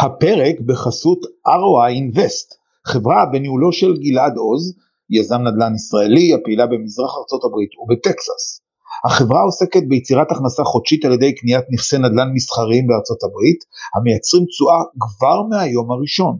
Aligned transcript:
הפרק 0.00 0.60
בחסות 0.66 1.18
ROI 1.46 1.92
Invest, 2.00 2.48
חברה 2.86 3.26
בניהולו 3.32 3.72
של 3.72 3.96
גלעד 3.96 4.36
עוז, 4.36 4.74
יזם 5.10 5.40
נדל"ן 5.40 5.74
ישראלי 5.74 6.34
הפעילה 6.34 6.66
במזרח 6.66 7.10
ארצות 7.18 7.44
הברית 7.44 7.70
ובטקסס. 7.78 8.60
החברה 9.04 9.42
עוסקת 9.42 9.82
ביצירת 9.88 10.30
הכנסה 10.30 10.64
חודשית 10.64 11.04
על 11.04 11.12
ידי 11.12 11.34
קניית 11.34 11.64
נכסי 11.72 11.98
נדל"ן 11.98 12.28
מסחריים 12.34 12.86
בארצות 12.86 13.18
הברית, 13.24 13.60
המייצרים 13.94 14.44
תשואה 14.44 14.80
כבר 15.00 15.42
מהיום 15.42 15.92
הראשון. 15.92 16.36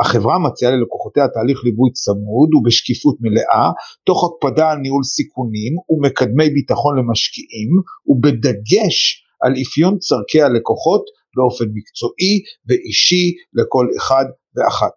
החברה 0.00 0.38
מציעה 0.38 0.72
ללקוחותיה 0.72 1.28
תהליך 1.28 1.58
ליווי 1.64 1.90
צמוד 1.92 2.54
ובשקיפות 2.54 3.16
מלאה, 3.20 3.70
תוך 4.04 4.24
הקפדה 4.24 4.70
על 4.70 4.78
ניהול 4.78 5.04
סיכונים 5.04 5.72
ומקדמי 5.90 6.50
ביטחון 6.50 6.98
למשקיעים, 6.98 7.70
ובדגש 8.06 9.24
על 9.42 9.52
אפיון 9.62 9.98
צורכי 9.98 10.42
הלקוחות 10.42 11.04
באופן 11.36 11.64
מקצועי 11.74 12.34
ואישי 12.66 13.34
לכל 13.54 13.86
אחד 13.98 14.24
ואחת. 14.56 14.92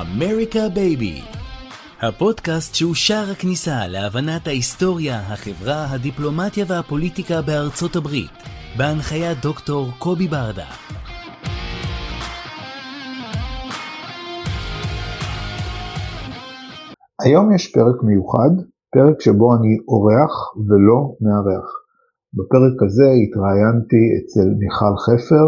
אמריקה 0.00 0.68
baby, 0.74 1.20
הפודקאסט 2.02 2.74
שהוא 2.74 2.94
שער 2.94 3.30
הכניסה 3.32 3.86
להבנת 3.88 4.46
ההיסטוריה, 4.46 5.18
החברה, 5.20 5.86
הדיפלומטיה 5.90 6.64
והפוליטיקה 6.68 7.42
בארצות 7.42 7.96
הברית, 7.96 8.30
בהנחיית 8.78 9.38
דוקטור 9.42 9.86
קובי 9.98 10.28
ברדה. 10.28 10.70
היום 17.24 17.54
יש 17.54 17.72
פרק 17.72 18.02
מיוחד, 18.02 18.52
פרק 18.94 19.20
שבו 19.20 19.56
אני 19.56 19.74
אורח 19.88 20.34
ולא 20.68 20.98
מארח. 21.20 21.66
בפרק 22.36 22.76
הזה 22.82 23.08
התראיינתי 23.22 24.02
אצל 24.18 24.48
מיכל 24.58 24.94
חפר, 25.04 25.46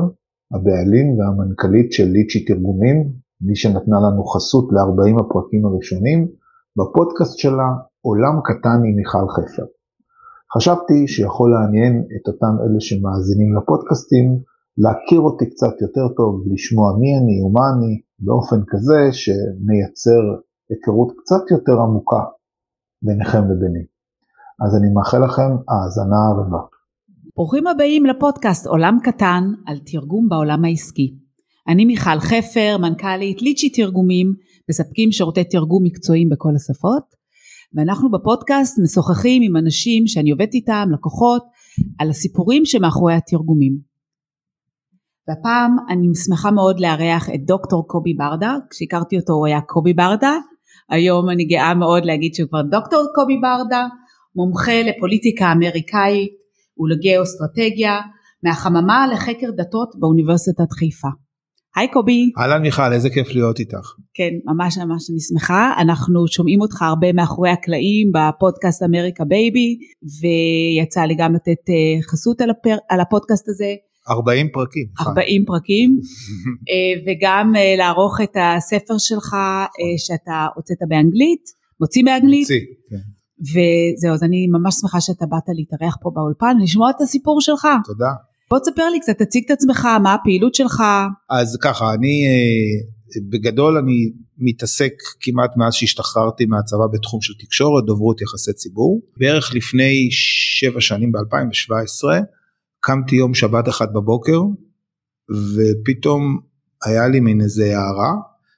הבעלים 0.55 1.07
והמנכ"לית 1.19 1.93
של 1.93 2.09
ליצ'י 2.15 2.45
תרגומים, 2.45 3.26
מי 3.41 3.57
שנתנה 3.57 3.99
לנו 4.01 4.25
חסות 4.25 4.69
ל-40 4.73 5.21
הפרקים 5.21 5.67
הראשונים, 5.67 6.29
בפודקאסט 6.79 7.39
שלה 7.39 7.69
עולם 8.01 8.41
קטן 8.45 8.79
עם 8.87 8.97
מיכל 8.97 9.27
חפר. 9.35 9.67
חשבתי 10.57 11.09
שיכול 11.09 11.51
לעניין 11.55 12.05
את 12.17 12.29
אותם 12.29 12.55
אלה 12.63 12.81
שמאזינים 12.81 13.57
לפודקאסטים, 13.57 14.27
להכיר 14.79 15.21
אותי 15.21 15.51
קצת 15.51 15.75
יותר 15.81 16.07
טוב, 16.17 16.43
לשמוע 16.53 16.89
מי 17.01 17.11
אני 17.19 17.43
ומה 17.43 17.65
אני, 17.73 18.01
באופן 18.19 18.61
כזה 18.71 19.01
שמייצר 19.13 20.23
היכרות 20.71 21.13
קצת 21.19 21.51
יותר 21.51 21.81
עמוקה 21.81 22.23
ביניכם 23.03 23.45
לביני. 23.51 23.85
אז 24.65 24.77
אני 24.77 24.89
מאחל 24.95 25.25
לכם 25.25 25.51
האזנה 25.69 26.23
הרבה. 26.37 26.59
ברוכים 27.37 27.67
הבאים 27.67 28.07
לפודקאסט 28.07 28.67
עולם 28.67 28.99
קטן 29.03 29.45
על 29.67 29.77
תרגום 29.79 30.29
בעולם 30.29 30.65
העסקי. 30.65 31.26
אני 31.69 31.85
מיכל 31.85 32.21
חפר, 32.21 32.77
מנכ"לית 32.81 33.43
ליצ'י 33.43 33.71
תרגומים, 33.71 34.35
מספקים 34.71 35.13
שירותי 35.13 35.45
תרגום 35.45 35.85
מקצועיים 35.85 36.29
בכל 36.29 36.53
השפות, 36.57 37.05
ואנחנו 37.75 38.11
בפודקאסט 38.11 38.79
משוחחים 38.85 39.43
עם 39.43 39.57
אנשים 39.57 40.07
שאני 40.07 40.31
עובדת 40.31 40.55
איתם, 40.55 40.89
לקוחות, 40.93 41.43
על 41.99 42.11
הסיפורים 42.11 42.65
שמאחורי 42.65 43.15
התרגומים. 43.15 43.79
והפעם 45.29 45.77
אני 45.89 46.07
שמחה 46.27 46.51
מאוד 46.51 46.81
לארח 46.81 47.31
את 47.35 47.45
דוקטור 47.47 47.87
קובי 47.89 48.15
ברדה, 48.15 48.57
כשהכרתי 48.71 49.17
אותו 49.19 49.33
הוא 49.33 49.47
היה 49.47 49.61
קובי 49.61 49.93
ברדה, 49.93 50.35
היום 50.91 51.31
אני 51.31 51.45
גאה 51.45 51.75
מאוד 51.75 52.05
להגיד 52.05 52.35
שהוא 52.35 52.49
כבר 52.49 52.63
דוקטור 52.63 53.05
קובי 53.15 53.37
ברדה, 53.43 53.87
מומחה 54.37 54.83
לפוליטיקה 54.83 55.53
אמריקאית 55.53 56.33
ולגיאו-אסטרטגיה, 56.79 58.01
מהחממה 58.43 59.07
לחקר 59.13 59.51
דתות 59.57 59.89
באוניברסיטת 59.99 60.73
חיפה. 60.73 61.09
היי 61.77 61.89
קובי. 61.91 62.31
אהלן 62.39 62.63
מיכל, 62.63 62.93
איזה 62.93 63.11
כיף 63.11 63.29
להיות 63.35 63.59
איתך. 63.59 63.93
כן, 64.15 64.31
ממש 64.45 64.79
ממש 64.79 65.11
אני 65.11 65.21
שמחה. 65.21 65.73
אנחנו 65.79 66.29
שומעים 66.29 66.61
אותך 66.61 66.83
הרבה 66.83 67.13
מאחורי 67.13 67.51
הקלעים 67.51 68.13
בפודקאסט 68.15 68.83
אמריקה 68.83 69.25
בייבי, 69.25 69.79
ויצא 70.21 71.01
לי 71.01 71.15
גם 71.19 71.35
לתת 71.35 71.63
אה, 71.69 72.03
חסות 72.03 72.41
על, 72.41 72.51
הפר, 72.51 72.77
על 72.89 73.01
הפודקאסט 73.01 73.49
הזה. 73.49 73.75
40 74.11 74.49
פרקים. 74.53 74.87
40 75.01 75.45
פרקים, 75.45 75.99
אה, 76.71 77.03
וגם 77.07 77.53
אה, 77.57 77.75
לערוך 77.79 78.21
את 78.23 78.37
הספר 78.41 78.99
שלך 78.99 79.37
שאתה 79.99 80.47
הוצאת 80.55 80.79
באנגלית, 80.89 81.45
מוציא 81.81 82.05
באנגלית. 82.05 82.41
מוציא, 82.41 82.61
כן. 82.91 82.97
וזהו, 83.41 84.15
אז 84.15 84.23
אני 84.23 84.47
ממש 84.47 84.75
שמחה 84.81 85.01
שאתה 85.01 85.27
באת 85.27 85.49
להתארח 85.49 85.97
פה 86.03 86.11
באולפן, 86.15 86.57
לשמוע 86.63 86.91
את 86.91 87.01
הסיפור 87.01 87.41
שלך. 87.41 87.67
תודה. 87.85 88.11
בוא 88.51 88.59
תספר 88.59 88.89
לי 88.93 89.01
קצת, 89.01 89.23
תציג 89.23 89.45
את 89.45 89.51
עצמך, 89.51 89.89
מה 90.03 90.15
הפעילות 90.15 90.55
שלך. 90.55 90.83
אז 91.31 91.59
ככה, 91.63 91.95
אני 91.95 92.27
אה, 92.27 93.21
בגדול 93.31 93.77
אני 93.77 94.13
מתעסק 94.39 94.93
כמעט 95.21 95.51
מאז 95.57 95.75
שהשתחררתי 95.75 96.47
מהצבא 96.47 96.87
בתחום 96.93 97.21
של 97.21 97.35
תקשורת, 97.39 97.85
דוברות 97.85 98.21
יחסי 98.21 98.53
ציבור. 98.53 99.01
בערך 99.17 99.55
לפני 99.55 100.09
שבע 100.11 100.81
שנים 100.81 101.13
ב-2017 101.13 102.25
קמתי 102.81 103.17
יום 103.17 103.35
שבת 103.35 103.69
אחד 103.69 103.93
בבוקר 103.93 104.41
ופתאום 105.31 106.39
היה 106.85 107.09
לי 107.09 107.21
מין 107.21 107.41
איזה 107.41 107.65
הערה 107.65 108.15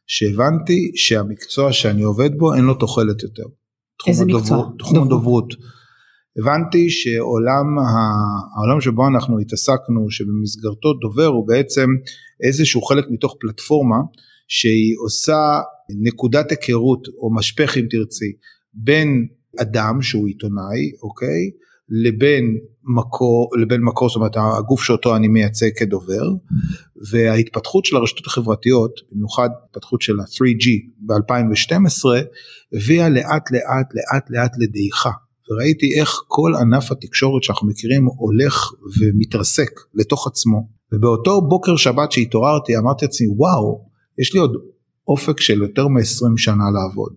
שהבנתי 0.06 0.92
שהמקצוע 0.94 1.72
שאני 1.72 2.02
עובד 2.02 2.30
בו 2.38 2.54
אין 2.54 2.64
לו 2.64 2.74
תוחלת 2.74 3.22
יותר. 3.22 3.42
איזה 4.06 4.24
מקצוע? 4.24 4.58
הדובר, 4.58 4.76
תחום 4.78 5.02
הדוברות. 5.02 5.54
הבנתי 6.36 6.90
שעולם 6.90 7.66
העולם 8.56 8.80
שבו 8.80 9.08
אנחנו 9.08 9.38
התעסקנו 9.38 10.10
שבמסגרתו 10.10 10.92
דובר 10.92 11.26
הוא 11.26 11.48
בעצם 11.48 11.86
איזשהו 12.46 12.82
חלק 12.82 13.04
מתוך 13.10 13.36
פלטפורמה 13.40 13.96
שהיא 14.48 14.94
עושה 15.04 15.60
נקודת 16.02 16.50
היכרות 16.50 17.08
או 17.18 17.34
משפך 17.34 17.76
אם 17.76 17.86
תרצי 17.90 18.32
בין 18.74 19.26
אדם 19.60 20.02
שהוא 20.02 20.26
עיתונאי 20.26 20.92
אוקיי? 21.02 21.50
לבין 21.88 22.58
מקור 22.84 23.50
לבין 23.60 23.80
מקור 23.80 24.08
זאת 24.08 24.16
אומרת 24.16 24.36
הגוף 24.58 24.82
שאותו 24.82 25.16
אני 25.16 25.28
מייצג 25.28 25.70
כדובר 25.76 26.22
וההתפתחות 27.10 27.84
של 27.84 27.96
הרשתות 27.96 28.26
החברתיות 28.26 29.00
במיוחד 29.12 29.48
התפתחות 29.64 30.02
של 30.02 30.20
ה-3G 30.20 30.66
ב-2012 31.06 32.04
הביאה 32.72 33.08
לאט 33.08 33.50
לאט 33.50 33.94
לאט 33.94 34.30
לאט 34.30 34.52
לדעיכה 34.58 35.10
וראיתי 35.50 36.00
איך 36.00 36.22
כל 36.26 36.52
ענף 36.60 36.92
התקשורת 36.92 37.42
שאנחנו 37.42 37.68
מכירים 37.68 38.04
הולך 38.04 38.72
ומתרסק 39.00 39.70
לתוך 39.94 40.26
עצמו. 40.26 40.68
ובאותו 40.92 41.40
בוקר 41.40 41.76
שבת 41.76 42.12
שהתעוררתי 42.12 42.76
אמרתי 42.76 43.04
לעצמי 43.04 43.26
וואו 43.36 43.88
יש 44.18 44.34
לי 44.34 44.40
עוד 44.40 44.52
אופק 45.08 45.40
של 45.40 45.62
יותר 45.62 45.88
מ-20 45.88 46.32
שנה 46.36 46.64
לעבוד. 46.74 47.12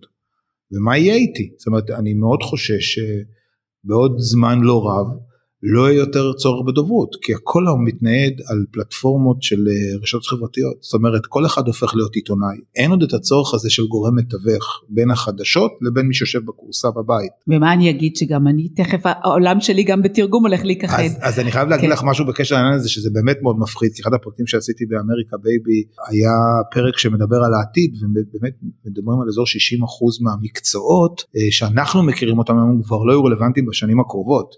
ומה 0.72 0.98
יהיה 0.98 1.14
איתי? 1.14 1.52
זאת 1.58 1.66
אומרת 1.66 1.90
אני 1.90 2.14
מאוד 2.14 2.42
חושש 2.42 2.98
שבעוד 2.98 4.14
זמן 4.18 4.60
לא 4.60 4.82
רב 4.86 5.06
לא 5.62 5.90
יהיה 5.90 5.98
יותר 5.98 6.32
צורך 6.32 6.66
בדוברות, 6.66 7.16
כי 7.22 7.34
הכל 7.34 7.66
היום 7.66 7.84
מתנהל 7.84 8.32
על 8.50 8.64
פלטפורמות 8.70 9.42
של 9.42 9.68
אה, 9.68 9.98
רשתות 10.02 10.26
חברתיות, 10.26 10.76
זאת 10.80 10.94
אומרת 10.94 11.26
כל 11.26 11.46
אחד 11.46 11.66
הופך 11.66 11.94
להיות 11.94 12.14
עיתונאי, 12.14 12.56
אין 12.76 12.90
עוד 12.90 13.02
את 13.02 13.12
הצורך 13.12 13.54
הזה 13.54 13.70
של 13.70 13.86
גורם 13.86 14.16
מתווך 14.16 14.82
בין 14.88 15.10
החדשות 15.10 15.72
לבין 15.82 16.06
מי 16.06 16.14
שיושב 16.14 16.40
בכורסה 16.44 16.88
בבית. 16.90 17.32
ומה 17.48 17.72
אני 17.72 17.90
אגיד 17.90 18.16
שגם 18.16 18.46
אני 18.46 18.68
תכף 18.68 19.00
העולם 19.04 19.60
שלי 19.60 19.82
גם 19.82 20.02
בתרגום 20.02 20.46
הולך 20.46 20.64
להיכחד. 20.64 21.02
אז, 21.02 21.18
אז 21.20 21.38
אני 21.38 21.50
חייב 21.50 21.68
להגיד 21.68 21.86
כן. 21.86 21.92
לך 21.92 22.02
משהו 22.04 22.26
בקשר 22.26 22.54
לעניין 22.54 22.74
הזה 22.74 22.88
שזה 22.88 23.10
באמת 23.12 23.36
מאוד 23.42 23.58
מפחיד, 23.58 23.92
כי 23.94 24.02
אחד 24.02 24.14
הפרקים 24.14 24.46
שעשיתי 24.46 24.86
באמריקה 24.86 25.36
בייבי 25.42 25.82
היה 26.08 26.32
פרק 26.70 26.98
שמדבר 26.98 27.36
על 27.36 27.54
העתיד 27.54 27.94
ובאמת 27.96 28.52
מדברים 28.84 29.20
על 29.20 29.28
אזור 29.28 29.44
60% 29.46 29.48
מהמקצועות 30.20 31.24
אה, 31.36 31.40
שאנחנו 31.50 32.02
מכירים 32.02 32.38
אותם 32.38 32.58
היום 32.58 32.82
כבר 32.82 33.04
לא 33.04 33.12
יהיו 33.12 33.24
רלוונטיים 33.24 33.66
בשנים 33.66 34.00
הקרובות. 34.00 34.54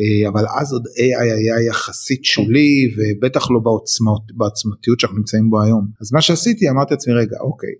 אה, 0.00 0.28
אבל 0.28 0.44
אז 0.60 0.72
עוד 0.72 0.84
AI 0.86 1.34
היה 1.34 1.68
יחסית 1.68 2.24
שולי 2.24 2.94
ובטח 2.96 3.50
לא 3.50 3.60
בעוצמות, 3.60 4.22
בעצמתיות 4.36 5.00
שאנחנו 5.00 5.18
נמצאים 5.18 5.50
בו 5.50 5.62
היום. 5.62 5.88
אז 6.00 6.12
מה 6.12 6.20
שעשיתי 6.20 6.70
אמרתי 6.70 6.94
לעצמי 6.94 7.14
רגע 7.14 7.36
אוקיי 7.40 7.74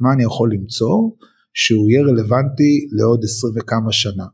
מה 0.00 0.12
אני 0.12 0.24
יכול 0.24 0.52
למצוא 0.52 0.94
שהוא 1.54 1.90
יהיה 1.90 2.02
רלוונטי 2.02 2.86
לעוד 2.92 3.20
עשרים 3.24 3.54
וכמה 3.56 3.92
שנה. 3.92 4.24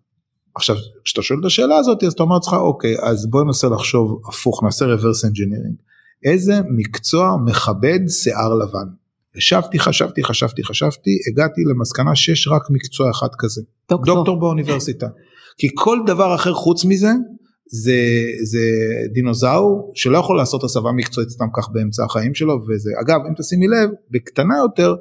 עכשיו 0.54 0.76
כשאתה 1.04 1.22
שואל 1.22 1.38
את 1.40 1.44
השאלה 1.44 1.76
הזאת 1.76 2.04
אז 2.04 2.12
אתה 2.12 2.22
אומר 2.22 2.34
לעצמך 2.34 2.52
אוקיי 2.52 2.96
אז 3.02 3.30
בוא 3.30 3.44
ננסה 3.44 3.68
לחשוב 3.68 4.22
הפוך 4.28 4.62
נעשה 4.64 4.84
reverse 4.84 5.24
engineering. 5.26 5.90
איזה 6.24 6.60
מקצוע 6.76 7.36
מכבד 7.46 8.00
שיער 8.08 8.54
לבן. 8.54 8.88
ישבתי, 9.36 9.78
חשבתי, 9.78 10.24
חשבתי, 10.24 10.64
חשבתי, 10.64 11.10
הגעתי 11.32 11.60
למסקנה 11.70 12.16
שיש 12.16 12.48
רק 12.48 12.62
מקצוע 12.70 13.10
אחד 13.10 13.28
כזה. 13.38 13.62
דוקטור. 13.90 14.14
דוקטור 14.14 14.40
באוניברסיטה. 14.40 15.06
כי 15.60 15.68
כל 15.74 15.98
דבר 16.06 16.34
אחר 16.34 16.52
חוץ 16.52 16.84
מזה, 16.84 17.10
זה, 17.66 18.00
זה 18.42 18.60
דינוזאור 19.12 19.92
שלא 19.94 20.18
יכול 20.18 20.36
לעשות 20.36 20.64
הסבה 20.64 20.92
מקצועית 20.92 21.30
סתם 21.30 21.44
כך 21.56 21.68
באמצע 21.72 22.04
החיים 22.04 22.34
שלו 22.34 22.54
וזה 22.68 22.90
אגב 23.02 23.20
אם 23.28 23.34
תשימי 23.38 23.66
לב 23.68 23.90
בקטנה 24.10 24.54
יותר 24.58 24.94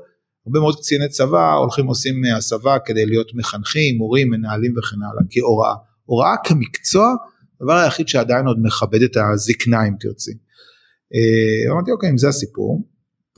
הרבה 0.46 0.60
מאוד 0.60 0.76
קציני 0.76 1.10
צבא 1.10 1.54
הולכים 1.54 1.86
עושים 1.88 2.16
הסבה 2.38 2.78
כדי 2.86 3.06
להיות 3.06 3.32
מחנכים 3.36 3.98
מורים 3.98 4.30
מנהלים 4.30 4.74
וכן 4.78 4.96
הלאה 4.96 5.24
כהוראה 5.30 5.74
הוראה 6.06 6.36
כמקצוע 6.44 7.16
הדבר 7.62 7.74
היחיד 7.74 8.08
שעדיין 8.08 8.46
עוד 8.48 8.58
מכבד 8.62 9.02
את 9.02 9.18
הזקנה 9.18 9.88
אם 9.88 9.94
תרצי. 10.00 10.32
אה, 11.16 11.74
אמרתי 11.74 11.92
אוקיי 11.92 12.10
אם 12.10 12.18
זה 12.18 12.28
הסיפור 12.28 12.88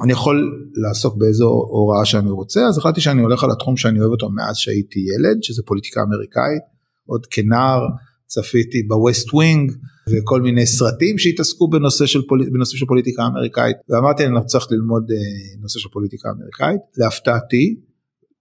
אני 0.03 0.11
יכול 0.11 0.69
לעסוק 0.75 1.17
באיזו 1.17 1.45
הוראה 1.47 2.05
שאני 2.05 2.29
רוצה 2.29 2.61
אז 2.69 2.77
החלטתי 2.77 3.01
שאני 3.01 3.21
הולך 3.21 3.43
על 3.43 3.51
התחום 3.51 3.77
שאני 3.77 3.99
אוהב 3.99 4.11
אותו 4.11 4.29
מאז 4.29 4.55
שהייתי 4.55 4.99
ילד 4.99 5.43
שזה 5.43 5.63
פוליטיקה 5.65 6.01
אמריקאית 6.01 6.80
עוד 7.11 7.25
כנער 7.25 7.87
צפיתי 8.25 8.83
ב 8.83 8.93
West 8.93 9.33
Wing 9.33 9.71
וכל 10.11 10.41
מיני 10.41 10.65
סרטים 10.65 11.17
שהתעסקו 11.17 11.67
בנושא 11.69 12.05
של, 12.05 12.21
פוליט, 12.27 12.49
בנושא 12.53 12.77
של 12.77 12.85
פוליטיקה 12.85 13.27
אמריקאית 13.27 13.77
ואמרתי 13.89 14.25
אני 14.25 14.45
צריך 14.45 14.67
ללמוד 14.71 15.11
אה, 15.11 15.61
נושא 15.61 15.79
של 15.79 15.89
פוליטיקה 15.89 16.29
אמריקאית. 16.29 16.81
להפתעתי 16.97 17.75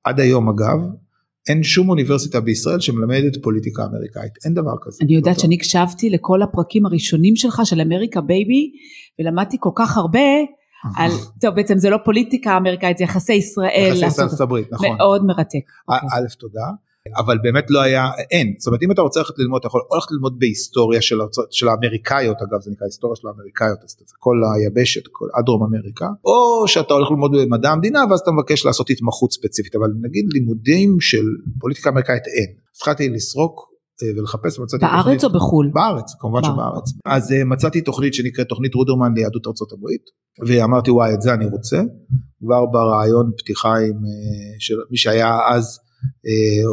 עד 0.05 0.21
היום 0.21 0.49
אגב 0.49 0.79
אין 1.49 1.63
שום 1.63 1.89
אוניברסיטה 1.89 2.41
בישראל 2.41 2.81
שמלמדת 2.81 3.43
פוליטיקה 3.43 3.85
אמריקאית. 3.85 4.33
אין 4.45 4.55
דבר 4.55 4.75
כזה. 4.83 4.99
אני 5.05 5.15
יודעת 5.15 5.41
שאני 5.41 5.55
הקשבתי 5.55 6.11
לכל 6.11 6.43
הפרקים 6.43 6.87
הראשונים 6.87 7.37
שלך 7.37 7.61
של 7.65 7.81
אמריקה 7.81 8.21
בייבי 8.21 8.71
ולמדתי 9.19 9.57
כל 9.61 9.71
כך 9.75 9.97
הרבה 9.97 10.29
על, 10.97 11.11
טוב 11.43 11.55
בעצם 11.55 11.79
זה 11.79 11.91
לא 11.91 11.97
פוליטיקה 12.05 12.57
אמריקאית 12.57 12.99
זה 12.99 13.05
יחסי 13.05 13.33
ישראל, 13.33 13.93
יחסי 13.97 14.23
ארצות 14.23 14.41
הברית, 14.41 14.73
נכון, 14.73 14.97
מאוד 14.97 15.25
מרתק. 15.25 15.65
א' 15.89 16.27
תודה, 16.39 16.67
אבל 17.17 17.39
באמת 17.43 17.71
לא 17.71 17.81
היה, 17.81 18.05
אין, 18.31 18.55
זאת 18.59 18.67
אומרת 18.67 18.83
אם 18.83 18.93
אתה 18.93 19.03
רוצה 19.03 19.21
ללכת 19.21 19.39
ללמוד, 19.39 19.59
אתה 19.59 19.67
יכול 19.67 19.81
או 19.91 19.97
ללכת 19.97 20.11
ללמוד 20.11 20.39
בהיסטוריה 20.39 21.03
של, 21.03 21.19
של 21.51 21.69
האמריקאיות, 21.69 22.37
אגב 22.37 22.61
זה 22.61 22.71
נקרא 22.71 22.87
היסטוריה 22.87 23.17
של 23.17 23.29
האמריקאיות, 23.29 23.79
אז 23.85 23.91
זה 23.91 24.15
כל 24.19 24.37
היבשת, 24.55 25.03
כל, 25.13 25.27
עד 25.35 25.45
דרום 25.45 25.63
אמריקה, 25.63 26.07
או 26.25 26.69
שאתה 26.69 26.95
הולך 26.95 27.11
ללמוד 27.11 27.31
במדע 27.37 27.71
המדינה 27.71 28.01
ואז 28.11 28.21
אתה 28.21 28.31
מבקש 28.31 28.67
לעשות 28.67 28.91
התמחות 28.91 29.33
ספציפית, 29.33 29.77
אבל 29.77 29.91
נגיד 30.03 30.25
לימודים 30.33 31.01
של 31.01 31.25
פוליטיקה 31.61 31.91
אמריקאית 31.91 32.23
אין. 32.27 32.51
התחלתי 32.77 33.09
לסרוק 33.09 33.71
אה, 34.03 34.09
ולחפש 34.17 34.59
מצאתי 34.59 34.85
בארץ 34.85 35.05
תוכנית, 35.05 35.25
או 35.25 35.31
בחו"ל? 35.31 35.71
בארץ 35.75 36.15
כמובן 36.21 36.43
בארץ. 36.43 36.55
שבארץ 36.55 36.91
אז 37.07 37.33
אה, 37.33 37.45
מצאתי 37.45 37.81
תוכנית 37.81 38.15
שנקראת 38.15 38.49
תוכנית 38.49 38.75
רודרמן 38.75 39.13
ליהדות 39.17 39.47
ארצות 39.47 39.73
הברית 39.73 40.03
ואמרתי 40.47 40.91
וואי 40.91 41.15
את 41.15 41.23
זה 41.23 41.35
אני 41.35 41.47
רוצה 41.47 41.83
כבר 42.41 42.67
ברעיון 42.67 43.31
פתיחה 43.39 43.69
עם 43.69 43.97
אה, 44.05 44.55
של 44.59 44.75
מי 44.91 44.97
שהיה 44.97 45.39
אז 45.49 45.79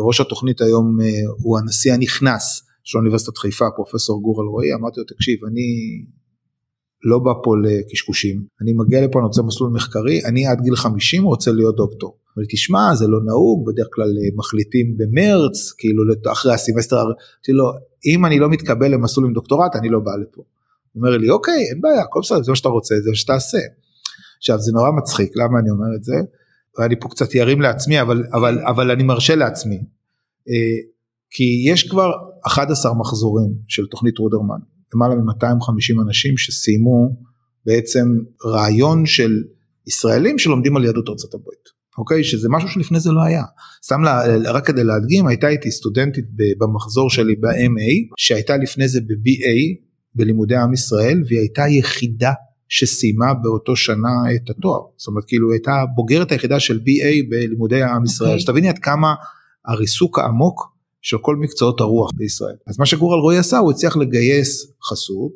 ראש 0.07 0.21
התוכנית 0.21 0.61
היום 0.61 1.01
אה, 1.01 1.05
הוא 1.43 1.59
הנשיא 1.59 1.93
הנכנס 1.93 2.63
של 2.83 2.97
אוניברסיטת 2.97 3.37
חיפה 3.37 3.65
פרופסור 3.75 4.21
גור 4.21 4.41
אלרועי 4.41 4.73
אמרתי 4.73 4.99
לו 4.99 5.05
תקשיב 5.05 5.39
אני 5.45 5.67
לא 7.03 7.19
בא 7.19 7.31
פה 7.43 7.53
לקשקושים 7.63 8.43
אני 8.61 8.73
מגיע 8.73 9.01
לפה 9.01 9.19
אני 9.19 9.27
רוצה 9.27 9.41
מסלול 9.41 9.69
מחקרי 9.69 10.25
אני 10.25 10.47
עד 10.47 10.61
גיל 10.61 10.75
50 10.75 11.23
רוצה 11.23 11.51
להיות 11.51 11.75
דוקטור. 11.75 12.17
לי 12.37 12.45
תשמע 12.49 12.95
זה 12.95 13.07
לא 13.07 13.19
נהוג 13.25 13.65
בדרך 13.67 13.87
כלל 13.93 14.09
אה, 14.23 14.29
מחליטים 14.35 14.97
במרץ 14.97 15.71
כאילו 15.77 16.03
אחרי 16.31 16.53
הסמסטר 16.53 17.01
אמרתי 17.01 17.51
לו 17.51 17.71
אם 18.05 18.25
אני 18.25 18.39
לא 18.39 18.49
מתקבל 18.49 18.91
למסלול 18.93 19.25
עם 19.27 19.33
דוקטורט 19.33 19.75
אני 19.75 19.89
לא 19.89 19.99
בא 19.99 20.11
לפה. 20.21 20.41
הוא 20.41 21.03
אומר 21.05 21.17
לי 21.17 21.29
אוקיי 21.29 21.63
אין 21.69 21.81
בעיה 21.81 22.01
הכל 22.01 22.19
בסדר 22.23 22.43
זה 22.43 22.51
מה 22.51 22.55
שאתה 22.55 22.69
רוצה 22.69 22.95
זה 23.03 23.09
מה 23.09 23.15
שתעשה. 23.15 23.59
עכשיו 24.37 24.59
זה 24.59 24.71
נורא 24.71 24.91
מצחיק 24.91 25.31
למה 25.35 25.59
אני 25.59 25.69
אומר 25.69 25.95
את 25.95 26.03
זה 26.03 26.15
ואני 26.79 26.99
פה 26.99 27.09
קצת 27.09 27.35
ירים 27.35 27.61
לעצמי 27.61 28.01
אבל 28.01 28.23
אבל 28.33 28.59
אבל 28.59 28.91
אני 28.91 29.03
מרשה 29.03 29.35
לעצמי. 29.35 29.75
אה, 30.49 30.77
כי 31.29 31.63
יש 31.71 31.89
כבר 31.89 32.11
11 32.47 32.93
מחזורים 32.93 33.53
של 33.67 33.85
תוכנית 33.91 34.17
רודרמן 34.17 34.59
למעלה 34.95 35.15
מ-250 35.15 36.01
אנשים 36.07 36.37
שסיימו 36.37 37.17
בעצם 37.65 38.07
רעיון 38.45 39.05
של 39.05 39.31
ישראלים 39.87 40.39
שלומדים 40.39 40.77
על 40.77 40.85
יהדות 40.85 41.09
ארצות 41.09 41.33
הברית. 41.33 41.77
אוקיי? 41.97 42.23
שזה 42.23 42.47
משהו 42.51 42.69
שלפני 42.69 42.99
זה 42.99 43.11
לא 43.11 43.21
היה. 43.21 43.43
סתם 43.85 44.03
לה, 44.03 44.21
רק 44.51 44.67
כדי 44.67 44.83
להדגים, 44.83 45.27
הייתה 45.27 45.47
איתי 45.47 45.71
סטודנטית 45.71 46.25
במחזור 46.57 47.09
שלי 47.09 47.35
ב-MA, 47.35 48.15
שהייתה 48.17 48.57
לפני 48.57 48.87
זה 48.87 49.01
ב-BA, 49.01 49.83
בלימודי 50.15 50.55
עם 50.55 50.73
ישראל, 50.73 51.23
והיא 51.27 51.39
הייתה 51.39 51.63
היחידה 51.63 52.31
שסיימה 52.69 53.33
באותו 53.33 53.75
שנה 53.75 54.35
את 54.35 54.49
התואר. 54.49 54.81
זאת 54.97 55.07
אומרת, 55.07 55.23
כאילו, 55.27 55.51
הייתה 55.51 55.71
הבוגרת 55.81 56.31
היחידה 56.31 56.59
של 56.59 56.77
BA 56.77 57.29
בלימודי 57.29 57.83
עם 57.83 58.03
ישראל. 58.03 58.29
אוקיי. 58.29 58.41
אז 58.41 58.45
תביני 58.45 58.69
עד 58.69 58.79
כמה 58.79 59.13
הריסוק 59.65 60.19
העמוק 60.19 60.77
של 61.01 61.17
כל 61.21 61.35
מקצועות 61.35 61.81
הרוח 61.81 62.11
בישראל. 62.15 62.55
אז 62.67 62.79
מה 62.79 62.85
שגור 62.85 63.15
אלרועי 63.15 63.37
עשה, 63.37 63.57
הוא 63.57 63.71
הצליח 63.71 63.97
לגייס 63.97 64.67
חסות 64.89 65.33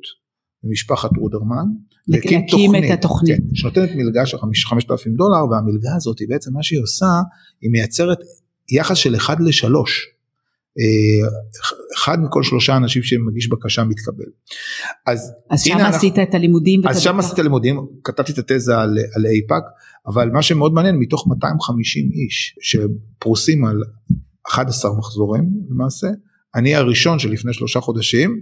ממשפחת 0.64 1.10
רודרמן, 1.18 1.66
להקים 2.08 2.76
את 2.76 2.92
התוכנית. 2.92 3.38
כן, 3.38 3.56
שנותנת 3.56 3.90
מלגה 3.96 4.26
של 4.26 4.38
5,000 4.38 5.16
דולר 5.16 5.46
והמלגה 5.52 5.96
הזאת 5.96 6.20
היא 6.20 6.28
בעצם 6.30 6.54
מה 6.54 6.64
שהיא 6.64 6.82
עושה 6.82 7.06
היא 7.62 7.72
מייצרת 7.72 8.18
יחס 8.72 8.98
של 8.98 9.16
1 9.16 9.38
ל-3. 9.40 9.68
אחד 11.98 12.18
מכל 12.24 12.44
שלושה 12.44 12.78
אנשים 12.78 13.04
שמגיש 13.04 13.50
בקשה 13.50 13.84
מתקבל. 13.84 14.26
אז, 15.08 15.32
אז 15.50 15.62
שם 15.64 15.74
אנחנו- 15.78 15.96
עשית 15.96 16.20
את 16.20 16.36
הלימודים. 16.36 16.88
אז 16.88 17.00
שם 17.02 17.18
בטח- 17.18 17.26
עשיתי 17.26 17.44
לימודים, 17.44 17.80
כתבתי 18.04 18.32
את 18.32 18.52
התזה 18.52 18.78
על, 18.78 18.98
על 19.16 19.26
אייפאק, 19.26 19.64
אבל 20.08 20.30
מה 20.30 20.42
שמאוד 20.42 20.74
מעניין 20.74 20.96
מתוך 20.96 21.28
250 21.28 22.10
איש 22.14 22.56
שפרוסים 22.62 23.66
על 23.66 23.78
11 24.48 24.92
מחזורים 24.98 25.44
למעשה, 25.70 26.08
אני 26.56 26.76
הראשון 26.76 27.20
שלפני 27.20 27.54
שלושה 27.54 27.80
חודשים, 27.80 28.42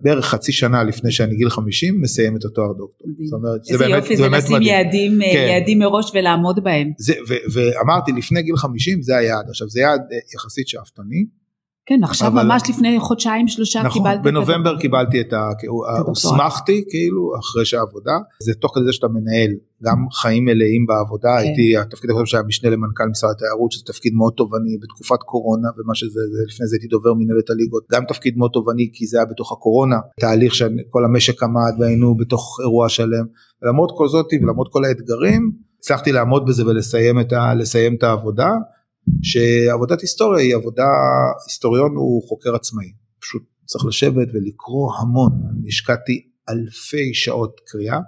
בערך 0.00 0.24
חצי 0.26 0.52
שנה 0.52 0.84
לפני 0.84 1.12
שאני 1.12 1.34
גיל 1.36 1.50
50 1.50 2.00
מסיים 2.00 2.36
את 2.36 2.44
התואר 2.44 2.68
דוקטור. 2.72 3.08
זאת 3.24 3.38
אומרת, 3.38 3.64
זה 3.64 3.72
איזה 3.72 3.84
באמת, 3.84 3.96
יופי 4.02 4.16
זה 4.16 4.22
זה 4.22 4.28
באמת 4.28 4.42
לשים 4.44 4.56
מדהים. 4.56 4.68
יעדים, 4.68 5.22
אה, 5.22 5.32
כן. 5.32 5.46
יעדים 5.50 5.78
מראש 5.78 6.10
ולעמוד 6.14 6.64
בהם. 6.64 6.90
זה, 6.98 7.12
ו, 7.28 7.32
ואמרתי 7.52 8.12
לפני 8.12 8.42
גיל 8.42 8.56
50 8.56 9.02
זה 9.02 9.16
היעד, 9.16 9.46
עכשיו 9.48 9.68
זה 9.68 9.80
יעד 9.80 10.00
אה, 10.12 10.18
יחסית 10.34 10.68
שאפתני, 10.68 11.24
כן, 11.86 12.04
עכשיו 12.04 12.28
אבל- 12.28 12.46
ממש 12.46 12.62
לפני 12.68 13.00
חודשיים 13.00 13.48
שלושה 13.48 13.82
נכון, 13.82 14.02
קיבלת. 14.02 14.20
את 14.20 14.24
בנובמבר 14.24 14.54
הדוקטורט. 14.70 14.80
קיבלתי 14.80 15.20
את 15.20 15.32
ה... 15.32 15.48
הוסמכתי 16.06 16.84
כאילו 16.90 17.32
אחרי 17.40 17.64
שהעבודה, 17.64 18.12
זה 18.42 18.54
תוך 18.54 18.72
כדי 18.74 18.84
זה 18.84 18.92
שאתה 18.92 19.06
מנהל 19.08 19.50
גם 19.84 19.98
חיים 20.12 20.44
מלאים 20.44 20.86
בעבודה, 20.86 21.28
כן. 21.28 21.38
הייתי 21.38 21.76
התפקיד 21.76 22.10
הקודם 22.10 22.26
שהיה 22.26 22.42
משנה 22.42 22.70
למנכ"ל 22.70 23.04
משרד 23.10 23.30
התיירות 23.30 23.72
שזה 23.72 23.84
תפקיד 23.86 24.12
מאוד 24.14 24.32
תובעני 24.36 24.78
בתקופת 24.82 25.22
קורונה 25.22 25.68
ומה 25.76 25.94
שזה, 25.94 26.20
זה, 26.32 26.42
לפני 26.48 26.66
זה 26.66 26.76
הייתי 26.76 26.86
דובר 26.86 27.14
מנהלת 27.14 27.50
הליגות, 27.50 27.82
גם 27.92 28.02
תפקיד 28.08 28.34
מאוד 28.36 28.50
תובעני 28.52 28.90
כי 28.92 29.06
זה 29.06 29.18
היה 29.18 29.26
בתוך 29.26 29.52
הקורונה, 29.52 29.96
תהליך 30.20 30.54
שכל 30.54 31.04
המשק 31.04 31.42
עמד 31.42 31.72
והיינו 31.80 32.16
בתוך 32.16 32.58
אירוע 32.60 32.88
שלם, 32.88 33.24
ולמרות 33.62 33.92
כל 33.96 34.08
זאת 34.08 34.26
ולמרות 34.42 34.68
כל 34.72 34.84
האתגרים, 34.84 35.52
הצלחתי 35.78 36.12
לעמוד 36.12 36.46
בזה 36.46 36.66
ולסיים 36.66 37.20
את, 37.20 37.32
ה, 37.32 37.52
את 37.94 38.02
העבודה, 38.02 38.50
שעבודת 39.22 40.00
היסטוריה 40.00 40.44
היא 40.44 40.54
עבודה, 40.54 40.86
היסטוריון 41.46 41.96
הוא 41.96 42.28
חוקר 42.28 42.54
עצמאי, 42.54 42.92
פשוט 43.20 43.42
צריך 43.66 43.84
לשבת 43.84 44.28
ולקרוא 44.34 44.92
המון, 44.98 45.32
אני 45.50 45.68
השקעתי 45.68 46.26
אלפי 46.48 47.14
שעות 47.14 47.60
קריאה. 47.66 47.98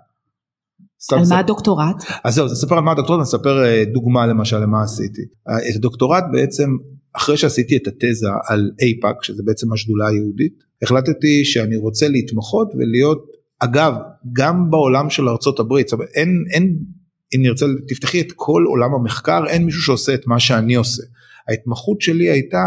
על 1.12 1.22
מה 1.28 1.38
הדוקטורט? 1.38 2.04
אז 2.24 2.34
זהו, 2.34 2.44
אז 2.44 2.52
אספר 2.52 2.74
על 2.74 2.82
מה 2.82 2.92
הדוקטורט, 2.92 3.18
אני 3.18 3.24
אספר 3.24 3.64
אה, 3.64 3.84
דוגמה 3.92 4.26
למשל 4.26 4.58
למה 4.58 4.82
עשיתי. 4.82 5.22
אה, 5.48 5.58
את 5.58 5.76
הדוקטורט 5.76 6.24
בעצם, 6.32 6.70
אחרי 7.12 7.36
שעשיתי 7.36 7.76
את 7.76 7.86
התזה 7.86 8.28
על 8.48 8.70
אייפאק, 8.82 9.22
שזה 9.22 9.42
בעצם 9.46 9.72
השדולה 9.72 10.08
היהודית, 10.08 10.64
החלטתי 10.82 11.44
שאני 11.44 11.76
רוצה 11.76 12.08
להתמחות 12.08 12.68
ולהיות, 12.78 13.26
אגב, 13.58 13.94
גם 14.32 14.70
בעולם 14.70 15.10
של 15.10 15.28
ארצות 15.28 15.60
הברית, 15.60 15.88
זאת 15.88 15.92
אומרת, 15.92 16.08
אין, 16.14 16.44
אין, 16.50 16.78
אם 17.36 17.42
נרצה, 17.42 17.66
תפתחי 17.88 18.20
את 18.20 18.32
כל 18.36 18.64
עולם 18.66 18.94
המחקר, 18.94 19.46
אין 19.46 19.64
מישהו 19.64 19.82
שעושה 19.82 20.14
את 20.14 20.26
מה 20.26 20.40
שאני 20.40 20.74
עושה. 20.74 21.02
ההתמחות 21.48 22.00
שלי 22.00 22.30
הייתה 22.30 22.64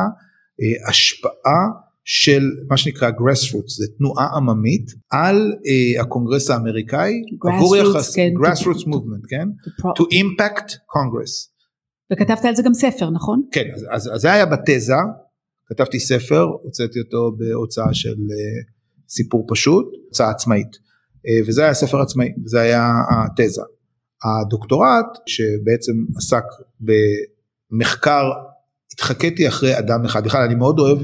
אה, 0.62 0.90
השפעה 0.90 1.68
של 2.04 2.50
מה 2.70 2.78
שנקרא 2.78 3.10
grassroots, 3.10 3.78
זה 3.78 3.88
תנועה 3.98 4.28
עממית 4.36 4.92
על 5.12 5.54
אה, 5.68 6.02
הקונגרס 6.02 6.50
האמריקאי, 6.50 7.22
עבור 7.54 7.76
יחס, 7.76 8.16
כן. 8.16 8.30
grassroots 8.38 8.84
movement, 8.88 9.28
כן? 9.30 9.48
to 9.82 10.04
impact 10.14 10.72
Congress. 10.72 11.58
וכתבת 12.14 12.46
על 12.46 12.56
זה 12.56 12.64
גם 12.64 12.74
ספר, 12.74 13.10
נכון? 13.10 13.42
כן, 13.52 13.66
אז, 13.74 13.86
אז, 13.92 14.10
אז 14.14 14.22
זה 14.22 14.34
היה 14.34 14.46
בתזה, 14.46 14.94
כתבתי 15.70 16.00
ספר, 16.00 16.44
הוצאתי 16.64 17.00
אותו 17.00 17.32
בהוצאה 17.38 17.94
של 17.94 18.14
uh, 18.14 18.72
סיפור 19.10 19.48
פשוט, 19.50 19.86
הוצאה 20.06 20.30
עצמאית, 20.30 20.68
uh, 20.68 21.50
וזה 21.50 21.64
היה 21.64 21.74
ספר 21.74 22.02
עצמאי, 22.02 22.34
וזה 22.46 22.62
היה 22.62 22.92
התזה. 23.10 23.62
הדוקטורט 24.24 25.06
שבעצם 25.26 25.92
עסק 26.18 26.44
במחקר, 27.72 28.24
התחקיתי 28.94 29.48
אחרי 29.48 29.80
אדם 29.80 30.06
אחד, 30.06 30.24
בכלל 30.24 30.42
אני 30.42 30.56
מאוד 30.56 30.80
אוהב 30.80 30.98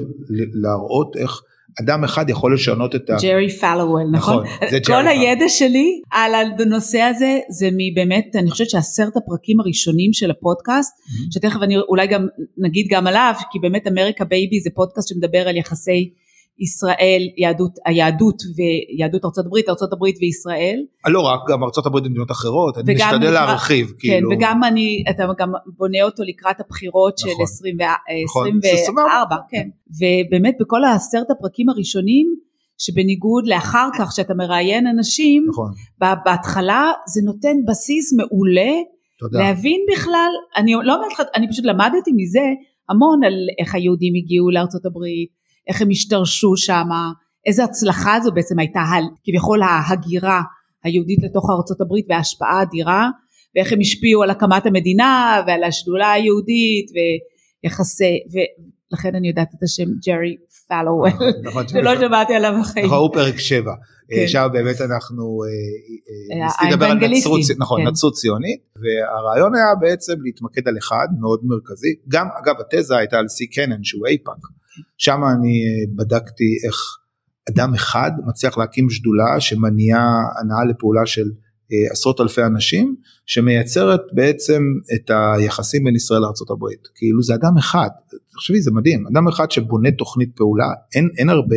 להראות 0.53 1.15
איך 1.17 1.41
אדם 1.81 2.03
אחד 2.03 2.29
יכול 2.29 2.53
לשנות 2.53 2.95
את 2.95 3.09
ה... 3.09 3.15
ג'רי 3.21 3.49
פלוול, 3.49 4.03
נכון? 4.11 4.43
נכון, 4.43 4.67
זה 4.69 4.79
ג'רי 4.79 4.79
כל 4.79 4.85
פלוול. 4.85 5.07
הידע 5.07 5.49
שלי 5.49 6.01
על 6.11 6.31
הנושא 6.59 6.99
הזה 6.99 7.39
זה 7.49 7.69
מבאמת, 7.77 8.35
אני 8.35 8.51
חושבת 8.51 8.69
שעשרת 8.69 9.17
הפרקים 9.17 9.59
הראשונים 9.59 10.13
של 10.13 10.31
הפודקאסט, 10.31 10.93
Mm-hmm. 10.93 11.33
שתכף 11.33 11.59
אני 11.63 11.77
אולי 11.77 12.07
גם 12.07 12.27
נגיד 12.57 12.87
גם 12.89 13.07
עליו, 13.07 13.33
כי 13.51 13.59
באמת 13.59 13.87
אמריקה 13.87 14.25
בייבי 14.25 14.59
זה 14.59 14.69
פודקאסט 14.75 15.07
שמדבר 15.07 15.47
על 15.47 15.57
יחסי 15.57 16.13
ישראל, 16.59 17.21
יהדות, 17.37 17.71
היהדות 17.85 18.41
ויהדות 18.57 19.25
ארצות 19.25 19.45
הברית, 19.45 19.69
ארצות 19.69 19.93
הברית 19.93 20.15
וישראל. 20.21 20.79
לא 21.07 21.21
רק, 21.21 21.39
גם 21.49 21.63
ארצות 21.63 21.85
הברית 21.85 22.05
ומדינות 22.05 22.31
אחרות, 22.31 22.77
אני 22.77 22.93
משתדל 22.93 23.15
לקראת- 23.17 23.33
להרחיב, 23.33 23.87
כן, 23.87 23.95
כאילו. 23.99 24.29
וגם 24.31 24.63
אני, 24.63 25.03
אתה 25.09 25.23
גם 25.37 25.51
בונה 25.77 26.03
אותו 26.03 26.23
לקראת 26.23 26.59
הבחירות 26.59 27.17
של 27.17 27.27
נכון. 27.29 27.43
20 27.43 27.75
ו- 27.79 28.23
נכון, 28.25 28.59
24, 28.63 29.35
כן. 29.49 29.69
ובאמת 29.99 30.55
בכל 30.59 30.83
העשרת 30.83 31.31
הפרקים 31.31 31.69
הראשונים, 31.69 32.27
שבניגוד 32.77 33.47
לאחר 33.47 33.89
כך 33.97 34.11
שאתה 34.15 34.33
מראיין 34.33 34.87
אנשים, 34.87 35.45
נכון, 35.49 35.71
בהתחלה 36.25 36.91
זה 37.07 37.21
נותן 37.25 37.57
בסיס 37.67 38.13
מעולה 38.13 38.71
תודה. 39.19 39.39
להבין 39.39 39.79
בכלל, 39.91 40.29
אני 40.57 40.71
לא 40.83 40.95
אומרת 40.95 41.11
לך, 41.13 41.21
אני 41.35 41.49
פשוט 41.49 41.65
למדתי 41.65 42.11
מזה 42.15 42.45
המון 42.89 43.23
על 43.23 43.33
איך 43.59 43.75
היהודים 43.75 44.13
הגיעו 44.23 44.51
לארצות 44.51 44.85
הברית, 44.85 45.29
איך 45.67 45.81
הם 45.81 45.87
השתרשו 45.91 46.57
שם, 46.57 46.87
איזה 47.45 47.63
הצלחה 47.63 48.19
זו 48.23 48.31
בעצם 48.31 48.59
הייתה 48.59 48.81
כביכול 49.23 49.61
ההגירה 49.63 50.41
היהודית 50.83 51.19
לתוך 51.23 51.49
ארצות 51.49 51.81
הברית 51.81 52.05
וההשפעה 52.09 52.59
האדירה, 52.59 53.09
ואיך 53.55 53.71
הם 53.71 53.79
השפיעו 53.81 54.23
על 54.23 54.29
הקמת 54.29 54.65
המדינה 54.65 55.41
ועל 55.47 55.63
השדולה 55.63 56.11
היהודית 56.11 56.85
ויחסי, 57.63 58.19
ולכן 58.33 59.15
אני 59.15 59.27
יודעת 59.27 59.47
את 59.57 59.63
השם 59.63 59.89
ג'רי 60.07 60.35
פלוול, 60.67 61.09
נכון, 61.43 61.67
שלא 61.67 61.95
שמעתי 62.01 62.33
עליו 62.33 62.53
בחיים. 62.61 62.85
נכון, 62.85 62.97
הוא 62.97 63.13
פרק 63.13 63.39
7. 63.39 63.71
כן. 64.09 64.27
שם 64.27 64.47
באמת 64.53 64.81
אנחנו 64.81 65.23
אה, 65.43 65.49
אה, 65.49 66.39
אה, 66.39 66.45
ניסיתי 66.45 66.65
לדבר 66.71 66.85
על 66.85 66.97
נצרות, 66.97 67.39
נכון, 67.57 67.81
כן. 67.81 67.87
נצרות 67.87 68.13
ציונית, 68.13 68.61
והרעיון 68.81 69.55
היה 69.55 69.75
בעצם 69.81 70.13
להתמקד 70.23 70.67
על 70.67 70.77
אחד 70.77 71.07
מאוד 71.21 71.39
מרכזי, 71.43 71.93
גם 72.07 72.27
אגב 72.43 72.55
התזה 72.61 72.97
הייתה 72.97 73.17
על 73.17 73.27
סי 73.27 73.47
קנן 73.47 73.83
שהוא 73.83 74.07
אייפאק, 74.07 74.43
שם 74.97 75.19
אני 75.23 75.63
אה, 75.65 75.95
בדקתי 75.95 76.57
איך 76.67 76.75
אדם 77.49 77.73
אחד 77.73 78.11
מצליח 78.27 78.57
להקים 78.57 78.89
שדולה 78.89 79.39
שמניעה 79.39 80.07
הנעה 80.41 80.65
לפעולה 80.69 81.05
של 81.05 81.31
אה, 81.71 81.91
עשרות 81.91 82.21
אלפי 82.21 82.43
אנשים, 82.43 82.95
שמייצרת 83.25 84.01
בעצם 84.13 84.63
את 84.95 85.11
היחסים 85.37 85.83
בין 85.83 85.95
ישראל 85.95 86.21
לארה"ב, 86.21 86.65
כאילו 86.95 87.23
זה 87.23 87.33
אדם 87.35 87.57
אחד, 87.57 87.89
תחשבי 88.31 88.61
זה 88.61 88.71
מדהים, 88.71 89.07
אדם 89.07 89.27
אחד 89.27 89.51
שבונה 89.51 89.91
תוכנית 89.91 90.29
פעולה, 90.35 90.67
אין, 90.95 91.09
אין 91.17 91.29
הרבה 91.29 91.55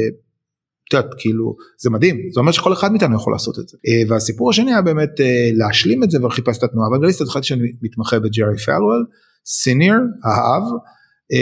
את 0.89 0.93
יודעת, 0.93 1.11
כאילו, 1.19 1.57
זה 1.79 1.91
מדהים, 1.91 2.17
זה 2.35 2.41
אומר 2.41 2.53
שכל 2.53 2.73
אחד 2.73 2.91
מאיתנו 2.91 3.17
יכול 3.17 3.33
לעשות 3.33 3.59
את 3.59 3.69
זה. 3.69 3.79
אה, 3.89 4.03
והסיפור 4.09 4.51
השני 4.51 4.73
היה 4.73 4.83
באמת 4.83 5.11
להשלים 5.59 6.05
את 6.05 6.11
זה 6.11 6.25
וחיפש 6.25 6.59
את 6.59 6.63
התנועה. 6.63 6.89
אוונגליסט 6.89 7.21
התחלתי 7.21 7.47
שאני 7.47 7.73
מתמחה 7.83 8.19
בג'רי 8.19 8.59
פלוול, 8.65 9.07
סיניור, 9.47 9.97
האב, 10.25 10.63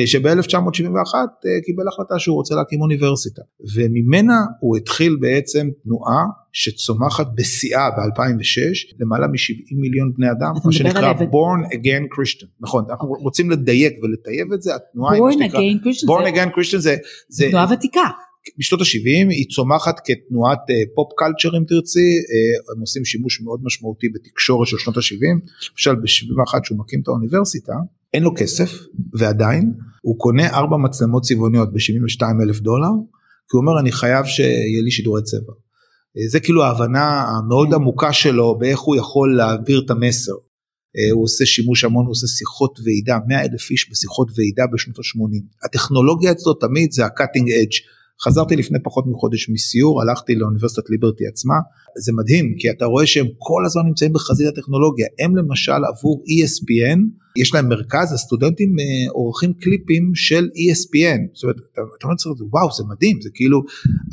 שב-1971 0.07 1.15
קיבל 1.65 1.89
החלטה 1.89 2.19
שהוא 2.19 2.37
רוצה 2.37 2.55
להקים 2.55 2.81
אוניברסיטה. 2.81 3.43
וממנה 3.77 4.41
הוא 4.61 4.77
התחיל 4.77 5.17
בעצם 5.21 5.69
תנועה 5.83 6.25
שצומחת 6.53 7.27
בשיאה 7.35 7.91
ב-2006, 7.91 8.95
למעלה 9.01 9.27
מ-70 9.27 9.81
מיליון 9.81 10.13
בני 10.17 10.31
אדם, 10.31 10.53
מה 10.65 10.73
שנקרא 10.73 11.13
born 11.13 11.73
again 11.73 12.05
Christian. 12.15 12.47
נכון, 12.61 12.85
אנחנו 12.91 13.09
אוקיי. 13.09 13.23
רוצים 13.23 13.51
לדייק 13.51 13.95
ולטייב 14.03 14.53
את 14.53 14.63
זה, 14.63 14.75
התנועה 14.75 15.15
היא 15.15 15.23
מה 15.23 15.29
born 15.29 15.33
שנקרא, 15.33 15.61
again 15.61 15.85
Christian, 15.85 16.09
born 16.09 16.23
זה 16.25 16.31
again 16.31 16.49
Christian 16.49 16.79
זה, 16.79 16.97
זה 17.29 17.47
תנועה 17.51 17.73
ותיקה. 17.73 18.09
בשנות 18.59 18.81
ה-70 18.81 19.31
היא 19.31 19.47
צומחת 19.55 20.01
כתנועת 20.05 20.59
אה, 20.71 20.75
pop 20.95 21.13
culture 21.17 21.59
אם 21.59 21.65
תרצי, 21.65 22.01
אה, 22.01 22.75
הם 22.75 22.81
עושים 22.81 23.05
שימוש 23.05 23.41
מאוד 23.41 23.61
משמעותי 23.63 24.07
בתקשורת 24.15 24.69
של 24.69 24.77
שנות 24.79 24.97
ה-70, 24.97 25.35
למשל 25.73 25.95
ב-71 25.95 26.61
שהוא 26.65 26.79
מקים 26.79 27.01
את 27.03 27.09
האוניברסיטה, 27.09 27.73
אין 28.15 28.23
לו 28.23 28.35
כסף 28.37 28.71
ועדיין 29.19 29.73
הוא 30.03 30.19
קונה 30.19 30.49
ארבע 30.49 30.77
מצלמות 30.77 31.23
צבעוניות 31.23 31.73
ב-72 31.73 32.23
אלף 32.43 32.61
דולר, 32.61 32.93
כי 33.49 33.57
הוא 33.57 33.61
אומר 33.61 33.81
אני 33.81 33.93
חייב 33.93 34.25
שיהיה 34.25 34.83
לי 34.85 34.91
שידורי 34.91 35.23
צבע. 35.23 35.53
אה, 36.19 36.29
זה 36.29 36.41
כאילו 36.41 36.65
ההבנה 36.65 37.23
המאוד 37.23 37.69
כן. 37.69 37.75
עמוקה 37.75 38.13
שלו 38.13 38.59
באיך 38.59 38.81
הוא 38.81 38.97
יכול 38.97 39.37
להעביר 39.37 39.83
את 39.85 39.91
המסר. 39.91 40.33
אה, 40.97 41.13
הוא 41.13 41.25
עושה 41.25 41.47
שימוש 41.47 41.85
המון, 41.85 42.05
הוא 42.05 42.13
עושה 42.13 42.27
שיחות 42.27 42.79
ועידה, 42.85 43.19
100 43.29 43.43
אלף 43.43 43.71
איש 43.71 43.91
בשיחות 43.91 44.29
ועידה 44.37 44.65
בשנות 44.73 44.99
ה-80. 44.99 45.65
הטכנולוגיה 45.65 46.33
אצלו 46.33 46.55
תמיד 46.55 46.93
זה 46.93 47.05
ה-cutting 47.05 47.49
edge. 47.63 47.77
חזרתי 48.25 48.57
לפני 48.57 48.79
פחות 48.85 49.05
מחודש 49.07 49.51
מסיור, 49.51 50.03
הלכתי 50.03 50.35
לאוניברסיטת 50.35 50.91
ליברטי 50.91 51.27
עצמה, 51.27 51.55
זה 52.05 52.13
מדהים 52.13 52.55
כי 52.59 52.71
אתה 52.71 52.85
רואה 52.85 53.07
שהם 53.07 53.27
כל 53.39 53.63
הזמן 53.67 53.83
נמצאים 53.87 54.13
בחזית 54.13 54.47
הטכנולוגיה, 54.47 55.07
הם 55.19 55.37
למשל 55.37 55.73
עבור 55.73 56.23
ESPN, 56.33 57.01
יש 57.39 57.55
להם 57.55 57.69
מרכז, 57.69 58.13
הסטודנטים 58.13 58.77
אה, 58.79 58.85
עורכים 59.13 59.53
קליפים 59.53 60.11
של 60.15 60.45
ESPN, 60.45 61.21
זאת 61.33 61.43
אומרת, 61.43 61.57
אתה 61.73 61.81
אתה 61.99 62.07
אומר, 62.07 62.47
וואו 62.51 62.73
זה 62.73 62.85
מדהים, 62.89 63.21
זה 63.21 63.29
כאילו 63.35 63.63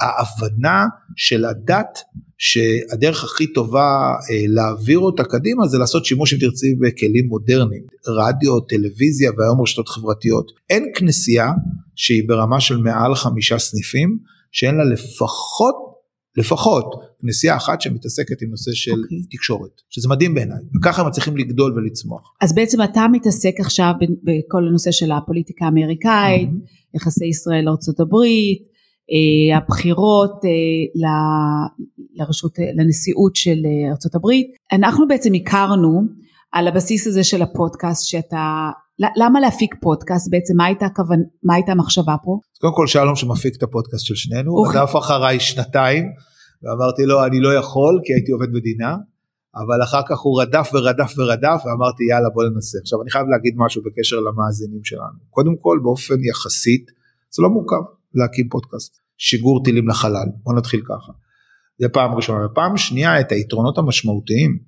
ההבנה 0.02 0.86
של 1.16 1.46
הדת 1.46 2.00
שהדרך 2.38 3.24
הכי 3.24 3.54
טובה 3.54 4.14
אה, 4.32 4.44
להעביר 4.48 5.00
אותה 5.00 5.24
קדימה 5.24 5.68
זה 5.68 5.78
לעשות 5.78 6.06
שימוש 6.06 6.34
אם 6.34 6.40
תרצי 6.40 6.76
בכלים 6.76 7.26
מודרניים, 7.28 7.84
רדיו, 8.08 8.60
טלוויזיה 8.60 9.32
והיום 9.38 9.62
רשתות 9.62 9.90
חברתיות. 9.90 10.52
אין 10.70 10.92
כנסייה 10.96 11.52
שהיא 11.96 12.24
ברמה 12.28 12.60
של 12.60 12.78
מעל 12.78 13.16
חמישה 13.16 13.60
סניפים 13.60 14.18
שאין 14.52 14.76
לה 14.76 14.84
לפחות, 14.84 15.91
לפחות 16.38 16.86
כנסייה 17.22 17.56
אחת 17.56 17.82
שמתעסקת 17.82 18.42
עם 18.42 18.50
נושא 18.50 18.72
של 18.74 18.92
אוקיי. 18.92 19.24
תקשורת, 19.32 19.82
שזה 19.90 20.10
מדהים 20.10 20.34
בעיניי, 20.34 20.58
וככה 20.78 21.02
הם 21.02 21.08
מצליחים 21.08 21.38
לגדול 21.38 21.74
ולצמוח. 21.74 22.34
אז 22.42 22.56
בעצם 22.56 22.84
אתה 22.84 23.06
מתעסק 23.12 23.54
עכשיו 23.60 23.94
בכל 24.00 24.68
הנושא 24.68 24.92
של 24.92 25.12
הפוליטיקה 25.12 25.66
האמריקאית, 25.66 26.50
יחסי 26.96 27.26
ישראל 27.26 27.68
הברית, 28.00 28.72
אה, 29.12 29.58
הבחירות 29.58 30.42
אה, 30.46 30.50
ל- 30.96 32.22
לרשות, 32.22 32.56
לנשיאות 32.76 33.36
של 33.36 33.58
אה, 33.66 33.92
ארצות 33.92 34.16
הברית. 34.16 34.48
אנחנו 34.72 35.08
בעצם 35.08 35.34
הכרנו 35.34 36.02
על 36.52 36.68
הבסיס 36.68 37.08
הזה 37.08 37.24
של 37.24 37.42
הפודקאסט 37.42 38.08
שאתה, 38.08 38.70
למה 39.00 39.40
להפיק 39.40 39.76
פודקאסט 39.82 40.32
בעצם, 40.32 40.54
מה 40.58 40.66
הייתה 40.66 40.86
הכוונה, 40.86 41.24
מה 41.44 41.54
הייתה 41.56 41.72
המחשבה 41.72 42.16
פה? 42.24 42.40
אז 42.54 42.60
קודם 42.60 42.74
כל 42.74 42.88
שלום 42.88 43.16
שמפיק 43.16 43.56
את 43.58 43.64
הפודקאסט 43.64 44.06
של 44.06 44.16
שנינו, 44.16 44.52
הוא 44.52 44.68
אוקיי. 44.68 44.82
רדף 44.82 44.96
אחריי 44.96 45.40
שנתיים, 45.40 46.06
ואמרתי 46.64 47.06
לו 47.06 47.26
אני 47.26 47.40
לא 47.40 47.54
יכול 47.54 48.02
כי 48.04 48.14
הייתי 48.14 48.32
עובד 48.32 48.50
מדינה, 48.52 48.96
אבל 49.56 49.84
אחר 49.84 50.02
כך 50.10 50.20
הוא 50.20 50.42
רדף 50.42 50.70
ורדף 50.74 51.14
ורדף 51.18 51.62
ואמרתי 51.66 52.04
יאללה 52.10 52.30
בוא 52.34 52.44
ננסה. 52.44 52.78
עכשיו 52.82 53.02
אני 53.02 53.10
חייב 53.10 53.26
להגיד 53.28 53.54
משהו 53.58 53.82
בקשר 53.86 54.20
למאזינים 54.20 54.84
שלנו. 54.84 55.20
קודם 55.30 55.56
כל 55.60 55.80
באופן 55.84 56.24
יחסית 56.30 56.86
זה 57.36 57.44
לא 57.44 57.50
מורכב 57.50 57.84
להקים 58.16 58.50
פודקאסט, 58.50 59.00
שיגור 59.18 59.64
טילים 59.64 59.88
לחלל, 59.88 60.28
בוא 60.44 60.54
נתחיל 60.54 60.82
ככה. 60.82 61.12
זה 61.80 61.90
פעם 61.90 62.16
ראשונה. 62.16 62.46
ופעם 62.46 62.78
שנייה 62.78 63.20
את 63.20 63.32
היתרונות 63.32 63.78
המשמעותיים 63.78 64.60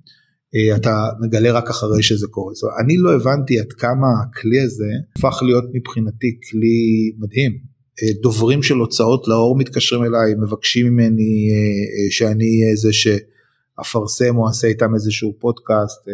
אתה 0.75 1.07
מגלה 1.19 1.51
רק 1.51 1.69
אחרי 1.69 2.03
שזה 2.03 2.27
קורה. 2.27 2.53
זאת 2.53 2.63
אומרת, 2.63 2.77
אני 2.85 2.97
לא 2.97 3.13
הבנתי 3.13 3.59
עד 3.59 3.73
כמה 3.73 4.07
הכלי 4.21 4.59
הזה 4.59 4.91
הפך 5.17 5.43
להיות 5.43 5.63
מבחינתי 5.73 6.39
כלי 6.49 7.11
מדהים. 7.19 7.73
אה, 8.01 8.21
דוברים 8.21 8.63
של 8.63 8.75
הוצאות 8.75 9.27
לאור 9.27 9.57
מתקשרים 9.57 10.03
אליי, 10.03 10.33
מבקשים 10.41 10.87
ממני 10.87 11.49
אה, 11.51 11.55
אה, 11.55 12.11
שאני 12.11 12.45
אהיה 12.45 12.75
זה 12.75 12.89
שאפרסם 12.93 14.37
או 14.37 14.47
אעשה 14.47 14.67
איתם 14.67 14.93
איזשהו 14.93 15.33
פודקאסט. 15.39 16.07
אה, 16.07 16.13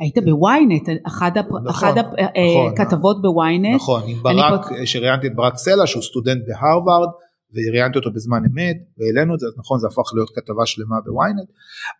היית 0.00 0.18
בוויינט, 0.18 0.88
אחד 1.06 1.30
נכון, 1.64 1.98
הכתבות 2.72 3.16
נכון. 3.16 3.22
בוויינט, 3.22 3.74
נכון, 3.74 4.02
עם 4.06 4.22
ברק, 4.22 4.72
אה, 4.72 4.86
שראיינתי 4.86 5.26
את 5.26 5.34
ברק 5.34 5.56
סלע 5.56 5.86
שהוא 5.86 6.02
סטודנט 6.02 6.42
בהרווארד, 6.46 7.08
וראיינתי 7.54 7.98
אותו 7.98 8.12
בזמן 8.12 8.42
אמת, 8.52 8.76
והעלינו 8.98 9.34
את 9.34 9.40
זה, 9.40 9.46
אז 9.46 9.52
נכון 9.58 9.80
זה 9.80 9.86
הפך 9.86 10.10
להיות 10.14 10.30
כתבה 10.34 10.66
שלמה 10.66 10.96
בוויינט, 11.04 11.48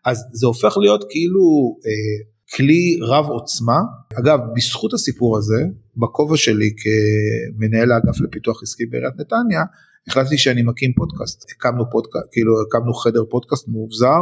אז 0.05 0.23
זה 0.31 0.47
הופך 0.47 0.77
להיות 0.77 1.05
כאילו 1.09 1.77
אה, 1.85 2.35
כלי 2.55 2.99
רב 3.01 3.25
עוצמה, 3.25 3.79
אגב 4.19 4.39
בזכות 4.55 4.93
הסיפור 4.93 5.37
הזה, 5.37 5.65
בכובע 5.97 6.37
שלי 6.37 6.69
כמנהל 6.81 7.91
האגף 7.91 8.21
לפיתוח 8.21 8.63
עסקי 8.63 8.85
בעיריית 8.85 9.13
נתניה, 9.19 9.63
החלטתי 10.07 10.37
שאני 10.37 10.63
מקים 10.63 10.93
פודקאסט, 10.93 11.51
הקמנו 11.51 11.83
פודקאסט, 11.91 12.27
כאילו 12.31 12.53
הקמנו 12.61 12.93
חדר 12.93 13.23
פודקאסט 13.29 13.67
מאובזר, 13.67 14.21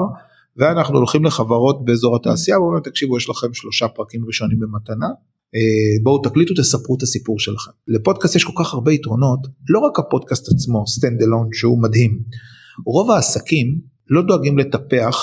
ואנחנו 0.58 0.98
הולכים 0.98 1.26
לחברות 1.26 1.86
באזור 1.86 2.16
התעשייה 2.16 2.60
ואומרים 2.60 2.84
תקשיבו 2.84 3.18
יש 3.18 3.30
לכם 3.30 3.54
שלושה 3.54 3.88
פרקים 3.88 4.26
ראשונים 4.26 4.60
במתנה, 4.60 5.08
בואו 6.04 6.22
תקליטו 6.22 6.54
תספרו 6.54 6.96
את 6.98 7.02
הסיפור 7.02 7.40
שלכם. 7.40 7.72
לפודקאסט 7.88 8.36
יש 8.36 8.44
כל 8.44 8.64
כך 8.64 8.74
הרבה 8.74 8.94
יתרונות, 8.94 9.40
לא 9.70 9.80
רק 9.80 10.00
הפודקאסט 10.00 10.52
עצמו, 10.52 10.88
stand 10.88 11.22
alone 11.22 11.50
שהוא 11.54 11.82
מדהים, 11.82 12.20
רוב 12.86 13.12
העסקים 13.12 13.80
לא 14.10 14.22
דואגים 14.22 14.58
לטפח 14.58 15.16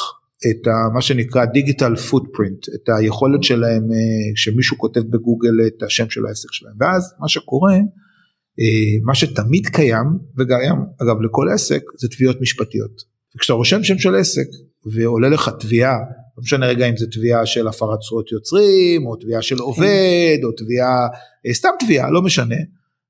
את 0.51 0.67
ה, 0.67 0.95
מה 0.95 1.03
שנקרא 1.03 1.45
דיגיטל 1.45 1.97
פוטפרינט, 1.97 2.69
את 2.75 2.89
היכולת 2.99 3.43
שלהם 3.43 3.83
אה, 3.93 4.33
שמישהו 4.37 4.79
כותב 4.79 5.01
בגוגל 5.01 5.67
את 5.67 5.83
השם 5.83 6.11
של 6.11 6.27
העסק 6.27 6.53
שלהם, 6.53 6.75
ואז 6.81 7.15
מה 7.21 7.29
שקורה, 7.29 7.75
אה, 8.61 9.05
מה 9.05 9.15
שתמיד 9.15 9.67
קיים 9.67 10.07
וקיים 10.39 10.77
אגב 11.03 11.21
לכל 11.23 11.47
עסק 11.55 11.83
זה 11.99 12.09
תביעות 12.09 12.41
משפטיות. 12.41 13.03
וכשאתה 13.37 13.53
רושם 13.53 13.85
שם 13.85 13.99
של 13.99 14.15
עסק 14.15 14.47
ועולה 14.93 15.29
לך 15.29 15.51
תביעה, 15.61 15.97
לא 16.41 16.45
משנה 16.45 16.67
רגע 16.67 16.89
אם 16.89 16.97
זה 16.97 17.07
תביעה 17.07 17.47
של 17.47 17.69
הפרת 17.69 18.03
זכויות 18.03 18.33
יוצרים 18.33 19.07
או 19.07 19.17
תביעה 19.17 19.43
של 19.43 19.59
עובד 19.59 20.39
או 20.45 20.53
תביעה, 20.53 21.09
אה, 21.47 21.55
סתם 21.55 21.69
תביעה, 21.79 22.11
לא 22.11 22.23
משנה, 22.23 22.57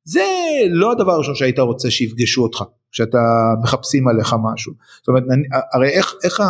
זה 0.04 0.24
לא 0.70 0.92
הדבר 0.92 1.12
הראשון 1.12 1.34
שהיית 1.34 1.58
רוצה 1.58 1.90
שיפגשו 1.90 2.42
אותך 2.42 2.64
כשאתה 2.92 3.18
מחפשים 3.62 4.08
עליך 4.08 4.34
משהו. 4.52 4.72
זאת 4.98 5.08
אומרת, 5.08 5.22
הרי 5.72 5.88
איך, 5.88 6.14
איך 6.24 6.42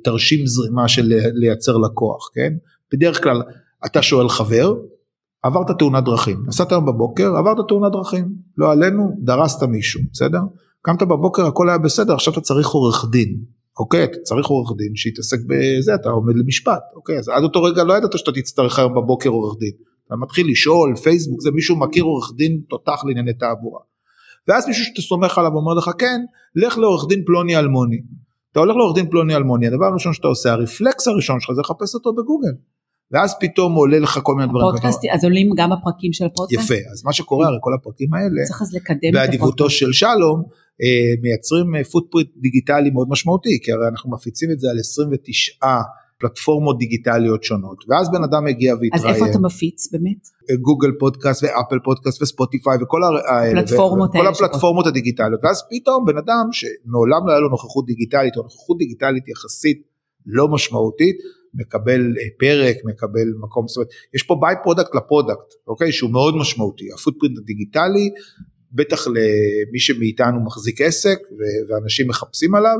התרשים 0.00 0.46
זרימה 0.46 0.88
של 0.88 1.12
לייצר 1.34 1.76
לקוח, 1.76 2.30
כן? 2.34 2.52
בדרך 2.92 3.22
כלל 3.22 3.42
אתה 3.86 4.02
שואל 4.02 4.28
חבר, 4.28 4.74
עברת 5.42 5.78
תאונת 5.78 6.04
דרכים, 6.04 6.42
נסעת 6.46 6.72
היום 6.72 6.86
בבוקר, 6.86 7.36
עברת 7.36 7.56
תאונת 7.68 7.92
דרכים, 7.92 8.28
לא 8.58 8.72
עלינו, 8.72 9.16
דרסת 9.18 9.62
מישהו, 9.62 10.00
בסדר? 10.12 10.40
קמת 10.82 11.02
בבוקר, 11.02 11.46
הכל 11.46 11.68
היה 11.68 11.78
בסדר, 11.78 12.14
עכשיו 12.14 12.32
אתה 12.32 12.40
צריך 12.40 12.68
עורך 12.68 13.04
דין, 13.10 13.36
אוקיי? 13.78 14.04
אתה 14.04 14.18
צריך 14.18 14.46
עורך 14.46 14.76
דין 14.78 14.96
שיתעסק 14.96 15.38
בזה, 15.46 15.94
אתה 15.94 16.08
עומד 16.08 16.36
למשפט, 16.36 16.82
אוקיי? 16.96 17.18
אז 17.18 17.28
עד 17.28 17.42
אותו 17.42 17.62
רגע 17.62 17.84
לא 17.84 17.94
ידעת 17.94 18.18
שאתה 18.18 18.32
תצטרך 18.32 18.78
היום 18.78 18.94
בבוקר 18.94 19.30
עורך 19.30 19.58
דין. 19.58 19.72
אתה 20.06 20.16
מתחיל 20.16 20.50
לשאול, 20.50 20.96
פייסבוק, 20.96 21.42
זה 21.42 21.50
מישהו 21.50 21.76
מכיר 21.76 22.04
עורך 22.04 22.32
דין 22.36 22.60
תותח 22.68 23.04
לענייני 23.04 23.32
תעבורה. 23.32 23.80
ואז 24.48 24.68
מישהו 24.68 24.84
שאתה 24.84 25.02
סומך 25.02 25.38
עליו 25.38 25.52
אומר 25.52 25.74
לך, 25.74 25.90
כן, 25.98 26.20
לך 26.56 26.78
לעורך 26.78 27.08
דין 27.08 27.22
פלוני 27.26 27.56
אלמוני. 27.56 28.00
אתה 28.52 28.60
הולך 28.60 28.76
לעורך 28.76 28.94
דין 28.94 29.10
פלוני 29.10 29.36
אלמוני, 29.36 29.66
הדבר 29.66 29.86
הראשון 29.86 30.12
שאתה 30.12 30.28
עושה, 30.28 30.52
הרפלקס 30.52 31.08
הראשון 31.08 31.40
שלך 31.40 31.54
זה 31.54 31.60
לחפש 31.60 31.94
אותו 31.94 32.12
בגוגל. 32.12 32.52
ואז 33.10 33.34
פתאום 33.40 33.74
עולה 33.74 33.98
לך 33.98 34.20
כל 34.22 34.34
מיני 34.34 34.48
דברים. 34.48 34.66
הפודקאסט, 34.68 35.00
אז 35.14 35.24
עולים 35.24 35.50
גם 35.56 35.72
הפרקים 35.72 36.12
של 36.12 36.24
הפודקאסט? 36.24 36.70
יפה, 36.70 36.74
אז 36.92 37.04
מה 37.04 37.12
שקורה, 37.12 37.46
הרי 37.46 37.56
כל 37.60 37.74
הפרקים 37.74 38.14
האלה, 38.14 38.44
צריך 38.46 38.62
אז 38.62 38.74
לקדם 38.74 38.90
את 38.90 38.96
הפודקאסט. 38.98 39.26
באדיבותו 39.26 39.70
של 39.70 39.92
שלום, 39.92 40.42
מייצרים 41.22 41.66
footprint 41.92 42.28
אה, 42.28 42.40
דיגיטלי 42.40 42.90
מאוד 42.90 43.08
משמעותי, 43.10 43.58
כי 43.62 43.72
הרי 43.72 43.88
אנחנו 43.88 44.10
מפיצים 44.10 44.50
את 44.50 44.60
זה 44.60 44.70
על 44.70 44.78
29 44.78 45.66
פלטפורמות 46.18 46.78
דיגיטליות 46.78 47.44
שונות, 47.44 47.84
ואז 47.88 48.10
בן 48.10 48.22
אדם 48.24 48.44
מגיע 48.44 48.74
והתראיין. 48.74 49.16
אז 49.16 49.22
איפה 49.22 49.30
אתה 49.30 49.38
מפיץ 49.38 49.92
באמת? 49.92 50.28
Google 50.60 50.88
Podcast 50.98 51.42
ו 51.42 51.48
Apple 51.48 51.78
Podcast 51.84 52.22
ו 52.22 52.29
Spotify 52.29 52.78
וכל 52.82 53.00
הפלטפורמות, 53.04 54.10
וכל 54.10 54.26
הפלטפורמות 54.26 54.86
הדיגיטליות, 54.86 55.40
ואז 55.44 55.62
פתאום 55.70 56.04
בן 56.06 56.18
אדם 56.18 56.48
שמעולם 56.52 57.26
לא 57.26 57.32
היה 57.32 57.40
לו 57.40 57.48
נוכחות 57.48 57.86
דיגיטלית, 57.86 58.36
או 58.36 58.42
נוכחות 58.42 58.78
דיגיטלית 58.78 59.28
יחסית 59.28 59.82
לא 60.26 60.48
משמעותית, 60.48 61.16
מקבל 61.54 62.00
אה, 62.00 62.28
פרק, 62.38 62.76
מקבל 62.84 63.28
מקום, 63.40 63.68
זאת 63.68 63.76
אומרת, 63.76 63.88
יש 64.14 64.22
פה 64.22 64.36
by-product 64.40 64.54
ל 64.62 64.94
product, 64.94 65.54
אוקיי, 65.66 65.92
שהוא 65.92 66.10
מאוד 66.10 66.36
משמעותי, 66.36 66.84
ה 66.92 66.97
footprint 66.97 67.38
הדיגיטלי, 67.38 68.10
בטח 68.76 69.06
למי 69.06 69.78
שמאיתנו 69.78 70.44
מחזיק 70.44 70.80
עסק 70.80 71.18
ואנשים 71.68 72.08
מחפשים 72.08 72.54
עליו, 72.54 72.76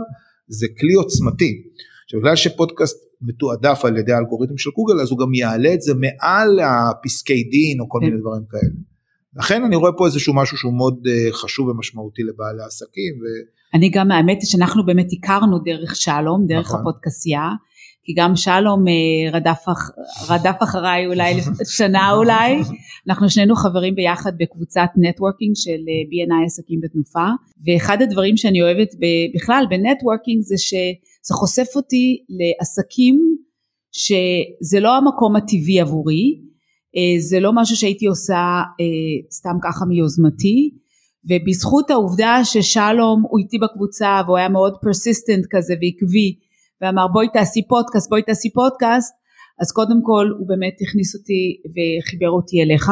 זה 0.48 0.66
כלי 0.80 0.94
עוצמתי. 0.94 1.62
עכשיו 2.04 2.20
בגלל 2.20 2.36
שפודקאסט 2.36 2.96
מתועדף 3.22 3.84
על 3.84 3.96
ידי 3.96 4.12
האלגוריתם 4.12 4.58
של 4.58 4.70
גוגל 4.70 5.00
אז 5.00 5.10
הוא 5.10 5.18
גם 5.18 5.34
יעלה 5.34 5.74
את 5.74 5.82
זה 5.82 5.92
מעל 5.94 6.60
הפסקי 6.60 7.44
דין 7.44 7.80
או 7.80 7.88
כל 7.88 8.00
מיני 8.00 8.20
דברים 8.20 8.42
כאלה. 8.50 8.72
לכן 9.36 9.64
אני 9.64 9.76
רואה 9.76 9.92
פה 9.92 10.06
איזשהו 10.06 10.34
משהו 10.34 10.56
שהוא 10.56 10.76
מאוד 10.76 11.06
אה, 11.08 11.32
חשוב 11.32 11.68
ומשמעותי 11.68 12.22
לבעלי 12.22 12.62
עסקים. 12.66 13.14
ו... 13.14 13.24
אני 13.74 13.90
גם 13.90 14.10
האמת 14.10 14.38
היא 14.40 14.48
שאנחנו 14.50 14.86
באמת 14.86 15.06
הכרנו 15.18 15.58
דרך 15.58 15.96
שלום, 15.96 16.46
דרך 16.46 16.66
נכון. 16.66 16.80
הפודקסייה, 16.80 17.48
כי 18.06 18.12
גם 18.16 18.36
שלום 18.36 18.88
אה, 18.88 19.30
רדף, 19.32 19.64
רדף 20.28 20.56
אחריי 20.62 21.06
אולי 21.06 21.34
שנה 21.76 22.12
אולי, 22.12 22.56
אנחנו 23.08 23.30
שנינו 23.30 23.56
חברים 23.56 23.94
ביחד 23.94 24.32
בקבוצת 24.38 24.88
נטוורקינג 24.96 25.52
של 25.54 25.70
אה, 25.70 26.02
B&I 26.10 26.46
עסקים 26.46 26.80
בתנופה, 26.80 27.26
ואחד 27.66 28.02
הדברים 28.02 28.36
שאני 28.36 28.62
אוהבת 28.62 28.88
בכלל 29.34 29.64
ב 29.70 29.77
networking 29.77 30.42
זה 30.42 30.58
ש... 30.58 30.74
זה 31.22 31.34
חושף 31.34 31.66
אותי 31.76 32.18
לעסקים 32.28 33.20
שזה 33.92 34.80
לא 34.80 34.96
המקום 34.96 35.36
הטבעי 35.36 35.80
עבורי, 35.80 36.40
אה, 36.96 37.20
זה 37.20 37.40
לא 37.40 37.52
משהו 37.54 37.76
שהייתי 37.76 38.06
עושה 38.06 38.62
סתם 39.32 39.56
ככה 39.62 39.84
מיוזמתי, 39.84 40.70
ובזכות 41.30 41.90
העובדה 41.90 42.40
ששלום 42.44 43.22
הוא 43.28 43.38
איתי 43.38 43.58
בקבוצה 43.58 44.20
והוא 44.26 44.36
היה 44.36 44.48
מאוד 44.48 44.74
persistent 44.82 45.46
כזה 45.50 45.74
ועקבי 45.74 46.45
ואמר 46.80 47.06
בואי 47.12 47.26
תעשי 47.32 47.68
פודקאסט 47.68 48.10
בואי 48.10 48.22
תעשי 48.22 48.52
פודקאסט 48.52 49.14
אז 49.60 49.72
קודם 49.72 50.02
כל 50.02 50.26
הוא 50.38 50.48
באמת 50.48 50.74
הכניס 50.80 51.14
אותי 51.14 51.42
וחיבר 51.74 52.30
אותי 52.30 52.62
אליך 52.62 52.90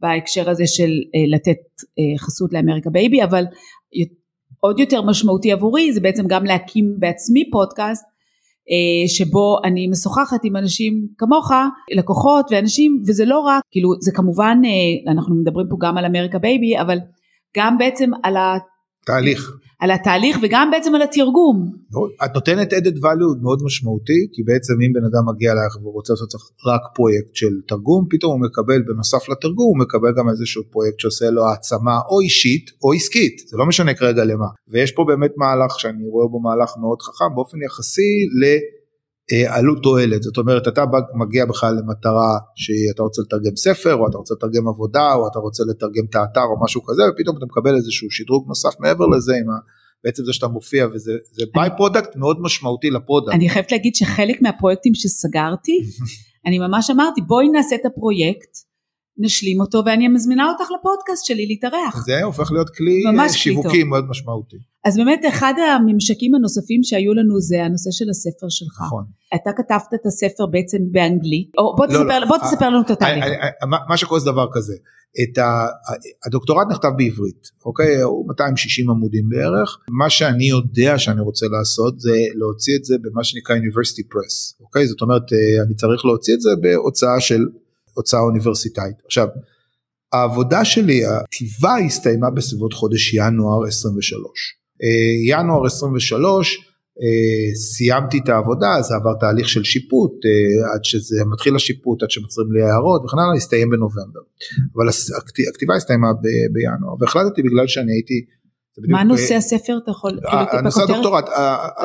בהקשר 0.00 0.50
הזה 0.50 0.66
של 0.66 0.90
אה, 1.14 1.36
לתת 1.36 1.62
חסות 2.18 2.52
לאמריקה 2.52 2.90
בייבי 2.90 3.22
אבל 3.24 3.44
עוד 4.60 4.80
יותר 4.80 5.02
משמעותי 5.02 5.52
עבורי 5.52 5.92
זה 5.92 6.00
בעצם 6.00 6.26
גם 6.26 6.44
להקים 6.44 6.94
בעצמי 6.98 7.50
פודקאסט 7.50 8.04
אה, 8.70 9.08
שבו 9.08 9.58
אני 9.64 9.88
משוחחת 9.88 10.40
עם 10.44 10.56
אנשים 10.56 11.06
כמוך, 11.18 11.50
לקוחות 11.96 12.46
ואנשים, 12.50 13.02
וזה 13.06 13.24
לא 13.24 13.38
רק, 13.38 13.62
כאילו 13.70 13.90
זה 14.00 14.12
כמובן, 14.14 14.58
אה, 14.64 15.12
אנחנו 15.12 15.34
מדברים 15.34 15.66
פה 15.70 15.76
גם 15.80 15.98
על 15.98 16.04
אמריקה 16.04 16.38
בייבי, 16.38 16.80
אבל 16.80 16.98
גם 17.56 17.78
בעצם 17.78 18.10
על 18.22 18.36
ה... 18.36 18.54
תהליך. 19.06 19.50
על 19.78 19.90
התהליך 19.90 20.38
וגם 20.42 20.70
בעצם 20.70 20.94
על 20.94 21.02
התרגום. 21.02 21.72
את 22.24 22.34
נותנת 22.34 22.72
added 22.72 22.96
value 23.04 23.42
מאוד 23.42 23.62
משמעותי 23.64 24.20
כי 24.32 24.42
בעצם 24.42 24.74
אם 24.86 24.92
בן 24.92 25.04
אדם 25.10 25.34
מגיע 25.34 25.52
אליך 25.52 25.76
והוא 25.80 25.92
רוצה 25.92 26.12
לעשות 26.12 26.32
רק 26.66 26.80
פרויקט 26.94 27.34
של 27.34 27.54
תרגום 27.68 28.06
פתאום 28.10 28.32
הוא 28.32 28.40
מקבל 28.48 28.82
בנוסף 28.86 29.28
לתרגום 29.28 29.66
הוא 29.66 29.78
מקבל 29.78 30.12
גם 30.18 30.28
איזשהו 30.28 30.62
פרויקט 30.70 31.00
שעושה 31.00 31.30
לו 31.30 31.42
העצמה 31.46 31.98
או 32.10 32.20
אישית 32.20 32.70
או 32.84 32.92
עסקית 32.92 33.38
זה 33.48 33.56
לא 33.56 33.66
משנה 33.66 33.94
כרגע 33.94 34.24
למה 34.24 34.46
ויש 34.68 34.92
פה 34.92 35.04
באמת 35.08 35.32
מהלך 35.36 35.80
שאני 35.80 36.08
רואה 36.08 36.28
בו 36.28 36.40
מהלך 36.40 36.70
מאוד 36.80 37.02
חכם 37.02 37.34
באופן 37.34 37.58
יחסי 37.62 38.12
ל... 38.40 38.75
אה, 39.32 39.56
עלות 39.56 39.82
תועלת 39.82 40.22
זאת 40.22 40.38
אומרת 40.38 40.68
אתה 40.68 40.84
מגיע 41.14 41.44
בכלל 41.44 41.74
למטרה 41.78 42.38
שאתה 42.54 43.02
רוצה 43.02 43.22
לתרגם 43.22 43.56
ספר 43.56 43.94
או 43.94 44.08
אתה 44.08 44.18
רוצה 44.18 44.34
לתרגם 44.34 44.68
עבודה 44.68 45.14
או 45.14 45.28
אתה 45.28 45.38
רוצה 45.38 45.62
לתרגם 45.70 46.04
את 46.10 46.14
האתר 46.14 46.44
או 46.44 46.64
משהו 46.64 46.82
כזה 46.84 47.02
ופתאום 47.12 47.36
אתה 47.36 47.46
מקבל 47.46 47.76
איזשהו 47.76 48.10
שדרוג 48.10 48.48
נוסף 48.48 48.80
מעבר 48.80 49.06
לזה 49.06 49.32
עם 49.32 49.50
ה... 49.50 49.54
בעצם 50.04 50.24
זה 50.24 50.32
שאתה 50.32 50.48
מופיע 50.48 50.86
וזה 50.94 51.12
byproduct 51.54 52.16
מאוד 52.16 52.36
משמעותי 52.40 52.90
לפרויקט. 52.90 53.34
אני 53.34 53.48
חייבת 53.48 53.72
להגיד 53.72 53.94
שחלק 53.94 54.42
מהפרויקטים 54.42 54.94
שסגרתי 54.94 55.72
אני 56.46 56.58
ממש 56.58 56.90
אמרתי 56.90 57.20
בואי 57.20 57.48
נעשה 57.48 57.76
את 57.76 57.86
הפרויקט 57.86 58.65
נשלים 59.18 59.60
אותו 59.60 59.82
ואני 59.86 60.08
מזמינה 60.08 60.48
אותך 60.48 60.70
לפודקאסט 60.78 61.24
שלי 61.24 61.46
להתארח. 61.46 62.04
זה 62.06 62.22
הופך 62.22 62.52
להיות 62.52 62.70
כלי 62.70 63.02
שיווקי 63.28 63.84
מאוד 63.84 64.04
משמעותי. 64.08 64.56
אז 64.84 64.96
באמת 64.96 65.20
אחד 65.28 65.54
הממשקים 65.76 66.34
הנוספים 66.34 66.82
שהיו 66.82 67.14
לנו 67.14 67.40
זה 67.40 67.64
הנושא 67.64 67.90
של 67.90 68.10
הספר 68.10 68.46
שלך. 68.48 68.80
נכון. 68.86 69.04
אתה 69.34 69.50
כתבת 69.56 69.94
את 69.94 70.06
הספר 70.06 70.46
בעצם 70.46 70.78
באנגלית, 70.90 71.50
או 71.58 71.76
בוא, 71.76 71.86
לא, 71.86 71.92
תספר, 71.92 72.18
לא, 72.18 72.26
בוא 72.26 72.38
תספר 72.38 72.68
לנו 72.70 72.82
את 72.82 72.90
התהליך. 72.90 73.24
מה 73.88 73.96
שקורה 73.96 74.20
זה 74.20 74.30
דבר 74.30 74.46
כזה, 74.52 74.74
את 75.22 75.38
ה, 75.38 75.66
הדוקטורט 76.26 76.66
נכתב 76.70 76.88
בעברית, 76.96 77.42
אוקיי? 77.64 78.02
הוא 78.02 78.28
260 78.28 78.90
עמודים 78.90 79.28
בערך. 79.28 79.78
מה 79.90 80.10
שאני 80.10 80.44
יודע 80.44 80.98
שאני 80.98 81.20
רוצה 81.20 81.46
לעשות 81.58 82.00
זה 82.00 82.16
להוציא 82.34 82.76
את 82.78 82.84
זה 82.84 82.94
במה 83.02 83.24
שנקרא 83.24 83.56
University 83.56 84.04
Press, 84.12 84.60
אוקיי? 84.60 84.86
זאת 84.86 85.02
אומרת 85.02 85.32
אה, 85.32 85.62
אני 85.66 85.74
צריך 85.74 86.04
להוציא 86.04 86.34
את 86.34 86.40
זה 86.40 86.50
בהוצאה 86.62 87.20
של 87.20 87.46
הוצאה 87.96 88.20
אוניברסיטאית. 88.20 88.96
עכשיו, 89.04 89.28
העבודה 90.12 90.64
שלי, 90.64 91.06
הכתיבה 91.06 91.76
הסתיימה 91.86 92.30
בסביבות 92.30 92.72
חודש 92.72 93.14
ינואר 93.14 93.66
23. 93.66 94.30
אה, 94.82 95.38
ינואר 95.38 95.66
23 95.66 96.58
אה, 97.02 97.54
סיימתי 97.54 98.18
את 98.18 98.28
העבודה, 98.28 98.82
זה 98.82 98.94
עבר 98.94 99.14
תהליך 99.20 99.48
של 99.48 99.64
שיפוט, 99.64 100.12
אה, 100.12 100.74
עד 100.74 100.84
שזה 100.84 101.16
מתחיל 101.32 101.56
השיפוט, 101.56 102.02
עד 102.02 102.10
שמצרים 102.10 102.52
לי 102.52 102.62
הערות 102.62 103.02
וכן 103.04 103.18
הלאה, 103.18 103.36
הסתיים 103.36 103.70
בנובמבר. 103.70 104.20
אבל 104.74 104.88
הכתיבה 105.48 105.74
הסתיימה 105.76 106.08
בינואר, 106.52 106.94
והחלטתי 107.00 107.42
בגלל 107.42 107.66
שאני 107.66 107.92
הייתי 107.92 108.24
מה 108.88 109.04
נושא 109.04 109.34
הספר 109.34 109.78
אתה 109.82 109.90
יכול, 109.90 110.20
נושא 110.62 110.82
הדוקטורט, 110.82 111.24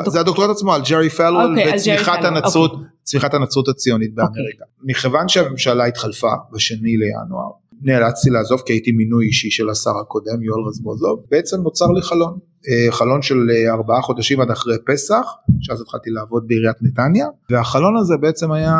זה 0.06 0.20
הדוקטורט 0.20 0.50
עצמו 0.50 0.74
על 0.74 0.82
ג'רי 0.90 1.10
פלוול 1.10 1.50
אוקיי, 1.50 1.74
וצמיחת 1.74 2.24
הנצרות, 2.24 2.72
אוקיי. 2.72 2.86
צמיחת 3.02 3.34
הנצרות 3.34 3.68
הציונית 3.68 4.14
באמריקה. 4.14 4.64
מכיוון 4.82 5.28
שהממשלה 5.28 5.84
התחלפה 5.84 6.32
בשני 6.52 6.96
לינואר, 6.96 7.50
נאלצתי 7.82 8.30
לעזוב 8.30 8.62
כי 8.66 8.72
הייתי 8.72 8.92
מינוי 8.92 9.26
אישי 9.26 9.50
של 9.50 9.70
השר 9.70 9.98
הקודם 10.02 10.42
יואל 10.42 10.60
רזבוזוב, 10.68 11.24
בעצם 11.30 11.56
נוצר 11.62 11.86
לי 11.86 12.02
חלון, 12.02 12.38
אה, 12.68 12.92
חלון 12.92 13.22
של 13.22 13.36
אה, 13.50 13.72
ארבעה 13.72 14.02
חודשים 14.02 14.40
עד 14.40 14.50
אחרי 14.50 14.76
פסח, 14.86 15.26
שאז 15.60 15.80
התחלתי 15.80 16.10
לעבוד 16.10 16.44
בעיריית 16.46 16.76
נתניה, 16.82 17.26
והחלון 17.50 17.96
הזה 17.96 18.16
בעצם 18.16 18.52
היה 18.52 18.74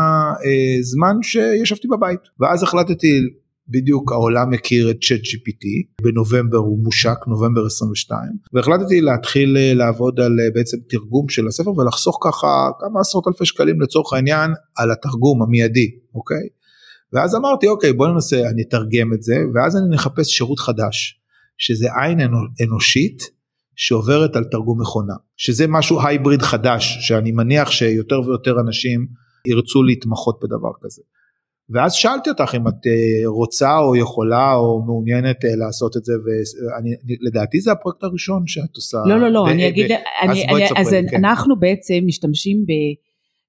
אה, 0.44 0.82
זמן 0.82 1.16
שישבתי 1.22 1.88
בבית, 1.88 2.20
ואז 2.40 2.62
החלטתי 2.62 3.20
בדיוק 3.72 4.12
העולם 4.12 4.50
מכיר 4.50 4.90
את 4.90 4.96
צ'אט 5.02 5.20
GPT 5.20 5.64
בנובמבר 6.02 6.58
הוא 6.58 6.78
מושק 6.84 7.18
נובמבר 7.26 7.66
22 7.66 8.22
והחלטתי 8.52 9.00
להתחיל 9.00 9.56
אה, 9.56 9.74
לעבוד 9.74 10.20
על 10.20 10.40
אה, 10.40 10.50
בעצם 10.54 10.76
תרגום 10.88 11.28
של 11.28 11.46
הספר 11.46 11.78
ולחסוך 11.78 12.18
ככה 12.24 12.46
כמה 12.80 13.00
עשרות 13.00 13.28
אלפי 13.28 13.44
שקלים 13.46 13.80
לצורך 13.80 14.12
העניין 14.12 14.50
על 14.76 14.90
התרגום 14.90 15.42
המיידי 15.42 15.90
אוקיי? 16.14 16.48
ואז 17.12 17.34
אמרתי 17.34 17.68
אוקיי 17.68 17.92
בוא 17.92 18.08
ננסה 18.08 18.36
אני 18.50 18.62
אתרגם 18.62 19.12
את 19.14 19.22
זה. 19.22 19.36
ואז 19.54 19.76
אני 19.76 19.94
נחפש 19.94 20.26
שירות 20.28 20.58
חדש 20.58 21.20
שזה 21.58 21.88
עין 22.02 22.20
אנושית 22.64 23.30
שעוברת 23.76 24.36
על 24.36 24.44
תרגום 24.44 24.80
מכונה, 24.80 25.14
שזה 25.36 25.66
משהו 25.68 26.06
הייבריד 26.06 26.42
חדש, 26.42 26.98
שאני 27.00 27.32
מניח 27.32 27.70
שיותר 27.70 28.20
ויותר 28.20 28.60
אנשים 28.60 29.06
ירצו 29.46 29.82
להתמחות 29.82 30.38
בדבר 30.42 30.70
כזה. 30.82 31.02
ואז 31.72 31.92
שאלתי 31.92 32.30
אותך 32.30 32.54
אם 32.56 32.68
את 32.68 32.86
אה, 32.86 33.26
רוצה 33.26 33.78
או 33.78 33.96
יכולה 33.96 34.54
או 34.54 34.82
מעוניינת 34.82 35.44
אה, 35.44 35.56
לעשות 35.56 35.96
את 35.96 36.04
זה 36.04 36.12
ולדעתי 36.24 37.60
זה 37.60 37.72
הפרויקט 37.72 38.04
הראשון 38.04 38.46
שאת 38.46 38.76
עושה. 38.76 38.98
לא 39.06 39.20
לא 39.20 39.28
לא 39.28 39.50
אני 39.50 39.68
אגיד, 39.68 39.90
אני, 40.22 40.44
אני, 40.48 40.64
אז 40.76 40.90
כן. 41.10 41.16
אנחנו 41.16 41.58
בעצם 41.58 41.94
משתמשים 42.06 42.64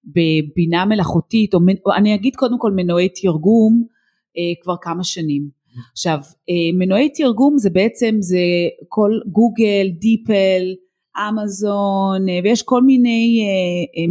בבינה 0.05 0.86
מלאכותית 0.86 1.53
או 1.53 1.59
אני 1.95 2.15
אגיד 2.15 2.36
קודם 2.36 2.59
כל 2.59 2.71
מנועי 2.71 3.09
תרגום 3.09 3.83
אה, 4.38 4.63
כבר 4.63 4.75
כמה 4.81 5.03
שנים. 5.03 5.63
עכשיו 5.91 6.19
מנועי 6.79 7.09
תרגום 7.09 7.57
זה 7.57 7.69
בעצם 7.69 8.15
זה 8.19 8.38
כל 8.88 9.12
גוגל, 9.27 9.88
DeepL, 9.99 10.63
אמזון 11.29 12.25
ויש 12.43 12.63
כל 12.63 12.81
מיני 12.81 13.41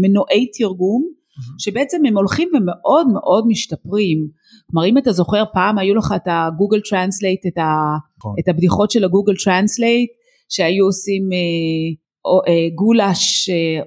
מנועי 0.01 0.47
תרגום 0.59 1.22
שבעצם 1.59 2.07
הם 2.07 2.17
הולכים 2.17 2.49
ומאוד 2.49 3.07
מאוד 3.13 3.45
משתפרים. 3.47 4.29
כלומר 4.71 4.87
אם 4.87 4.99
אתה 4.99 5.13
זוכר 5.13 5.45
פעם 5.53 5.79
היו 5.79 5.95
לך 5.95 6.15
את 6.17 6.27
ה-Google 6.27 6.81
Translate, 6.91 7.47
את, 7.47 7.59
ה, 7.59 7.71
נכון. 8.19 8.35
את 8.41 8.49
הבדיחות 8.49 8.91
של 8.91 9.05
ה-Google 9.05 9.35
Translate 9.45 10.11
שהיו 10.49 10.85
עושים 10.85 11.23
אה, 11.33 12.03
אה, 12.49 12.69
goulash 12.75 13.49
אה, 13.51 13.81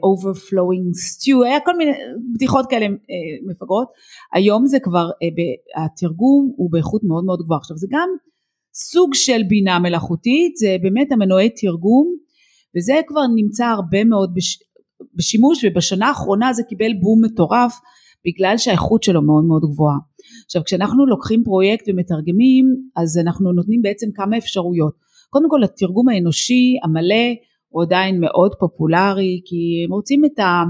stew, 0.94 1.44
היה 1.44 1.60
כל 1.66 1.78
מיני 1.78 1.92
בדיחות 2.34 2.66
כאלה 2.70 2.86
אה, 2.86 2.92
מפגרות. 3.52 3.88
היום 4.34 4.68
זה 4.68 4.78
כבר, 4.80 5.10
אה, 5.24 5.28
ב, 5.38 5.40
התרגום 5.84 6.54
הוא 6.58 6.72
באיכות 6.72 7.02
מאוד 7.04 7.26
מאוד 7.26 7.40
גבוהה. 7.44 7.60
עכשיו 7.60 7.78
זה 7.78 7.88
גם 7.92 8.10
סוג 8.74 9.14
של 9.14 9.42
בינה 9.48 9.80
מלאכותית, 9.80 10.56
זה 10.56 10.78
באמת 10.82 11.12
המנועי 11.12 11.50
תרגום 11.50 12.16
וזה 12.78 13.02
כבר 13.08 13.22
נמצא 13.36 13.66
הרבה 13.66 14.04
מאוד 14.04 14.34
בש, 14.36 14.60
בשימוש 15.16 15.66
ובשנה 15.66 16.08
האחרונה 16.08 16.54
זה 16.54 16.64
קיבל 16.64 16.94
בום 17.02 17.26
מטורף 17.26 17.80
בגלל 18.26 18.58
שהאיכות 18.58 19.04
שלו 19.04 19.22
מאוד 19.22 19.46
מאוד 19.46 19.62
גבוהה. 19.62 19.98
עכשיו 20.46 20.64
כשאנחנו 20.64 21.06
לוקחים 21.06 21.44
פרויקט 21.44 21.86
ומתרגמים 21.88 22.66
אז 22.96 23.18
אנחנו 23.18 23.52
נותנים 23.52 23.82
בעצם 23.82 24.08
כמה 24.14 24.38
אפשרויות. 24.38 24.94
קודם 25.30 25.50
כל 25.50 25.64
התרגום 25.64 26.10
האנושי 26.10 26.78
המלא 26.84 27.26
הוא 27.70 27.84
עדיין 27.84 28.20
מאוד 28.20 28.56
פופולרי 28.60 29.42
כי 29.46 29.84
הם 29.86 29.94
רוצים 29.94 30.26
את 30.26 30.40
ה... 30.40 30.64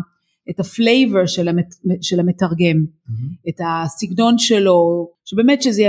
את 0.50 0.60
ה 0.60 0.69
flavor 0.69 1.26
של, 1.26 1.48
המת, 1.48 1.66
של 2.02 2.20
המתרגם, 2.20 2.86
mm-hmm. 2.86 3.50
את 3.50 3.56
הסגנון 3.66 4.38
שלו, 4.38 5.08
שבאמת 5.26 5.62
שזה, 5.62 5.84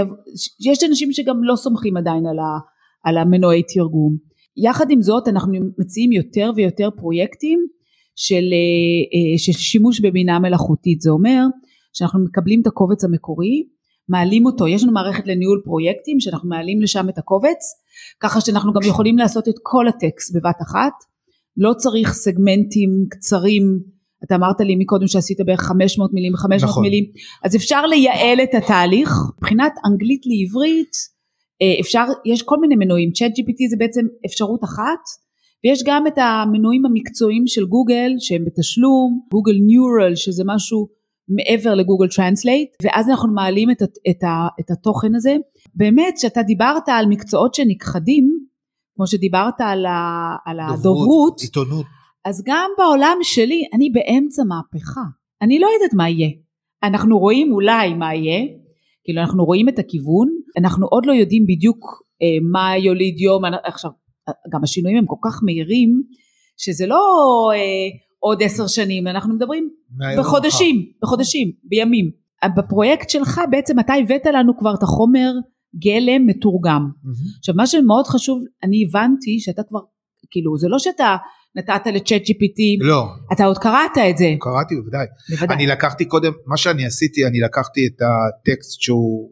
יש 0.66 0.84
אנשים 0.84 1.12
שגם 1.12 1.44
לא 1.44 1.56
סומכים 1.56 1.96
עדיין 1.96 2.26
על, 2.26 2.38
ה, 2.38 2.58
על 3.04 3.18
המנועי 3.18 3.62
תרגום. 3.74 4.16
יחד 4.56 4.86
עם 4.90 5.02
זאת 5.02 5.28
אנחנו 5.28 5.52
מציעים 5.78 6.12
יותר 6.12 6.50
ויותר 6.56 6.88
פרויקטים 6.96 7.66
של, 8.16 8.34
אה, 8.34 9.32
אה, 9.32 9.38
של 9.38 9.52
שימוש 9.52 10.00
בבינה 10.00 10.38
מלאכותית, 10.38 11.00
זה 11.00 11.10
אומר 11.10 11.42
שאנחנו 11.92 12.24
מקבלים 12.24 12.60
את 12.62 12.66
הקובץ 12.66 13.04
המקורי, 13.04 13.66
מעלים 14.08 14.46
אותו, 14.46 14.66
יש 14.68 14.82
לנו 14.82 14.92
מערכת 14.92 15.26
לניהול 15.26 15.60
פרויקטים 15.64 16.20
שאנחנו 16.20 16.48
מעלים 16.48 16.82
לשם 16.82 17.08
את 17.08 17.18
הקובץ, 17.18 17.62
ככה 18.20 18.40
שאנחנו 18.40 18.72
גם 18.72 18.80
יכולים 18.88 19.18
לעשות 19.18 19.48
את 19.48 19.54
כל 19.62 19.88
הטקסט 19.88 20.36
בבת 20.36 20.62
אחת, 20.62 20.92
לא 21.56 21.72
צריך 21.72 22.12
סגמנטים 22.12 22.90
קצרים, 23.10 23.62
אתה 24.24 24.34
אמרת 24.34 24.60
לי 24.60 24.76
מקודם 24.76 25.06
שעשית 25.06 25.38
בערך 25.46 25.60
500 25.60 26.10
מילים, 26.12 26.36
500 26.36 26.70
נכון. 26.70 26.82
מילים, 26.82 27.04
אז 27.44 27.56
אפשר 27.56 27.86
לייעל 27.86 28.40
את 28.42 28.54
התהליך, 28.54 29.10
מבחינת 29.38 29.72
אנגלית 29.86 30.22
לעברית, 30.26 30.92
אה, 31.62 31.80
אפשר, 31.80 32.04
יש 32.24 32.42
כל 32.42 32.56
מיני 32.60 32.76
מנועים, 32.76 33.10
צ'אט 33.12 33.30
GPT 33.30 33.70
זה 33.70 33.76
בעצם 33.78 34.00
אפשרות 34.26 34.64
אחת, 34.64 35.02
ויש 35.66 35.82
גם 35.86 36.06
את 36.06 36.18
המנויים 36.18 36.86
המקצועיים 36.86 37.46
של 37.46 37.64
גוגל 37.64 38.10
שהם 38.18 38.44
בתשלום, 38.44 39.20
גוגל 39.30 39.52
ניורל 39.66 40.14
שזה 40.14 40.42
משהו 40.46 40.88
מעבר 41.28 41.74
ל-Google 41.74 42.08
Translate, 42.08 42.68
ואז 42.82 43.08
אנחנו 43.08 43.34
מעלים 43.34 43.70
את, 43.70 43.82
את, 43.82 44.24
את 44.60 44.70
התוכן 44.70 45.14
הזה. 45.14 45.36
באמת 45.74 46.18
שאתה 46.18 46.42
דיברת 46.42 46.88
על 46.88 47.06
מקצועות 47.06 47.54
שנכחדים, 47.54 48.30
כמו 48.96 49.06
שדיברת 49.06 49.60
על, 49.60 49.86
ה, 49.86 50.00
על 50.44 50.60
הדוברות, 50.60 51.40
עיתונות, 51.40 51.86
אז 52.24 52.42
גם 52.46 52.70
בעולם 52.78 53.16
שלי 53.22 53.62
אני 53.74 53.90
באמצע 53.90 54.42
מהפכה, 54.44 55.04
אני 55.42 55.58
לא 55.58 55.68
יודעת 55.74 55.94
מה 55.94 56.08
יהיה. 56.08 56.30
אנחנו 56.82 57.18
רואים 57.18 57.52
אולי 57.52 57.94
מה 57.94 58.14
יהיה, 58.14 58.46
כאילו 59.04 59.20
אנחנו 59.20 59.44
רואים 59.44 59.68
את 59.68 59.78
הכיוון, 59.78 60.28
אנחנו 60.58 60.86
עוד 60.86 61.06
לא 61.06 61.12
יודעים 61.12 61.44
בדיוק 61.48 62.02
אה, 62.22 62.38
מה 62.52 62.76
יוליד 62.76 63.20
יום, 63.20 63.42
עכשיו 63.64 63.90
גם 64.52 64.62
השינויים 64.62 64.98
הם 64.98 65.06
כל 65.06 65.16
כך 65.24 65.40
מהירים, 65.42 66.02
שזה 66.56 66.86
לא 66.86 67.02
אה, 67.54 67.58
עוד 68.18 68.42
עשר 68.42 68.66
שנים, 68.66 69.06
אנחנו 69.06 69.34
מדברים 69.34 69.70
בחודשים, 70.18 70.76
אחר. 70.76 70.98
בחודשים, 71.02 71.52
בימים. 71.64 72.10
בפרויקט 72.56 73.10
שלך 73.10 73.40
בעצם 73.50 73.80
אתה 73.80 73.92
הבאת 73.94 74.26
לנו 74.26 74.58
כבר 74.58 74.74
את 74.74 74.82
החומר 74.82 75.32
גלם 75.78 76.26
מתורגם. 76.26 76.82
Mm-hmm. 76.82 77.38
עכשיו 77.38 77.54
מה 77.54 77.66
שמאוד 77.66 78.06
חשוב, 78.06 78.42
אני 78.64 78.84
הבנתי 78.88 79.40
שאתה 79.40 79.62
כבר, 79.68 79.80
כאילו 80.30 80.58
זה 80.58 80.68
לא 80.68 80.78
שאתה 80.78 81.16
נתת 81.56 81.86
לצ'אט 81.94 82.22
GPT, 82.22 82.60
לא. 82.80 83.04
אתה 83.32 83.44
עוד 83.44 83.58
קראת 83.58 83.98
את 84.10 84.18
זה. 84.18 84.34
קראתי 84.40 84.74
בוודאי. 84.76 85.06
בוודאי. 85.30 85.56
אני 85.56 85.66
לקחתי 85.66 86.04
קודם, 86.04 86.32
מה 86.46 86.56
שאני 86.56 86.86
עשיתי, 86.86 87.26
אני 87.26 87.40
לקחתי 87.40 87.80
את 87.86 88.02
הטקסט 88.02 88.80
שהוא 88.80 89.30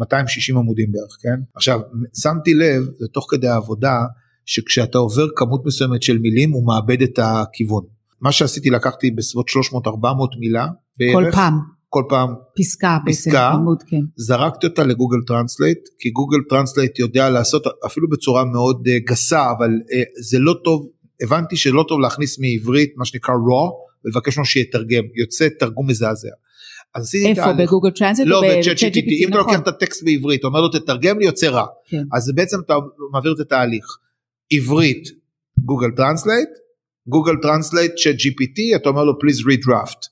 260 0.00 0.56
עמודים 0.56 0.92
בערך, 0.92 1.16
כן? 1.22 1.42
עכשיו, 1.54 1.80
שמתי 2.22 2.54
לב, 2.54 2.82
זה 2.98 3.06
תוך 3.12 3.26
כדי 3.30 3.48
העבודה, 3.48 3.98
שכשאתה 4.44 4.98
עובר 4.98 5.26
כמות 5.36 5.66
מסוימת 5.66 6.02
של 6.02 6.18
מילים, 6.18 6.50
הוא 6.50 6.66
מאבד 6.66 7.02
את 7.02 7.18
הכיוון. 7.22 7.84
מה 8.20 8.32
שעשיתי, 8.32 8.70
לקחתי 8.70 9.10
בסביבות 9.10 9.46
300-400 9.48 10.38
מילה 10.38 10.66
בערך. 10.98 11.14
כל 11.14 11.30
פעם. 11.32 11.54
כל 11.88 12.02
פעם. 12.08 12.28
פסקה, 12.58 12.98
פסקה, 13.06 13.48
עמוד, 13.48 13.82
כן. 13.86 14.00
זרקתי 14.16 14.66
אותה 14.66 14.84
ל-Google 14.84 15.18
Translate, 15.26 15.78
כי 15.98 16.10
Google 16.10 16.38
Translate 16.48 16.98
יודע 16.98 17.30
לעשות 17.30 17.62
אפילו 17.86 18.08
בצורה 18.08 18.44
מאוד 18.44 18.86
uh, 18.86 19.10
גסה, 19.10 19.50
אבל 19.58 19.70
uh, 19.70 20.22
זה 20.30 20.38
לא 20.38 20.54
טוב, 20.64 20.88
הבנתי 21.22 21.56
שלא 21.56 21.84
טוב 21.88 22.00
להכניס 22.00 22.38
מעברית, 22.38 22.92
מה 22.96 23.04
שנקרא 23.04 23.34
raw, 23.34 23.70
ולבקש 24.04 24.36
ממנו 24.36 24.46
שיתרגם, 24.46 25.02
יוצא 25.14 25.48
תרגום 25.58 25.86
מזעזע. 25.90 26.28
אז 26.94 27.02
עשיתי 27.04 27.28
איפה? 27.28 27.52
ב-Google 27.52 27.90
Translate 27.90 28.28
לא 28.28 28.42
ב-ChatGPT 28.48 29.12
אם 29.12 29.28
אתה 29.28 29.38
לוקח 29.38 29.50
נכון. 29.50 29.62
את 29.62 29.68
הטקסט 29.68 30.04
בעברית 30.04 30.44
אומר 30.44 30.60
לו 30.60 30.68
תתרגם 30.68 31.18
לי 31.18 31.24
יוצא 31.24 31.46
רע. 31.46 31.66
כן. 31.88 32.02
אז 32.12 32.32
בעצם 32.34 32.56
אתה 32.66 32.74
מעביר 33.12 33.32
את 33.32 33.40
התהליך. 33.40 33.84
עברית 34.52 35.08
Google 35.64 35.90
Translate 35.96 36.48
Google 37.06 37.32
Translate 37.42 37.92
ChatGPT 37.94 38.76
אתה 38.76 38.88
אומר 38.88 39.04
לו 39.04 39.12
please 39.12 39.40
redraft. 39.40 40.08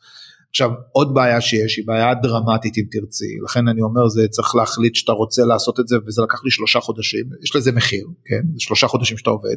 עכשיו 0.50 0.70
עוד 0.92 1.14
בעיה 1.14 1.40
שיש 1.40 1.76
היא 1.76 1.86
בעיה 1.86 2.14
דרמטית 2.14 2.78
אם 2.78 2.84
תרצי. 2.90 3.36
לכן 3.44 3.68
אני 3.68 3.82
אומר 3.82 4.08
זה 4.08 4.28
צריך 4.30 4.54
להחליט 4.54 4.94
שאתה 4.94 5.12
רוצה 5.12 5.42
לעשות 5.44 5.80
את 5.80 5.88
זה 5.88 5.96
וזה 6.06 6.22
לקח 6.22 6.44
לי 6.44 6.50
שלושה 6.50 6.80
חודשים. 6.80 7.24
יש 7.42 7.56
לזה 7.56 7.72
מחיר 7.72 8.06
כן? 8.24 8.40
זה 8.54 8.60
שלושה 8.60 8.86
חודשים 8.86 9.16
שאתה 9.16 9.30
עובד. 9.30 9.56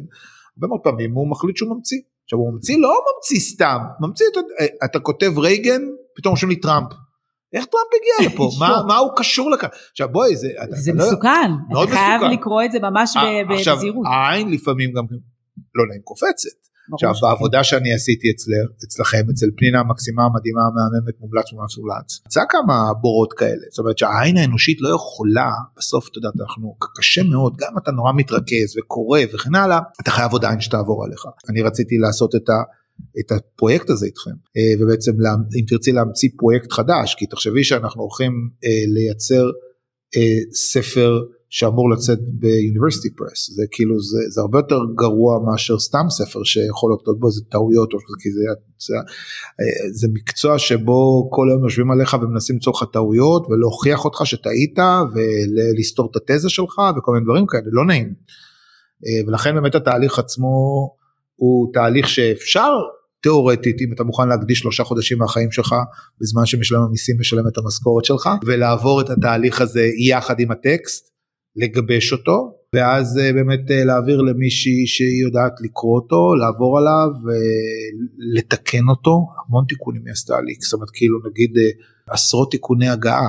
הרבה 0.56 0.66
מאוד 0.68 0.80
פעמים 0.84 1.12
הוא 1.12 1.30
מחליט 1.30 1.56
שהוא 1.56 1.76
ממציא. 1.76 1.98
עכשיו 2.24 2.38
הוא 2.38 2.52
ממציא 2.52 2.78
לא 2.78 2.88
ממציא 2.88 3.40
סתם. 3.40 3.78
ממציא 4.00 4.26
אתה, 4.32 4.40
אתה 4.84 4.98
כותב 4.98 5.38
רייגן 5.38 5.82
פתאום 6.16 6.30
רושם 6.30 6.48
לי 6.48 6.56
טראמפ 6.56 6.88
איך 7.52 7.64
טראמפ 7.64 7.86
הגיע 7.96 8.32
לפה? 8.34 8.50
מה, 8.60 8.82
מה 8.86 8.96
הוא 8.96 9.10
קשור 9.16 9.50
לכאן? 9.50 9.68
עכשיו 9.90 10.08
בואי 10.08 10.36
זה... 10.36 10.48
זה 10.70 10.92
לא, 10.92 11.06
מסוכן, 11.06 11.50
מאוד 11.70 11.88
אתה 11.88 11.96
חייב 11.96 12.22
לקרוא 12.22 12.62
את 12.64 12.72
זה 12.72 12.78
ממש 12.80 13.14
בזהירות. 13.50 13.58
עכשיו 13.58 13.78
העין 14.12 14.50
לפעמים 14.50 14.92
גם 14.92 15.04
לא 15.74 15.86
נעים 15.88 16.02
קופצת. 16.04 16.72
עכשיו 16.92 17.12
בעבודה 17.22 17.64
שאני 17.64 17.94
עשיתי 17.94 18.30
אצלך, 18.30 18.84
אצלכם, 18.84 19.30
אצל 19.30 19.46
פנינה 19.56 19.80
המקסימה 19.80 20.22
המדהימה 20.24 20.60
המהממת 20.60 21.20
מומלץ 21.20 21.52
מומלץ 21.52 21.78
מומלץ, 21.78 22.20
יצא 22.26 22.40
כמה 22.48 22.92
בורות 23.00 23.32
כאלה, 23.32 23.64
זאת 23.70 23.78
אומרת 23.78 23.98
שהעין 23.98 24.36
האנושית 24.36 24.78
לא 24.80 24.88
יכולה, 24.94 25.50
בסוף 25.76 26.08
אתה 26.08 26.18
יודע, 26.18 26.28
אנחנו 26.40 26.76
קשה 26.98 27.22
מאוד, 27.22 27.56
גם 27.56 27.72
אתה 27.82 27.90
נורא 27.90 28.12
מתרכז 28.16 28.76
וקורא 28.78 29.20
וכן 29.34 29.54
הלאה, 29.54 29.78
אתה 30.00 30.10
חייב 30.10 30.32
עוד 30.32 30.44
עין 30.44 30.60
שתעבור 30.60 31.04
עליך. 31.04 31.22
אני 31.48 31.62
רציתי 31.62 31.98
לעשות 31.98 32.34
את 32.34 32.48
ה... 32.48 32.52
את 33.20 33.32
הפרויקט 33.32 33.90
הזה 33.90 34.06
איתכם. 34.06 34.30
אה, 34.30 34.72
ובעצם 34.80 35.12
אם 35.60 35.64
תרצי 35.68 35.92
להמציא 35.92 36.28
פרויקט 36.36 36.72
חדש 36.72 37.14
כי 37.18 37.26
תחשבי 37.26 37.64
שאנחנו 37.64 38.02
הולכים 38.02 38.32
אה, 38.64 38.84
לייצר 38.94 39.44
אה, 40.16 40.38
ספר 40.54 41.20
שאמור 41.48 41.90
לצאת 41.90 42.18
ביוניברסיטי 42.22 43.16
פרס 43.16 43.50
זה 43.50 43.62
כאילו 43.70 44.00
זה, 44.00 44.18
זה 44.28 44.40
הרבה 44.40 44.58
יותר 44.58 44.78
גרוע 44.94 45.38
מאשר 45.46 45.78
סתם 45.78 46.06
ספר 46.10 46.44
שיכול 46.44 46.90
להיות 46.90 47.20
בו 47.20 47.26
איזה 47.26 47.40
טעויות 47.50 47.92
או 47.92 47.98
כי 48.22 48.30
זה, 48.32 48.40
זה, 48.78 48.94
זה 49.92 50.08
מקצוע 50.12 50.58
שבו 50.58 51.28
כל 51.32 51.50
היום 51.50 51.64
יושבים 51.64 51.90
עליך 51.90 52.16
ומנסים 52.22 52.56
למצוא 52.56 52.72
לך 52.76 52.84
טעויות 52.92 53.46
ולהוכיח 53.50 54.04
אותך 54.04 54.20
שטעית 54.24 54.78
ולסתור 55.14 56.10
את 56.10 56.30
התזה 56.30 56.48
שלך 56.50 56.80
וכל 56.96 57.12
מיני 57.12 57.24
דברים 57.24 57.46
כאלה 57.46 57.64
לא 57.66 57.84
נעים. 57.84 58.14
ולכן 59.26 59.54
באמת 59.54 59.74
התהליך 59.74 60.18
עצמו 60.18 60.88
הוא 61.42 61.72
תהליך 61.72 62.08
שאפשר 62.08 62.72
תיאורטית 63.22 63.80
אם 63.80 63.92
אתה 63.94 64.04
מוכן 64.04 64.28
להקדיש 64.28 64.58
שלושה 64.58 64.84
חודשים 64.84 65.18
מהחיים 65.18 65.50
שלך 65.50 65.74
בזמן 66.20 66.46
שמשלם 66.46 66.80
המיסים 66.82 67.16
משלם 67.20 67.48
את 67.48 67.58
המשכורת 67.58 68.04
שלך 68.04 68.28
ולעבור 68.46 69.00
את 69.00 69.10
התהליך 69.10 69.60
הזה 69.60 69.86
יחד 70.08 70.40
עם 70.40 70.50
הטקסט 70.50 71.08
לגבש 71.56 72.12
אותו 72.12 72.58
ואז 72.74 73.18
אה, 73.18 73.32
באמת 73.32 73.70
אה, 73.70 73.84
להעביר 73.84 74.20
למישהי 74.20 74.86
שהיא 74.86 75.22
יודעת 75.22 75.52
לקרוא 75.64 75.94
אותו, 75.94 76.34
לעבור 76.34 76.78
עליו, 76.78 77.08
לתקן 78.34 78.88
אותו, 78.90 79.26
המון 79.48 79.64
תיקונים 79.68 80.02
היא 80.06 80.12
עשתה 80.12 80.40
לי, 80.40 80.54
זאת 80.60 80.72
אומרת 80.72 80.90
כאילו 80.92 81.18
נגיד 81.30 81.50
עשרות 82.10 82.50
תיקוני 82.50 82.88
הגעה, 82.88 83.28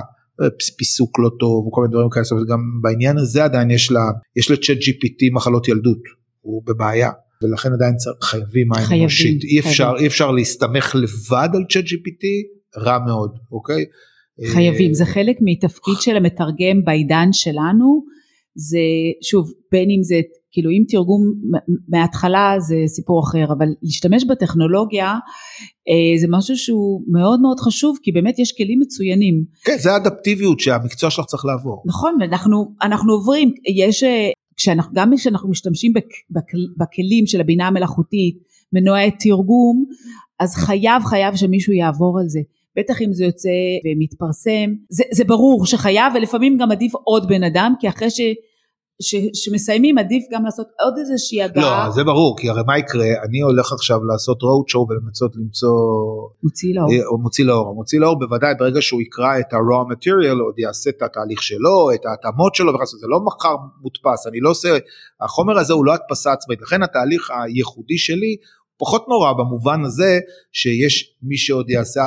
פיסוק 0.77 1.19
לא 1.19 1.29
טוב 1.39 1.67
וכל 1.67 1.81
מיני 1.81 1.91
דברים 1.91 2.09
כאלה, 2.09 2.23
זאת 2.23 2.31
אומרת 2.31 2.47
גם 2.47 2.59
בעניין 2.81 3.17
הזה 3.17 3.43
עדיין 3.43 3.71
יש 3.71 3.91
לה, 3.91 4.01
יש 4.35 4.51
לצ'אט 4.51 4.77
GPT 4.77 5.33
מחלות 5.33 5.67
ילדות, 5.67 6.03
הוא 6.41 6.63
בבעיה. 6.65 7.11
ולכן 7.43 7.73
עדיין 7.73 7.95
צריך, 7.95 8.17
חייבים 8.21 8.67
מים 8.69 9.01
אנושית, 9.01 9.43
אי 9.43 9.59
אפשר, 9.59 9.93
אי 9.99 10.07
אפשר 10.07 10.31
להסתמך 10.31 10.95
לבד 10.95 11.49
על 11.53 11.63
צ'אט 11.69 11.85
GPT, 11.85 12.25
רע 12.77 12.99
מאוד, 13.05 13.37
אוקיי? 13.51 13.85
חייבים, 14.53 14.93
זה 14.93 15.05
חלק 15.05 15.37
מתפקיד 15.41 15.95
של 16.01 16.17
המתרגם 16.17 16.83
בעידן 16.85 17.29
שלנו, 17.31 18.03
זה 18.55 18.79
שוב, 19.21 19.51
בין 19.71 19.89
אם 19.89 20.03
זה, 20.03 20.21
כאילו 20.51 20.69
אם 20.69 20.83
תרגום 20.87 21.21
מההתחלה 21.89 22.55
זה 22.59 22.75
סיפור 22.87 23.23
אחר, 23.23 23.53
אבל 23.57 23.67
להשתמש 23.81 24.25
בטכנולוגיה 24.25 25.07
אה, 25.89 26.19
זה 26.21 26.27
משהו 26.29 26.57
שהוא 26.57 27.01
מאוד 27.11 27.41
מאוד 27.41 27.59
חשוב, 27.59 27.97
כי 28.03 28.11
באמת 28.11 28.39
יש 28.39 28.53
כלים 28.57 28.79
מצוינים. 28.79 29.43
כן, 29.63 29.77
זה 29.77 29.91
האדפטיביות 29.91 30.59
שהמקצוע 30.59 31.09
שלך 31.09 31.25
צריך 31.25 31.45
לעבור. 31.45 31.83
נכון, 31.85 32.17
אנחנו, 32.21 32.75
אנחנו 32.81 33.13
עוברים, 33.13 33.51
יש, 33.75 34.03
אה, 34.03 34.29
כשאנחנו, 34.57 34.91
גם 34.95 35.11
כשאנחנו 35.17 35.49
משתמשים 35.49 35.93
בכ, 35.93 36.03
בכ, 36.31 36.43
בכלים 36.77 37.27
של 37.27 37.41
הבינה 37.41 37.67
המלאכותית, 37.67 38.37
מנועי 38.73 39.11
תרגום, 39.11 39.85
אז 40.39 40.55
חייב 40.55 41.03
חייב 41.03 41.35
שמישהו 41.35 41.73
יעבור 41.73 42.19
על 42.19 42.29
זה. 42.29 42.39
בטח 42.77 43.01
אם 43.01 43.13
זה 43.13 43.25
יוצא 43.25 43.49
ומתפרסם, 43.85 44.73
זה, 44.89 45.03
זה 45.11 45.23
ברור 45.23 45.65
שחייב 45.65 46.13
ולפעמים 46.15 46.57
גם 46.57 46.71
עדיף 46.71 46.93
עוד 47.03 47.27
בן 47.27 47.43
אדם, 47.43 47.73
כי 47.79 47.89
אחרי 47.89 48.09
ש... 48.09 48.21
ש, 49.01 49.15
שמסיימים 49.33 49.97
עדיף 49.97 50.23
גם 50.31 50.45
לעשות 50.45 50.67
עוד 50.83 50.93
איזושהי 50.97 51.43
הגעה. 51.43 51.87
לא, 51.87 51.91
זה 51.91 52.03
ברור, 52.03 52.37
כי 52.37 52.49
הרי 52.49 52.61
מה 52.67 52.77
יקרה, 52.77 53.05
אני 53.29 53.41
הולך 53.41 53.71
עכשיו 53.71 54.03
לעשות 54.03 54.37
road 54.41 54.73
show 54.73 54.91
ולמצות 54.91 55.35
למצוא... 55.35 55.77
מוציא 56.43 56.75
לאור. 56.75 56.89
או 57.05 57.17
מוציא 57.17 57.45
לאור. 57.45 57.75
מוציא 57.75 57.99
לאור 57.99 58.19
בוודאי 58.19 58.53
ברגע 58.59 58.81
שהוא 58.81 59.01
יקרא 59.01 59.39
את 59.39 59.53
ה-raw 59.53 59.93
material, 59.93 60.41
עוד 60.45 60.59
יעשה 60.59 60.89
את 60.89 61.01
התהליך 61.01 61.43
שלו, 61.43 61.91
את 61.95 62.05
ההתאמות 62.05 62.55
שלו, 62.55 62.73
וכך, 62.73 62.83
זה 62.83 63.07
לא 63.09 63.19
מחר 63.19 63.55
מודפס, 63.81 64.27
אני 64.27 64.39
לא 64.39 64.49
עושה, 64.49 64.77
החומר 65.21 65.57
הזה 65.57 65.73
הוא 65.73 65.85
לא 65.85 65.93
הדפסה 65.93 66.31
עצמאית, 66.33 66.61
לכן 66.61 66.83
התהליך 66.83 67.31
הייחודי 67.31 67.97
שלי 67.97 68.35
פחות 68.77 69.05
נורא 69.09 69.33
במובן 69.33 69.83
הזה 69.85 70.19
שיש 70.51 71.15
מי 71.23 71.37
שעוד 71.37 71.69
יעשה 71.69 72.01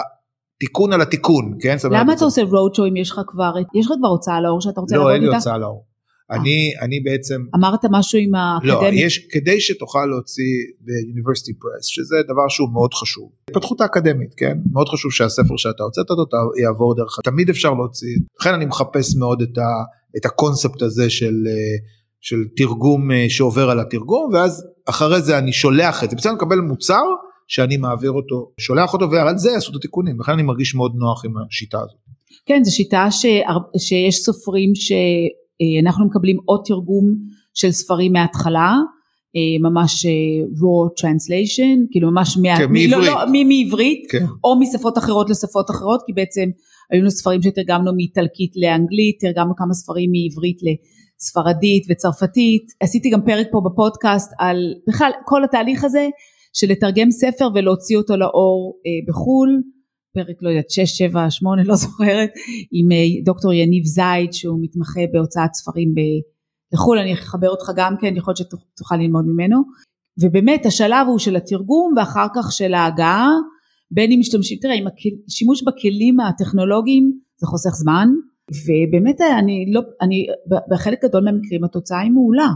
תיקון 0.61 0.93
על 0.93 1.01
התיקון, 1.01 1.57
כן? 1.61 1.77
למה 1.91 2.13
אתה 2.13 2.25
עושה 2.25 2.43
road 2.43 2.77
show 2.77 2.89
אם 2.89 2.97
יש 2.97 3.11
לך 3.11 3.21
כבר, 3.27 3.53
יש 3.75 3.87
לך 3.87 3.93
כבר 3.99 4.09
הוצאה 4.09 4.41
לאור 4.41 4.61
שאתה 4.61 4.81
רוצה 4.81 4.97
לעבוד 4.97 5.13
איתה? 5.13 5.21
לא, 5.21 5.25
אין 5.25 5.31
לי 5.31 5.37
הוצאה 5.37 5.59
לאור. 5.59 5.85
אני, 6.31 6.73
אני 6.83 7.01
בעצם... 7.01 7.41
אמרת 7.55 7.81
משהו 7.91 8.19
עם 8.19 8.35
האקדמיה? 8.35 8.91
לא, 8.91 9.07
יש, 9.07 9.19
כדי 9.31 9.61
שתוכל 9.61 10.07
להוציא 10.07 10.55
ב-University 10.81 11.53
Press, 11.53 11.83
שזה 11.83 12.17
דבר 12.25 12.49
שהוא 12.49 12.73
מאוד 12.73 12.95
חשוב. 12.95 13.31
התפתחות 13.51 13.81
האקדמית, 13.81 14.35
כן? 14.37 14.59
מאוד 14.73 14.89
חשוב 14.89 15.13
שהספר 15.13 15.57
שאתה 15.57 15.83
הוצאת 15.83 16.11
אותו 16.11 16.37
יעבור 16.63 16.95
דרך, 16.97 17.19
תמיד 17.25 17.49
אפשר 17.51 17.75
להוציא, 17.75 18.17
לכן 18.41 18.55
אני 18.55 18.67
מחפש 18.67 19.17
מאוד 19.17 19.43
את, 19.43 19.59
ה, 19.59 19.63
את 20.17 20.25
הקונספט 20.27 20.83
הזה 20.83 21.11
של, 21.11 21.35
של 22.21 22.37
תרגום 22.57 23.11
שעובר 23.29 23.71
על 23.71 23.81
התרגום, 23.81 24.31
ואז 24.33 24.67
אחרי 24.89 25.21
זה 25.21 25.39
אני 25.39 25.53
שולח 25.53 26.05
את 26.05 26.11
זה, 26.11 26.17
בסדר, 26.17 26.33
לקבל 26.33 26.59
מוצר 26.59 27.05
שאני 27.49 27.77
מעביר 27.77 28.11
אותו, 28.11 28.51
שולח 28.61 28.93
אותו 28.93 29.11
ועל 29.11 29.39
זה 29.39 29.51
יעשו 29.51 29.71
את 29.71 29.77
התיקונים, 29.77 30.21
לכן 30.21 30.33
אני 30.33 30.43
מרגיש 30.43 30.75
מאוד 30.75 30.93
נוח 30.95 31.25
עם 31.25 31.35
השיטה 31.49 31.79
הזאת. 31.79 31.97
כן, 32.47 32.65
זו 32.65 32.75
שיטה 32.75 33.11
ש... 33.11 33.27
שיש 33.79 34.17
סופרים 34.17 34.75
שאנחנו 35.63 36.07
מקבלים 36.07 36.37
עוד 36.45 36.61
תרגום 36.65 37.15
של 37.55 37.71
ספרים 37.71 38.13
מההתחלה, 38.13 38.75
אה, 39.37 39.71
ממש 39.71 40.07
אה, 40.07 40.11
raw 40.61 41.01
translation, 41.01 41.87
כאילו 41.91 42.11
ממש 42.11 42.39
מה... 42.43 42.59
כן, 42.59 42.73
מעברית, 42.73 42.91
לא, 42.91 43.01
לא, 43.07 43.45
מעברית 43.49 44.11
כן. 44.11 44.25
או 44.45 44.61
משפות 44.61 44.99
אחרות 44.99 45.31
לשפות 45.31 45.71
אחרות, 45.71 46.01
כי 46.07 46.13
בעצם 46.13 46.49
היו 46.91 47.01
לנו 47.01 47.11
ספרים 47.11 47.43
שתרגמנו 47.43 47.93
מאיטלקית 47.97 48.53
לאנגלית, 48.57 49.17
תרגמנו 49.21 49.57
כמה 49.57 49.75
ספרים 49.75 50.11
מעברית 50.13 50.59
לספרדית 50.63 51.87
וצרפתית, 51.91 52.63
עשיתי 52.81 53.11
גם 53.11 53.21
פרק 53.25 53.47
פה 53.53 53.61
בפודקאסט 53.65 54.33
על 54.39 54.57
בכלל 54.89 55.11
כל 55.25 55.45
התהליך 55.45 55.85
הזה 55.85 56.09
של 56.53 56.71
לתרגם 56.71 57.11
ספר 57.11 57.49
ולהוציא 57.55 57.97
אותו 57.97 58.17
לאור 58.17 58.81
אה, 58.87 58.91
בחו"ל, 59.09 59.63
פרק 60.17 60.37
לא 60.43 60.49
יודעת 60.49 60.71
6, 60.71 60.99
7, 60.99 61.31
8 61.31 61.65
לא 61.65 61.75
זוכרת, 61.75 62.31
עם 62.73 62.93
אה, 62.93 63.25
דוקטור 63.25 63.53
יניב 63.53 63.85
זייד 63.85 64.33
שהוא 64.33 64.59
מתמחה 64.63 65.01
בהוצאת 65.13 65.55
ספרים 65.55 65.95
בחו"ל, 66.73 66.99
אני 66.99 67.15
אחבר 67.15 67.49
אותך 67.49 67.71
גם 67.77 67.95
כן, 68.01 68.17
יכול 68.17 68.35
להיות 68.39 68.51
שתוכל 68.75 68.97
ללמוד 68.97 69.25
ממנו, 69.27 69.63
ובאמת 70.21 70.67
השלב 70.67 71.07
הוא 71.07 71.19
של 71.19 71.37
התרגום 71.37 71.95
ואחר 71.97 72.27
כך 72.35 72.53
של 72.53 72.75
ההגעה, 72.75 73.31
בין 73.91 74.13
אם 74.13 74.21
משתמשים, 74.21 74.59
תראה, 74.61 74.75
עם 74.75 74.87
השימוש 75.29 75.63
בכלים 75.63 76.21
הטכנולוגיים 76.21 77.13
זה 77.41 77.47
חוסך 77.47 77.71
זמן, 77.71 78.09
ובאמת 78.51 79.21
אני 79.21 79.67
לא, 79.73 79.81
אני 80.01 80.27
בחלק 80.71 81.05
גדול 81.05 81.25
מהמקרים 81.25 81.65
התוצאה 81.65 82.01
היא 82.01 82.11
מעולה. 82.11 82.49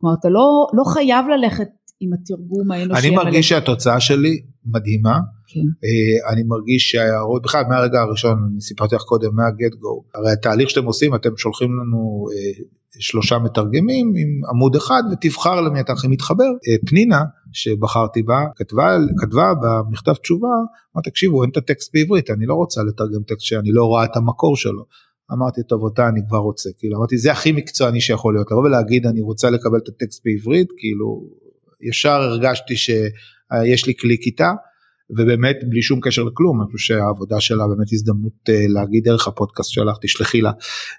כלומר 0.00 0.16
אתה 0.20 0.28
לא, 0.28 0.66
לא 0.72 0.84
חייב 0.84 1.26
ללכת 1.28 1.68
עם 2.00 2.12
התרגום 2.12 2.70
האנושי. 2.70 3.06
אני 3.06 3.16
מרגיש 3.16 3.48
שהתוצאה 3.48 4.00
שלי 4.00 4.42
מדהימה. 4.66 5.18
כן. 5.46 5.60
אה, 5.60 6.32
אני 6.32 6.42
מרגיש 6.42 6.90
שההערות, 6.90 7.42
בכלל 7.42 7.64
מהרגע 7.68 8.00
הראשון, 8.00 8.38
אני 8.50 8.60
סיפרתי 8.60 8.94
לך 8.94 9.02
קודם, 9.02 9.34
מהגט 9.34 9.74
גו, 9.80 10.04
הרי 10.14 10.32
התהליך 10.32 10.70
שאתם 10.70 10.84
עושים, 10.84 11.14
אתם 11.14 11.36
שולחים 11.36 11.68
לנו 11.68 12.26
אה, 12.32 12.64
שלושה 12.98 13.38
מתרגמים 13.38 14.12
עם 14.16 14.40
עמוד 14.50 14.76
אחד 14.76 15.02
ותבחר 15.12 15.60
למי 15.60 15.80
אתה 15.80 15.92
הכי 15.92 16.08
מתחבר. 16.08 16.44
אה, 16.68 16.74
פנינה, 16.86 17.22
שבחרתי 17.52 18.22
בה, 18.22 18.44
כתבה, 18.54 18.96
כתבה 19.18 19.52
במכתב 19.62 20.14
תשובה, 20.14 20.48
אמרה 20.96 21.02
תקשיבו 21.04 21.42
אין 21.42 21.50
את 21.50 21.56
הטקסט 21.56 21.90
בעברית, 21.94 22.30
אני 22.30 22.46
לא 22.46 22.54
רוצה 22.54 22.80
לתרגם 22.82 23.22
טקסט 23.26 23.40
שאני 23.40 23.72
לא 23.72 23.84
רואה 23.84 24.04
את 24.04 24.16
המקור 24.16 24.56
שלו. 24.56 24.84
אמרתי 25.32 25.60
טוב 25.68 25.82
אותה 25.82 26.08
אני 26.08 26.20
כבר 26.28 26.38
רוצה, 26.38 26.70
כאילו 26.78 26.98
אמרתי 26.98 27.18
זה 27.18 27.32
הכי 27.32 27.52
מקצועני 27.52 28.00
שיכול 28.00 28.34
להיות, 28.34 28.50
לבוא 28.50 28.62
ולהגיד 28.62 29.06
אני 29.06 29.20
רוצה 29.20 29.50
לקבל 29.50 29.78
את 29.78 29.88
הטקסט 29.88 30.22
בעברית, 30.24 30.68
כאילו 30.78 31.22
ישר 31.80 32.10
הרגשתי 32.10 32.74
שיש 33.62 33.86
לי 33.86 33.94
קליק 33.94 34.26
איתה. 34.26 34.50
ובאמת 35.10 35.56
בלי 35.68 35.82
שום 35.82 36.00
קשר 36.02 36.22
לכלום, 36.22 36.60
אני 36.60 36.70
חושב 36.70 36.94
שהעבודה 36.94 37.40
שלה 37.40 37.68
באמת 37.68 37.92
הזדמנות 37.92 38.48
אה, 38.48 38.64
להגיד 38.68 39.04
דרך 39.04 39.28
הפודקאסט 39.28 39.70
שלך, 39.70 39.96
תשלחי 40.02 40.40
לה, 40.40 40.50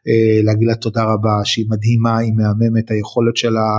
אה, 0.08 0.42
להגיד 0.44 0.68
לה 0.68 0.76
תודה 0.76 1.04
רבה, 1.04 1.42
שהיא 1.44 1.66
מדהימה, 1.70 2.18
היא 2.18 2.34
מהממת, 2.34 2.92
היכולת 2.92 3.38
שלה 3.38 3.70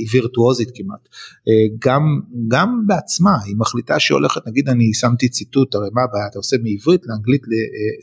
היא 0.00 0.06
וירטואוזית 0.12 0.68
כמעט. 0.74 1.08
אה, 1.48 1.76
גם, 1.86 2.02
גם 2.48 2.82
בעצמה, 2.86 3.36
היא 3.46 3.56
מחליטה 3.58 4.00
שהיא 4.00 4.14
הולכת, 4.14 4.40
נגיד 4.46 4.68
אני 4.68 4.94
שמתי 4.94 5.28
ציטוט, 5.28 5.74
הרי 5.74 5.88
מה 5.92 6.02
הבעיה, 6.02 6.26
אתה 6.26 6.38
עושה 6.38 6.56
מעברית 6.62 7.00
לאנגלית, 7.06 7.42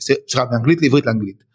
סליחה, 0.00 0.44
מאנגלית 0.52 0.82
לעברית 0.82 1.06
לאנגלית. 1.06 1.47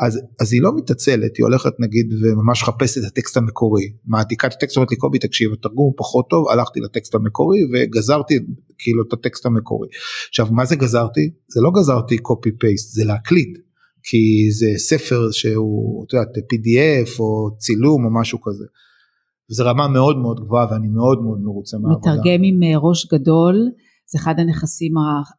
אז, 0.00 0.20
אז 0.40 0.52
היא 0.52 0.62
לא 0.62 0.70
מתעצלת, 0.76 1.36
היא 1.36 1.44
הולכת 1.44 1.72
נגיד 1.78 2.14
וממש 2.22 2.62
חפשת 2.62 2.98
את 2.98 3.04
הטקסט 3.06 3.36
המקורי, 3.36 3.92
מעתיקה 4.06 4.46
את 4.46 4.52
הטקסט, 4.52 4.76
אומרת 4.76 4.90
לי 4.90 4.96
קובי 4.96 5.18
תקשיב 5.18 5.52
התרגום 5.52 5.92
פחות 5.96 6.26
טוב, 6.30 6.48
הלכתי 6.48 6.80
לטקסט 6.80 7.14
המקורי 7.14 7.58
וגזרתי 7.72 8.38
כאילו 8.78 9.02
את 9.08 9.12
הטקסט 9.12 9.46
המקורי. 9.46 9.88
עכשיו 10.28 10.46
מה 10.50 10.64
זה 10.64 10.76
גזרתי? 10.76 11.30
זה 11.48 11.60
לא 11.60 11.70
גזרתי 11.80 12.16
copy 12.16 12.50
paste, 12.50 12.94
זה 12.94 13.04
להקליד, 13.04 13.58
כי 14.02 14.50
זה 14.50 14.66
ספר 14.76 15.30
שהוא, 15.30 16.04
את 16.04 16.12
יודעת, 16.12 16.28
pdf 16.36 17.20
או 17.20 17.56
צילום 17.58 18.04
או 18.04 18.20
משהו 18.20 18.40
כזה. 18.40 18.64
זו 19.48 19.64
רמה 19.66 19.88
מאוד 19.88 20.18
מאוד 20.18 20.40
גבוהה 20.40 20.66
ואני 20.70 20.88
מאוד 20.88 21.22
מאוד 21.22 21.38
מרוצה 21.42 21.78
מהעבודה. 21.78 22.12
מתרגם 22.12 22.40
עם 22.44 22.62
אה, 22.62 22.78
ראש 22.78 23.06
גדול. 23.12 23.54
זה 24.10 24.18
אחד 24.18 24.34
הנכסים 24.40 24.92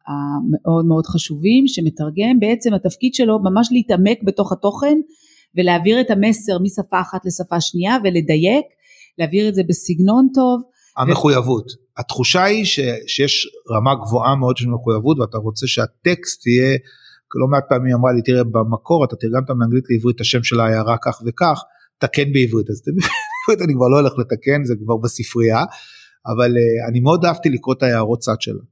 המאוד 0.08 0.84
מאוד 0.84 1.06
חשובים 1.06 1.66
שמתרגם 1.66 2.40
בעצם 2.40 2.74
התפקיד 2.74 3.14
שלו 3.14 3.38
ממש 3.38 3.68
להתעמק 3.72 4.18
בתוך 4.24 4.52
התוכן 4.52 4.98
ולהעביר 5.56 6.00
את 6.00 6.10
המסר 6.10 6.58
משפה 6.58 7.00
אחת 7.00 7.20
לשפה 7.26 7.60
שנייה 7.60 7.96
ולדייק, 8.04 8.66
להעביר 9.18 9.48
את 9.48 9.54
זה 9.54 9.62
בסגנון 9.68 10.28
טוב. 10.34 10.62
המחויבות, 10.96 11.70
ו... 11.70 12.00
התחושה 12.00 12.44
היא 12.44 12.64
ש, 12.64 12.80
שיש 13.06 13.48
רמה 13.70 13.94
גבוהה 13.94 14.36
מאוד 14.36 14.56
של 14.56 14.68
מחויבות 14.68 15.18
ואתה 15.18 15.38
רוצה 15.38 15.66
שהטקסט 15.66 16.46
יהיה, 16.46 16.78
לא 17.40 17.46
מעט 17.50 17.64
פעמים 17.68 17.96
אמרה 17.96 18.12
לי 18.12 18.22
תראה 18.22 18.44
במקור 18.44 19.04
אתה 19.04 19.16
תרגמת 19.16 19.50
מאנגלית 19.50 19.84
לעברית 19.90 20.16
את 20.16 20.20
השם 20.20 20.42
של 20.42 20.60
העיירה 20.60 20.96
כך 21.04 21.22
וכך, 21.26 21.62
תקן 21.98 22.32
בעברית, 22.32 22.70
אז 22.70 22.82
אני 23.64 23.74
כבר 23.74 23.88
לא 23.88 23.96
הולך 24.00 24.12
לתקן 24.18 24.64
זה 24.64 24.74
כבר 24.84 24.96
בספרייה. 24.96 25.64
אבל 26.26 26.50
uh, 26.50 26.90
אני 26.90 27.00
מאוד 27.00 27.24
אהבתי 27.24 27.48
לקרוא 27.48 27.74
את 27.74 27.82
ההערות 27.82 28.18
צד 28.18 28.40
שלה. 28.40 28.62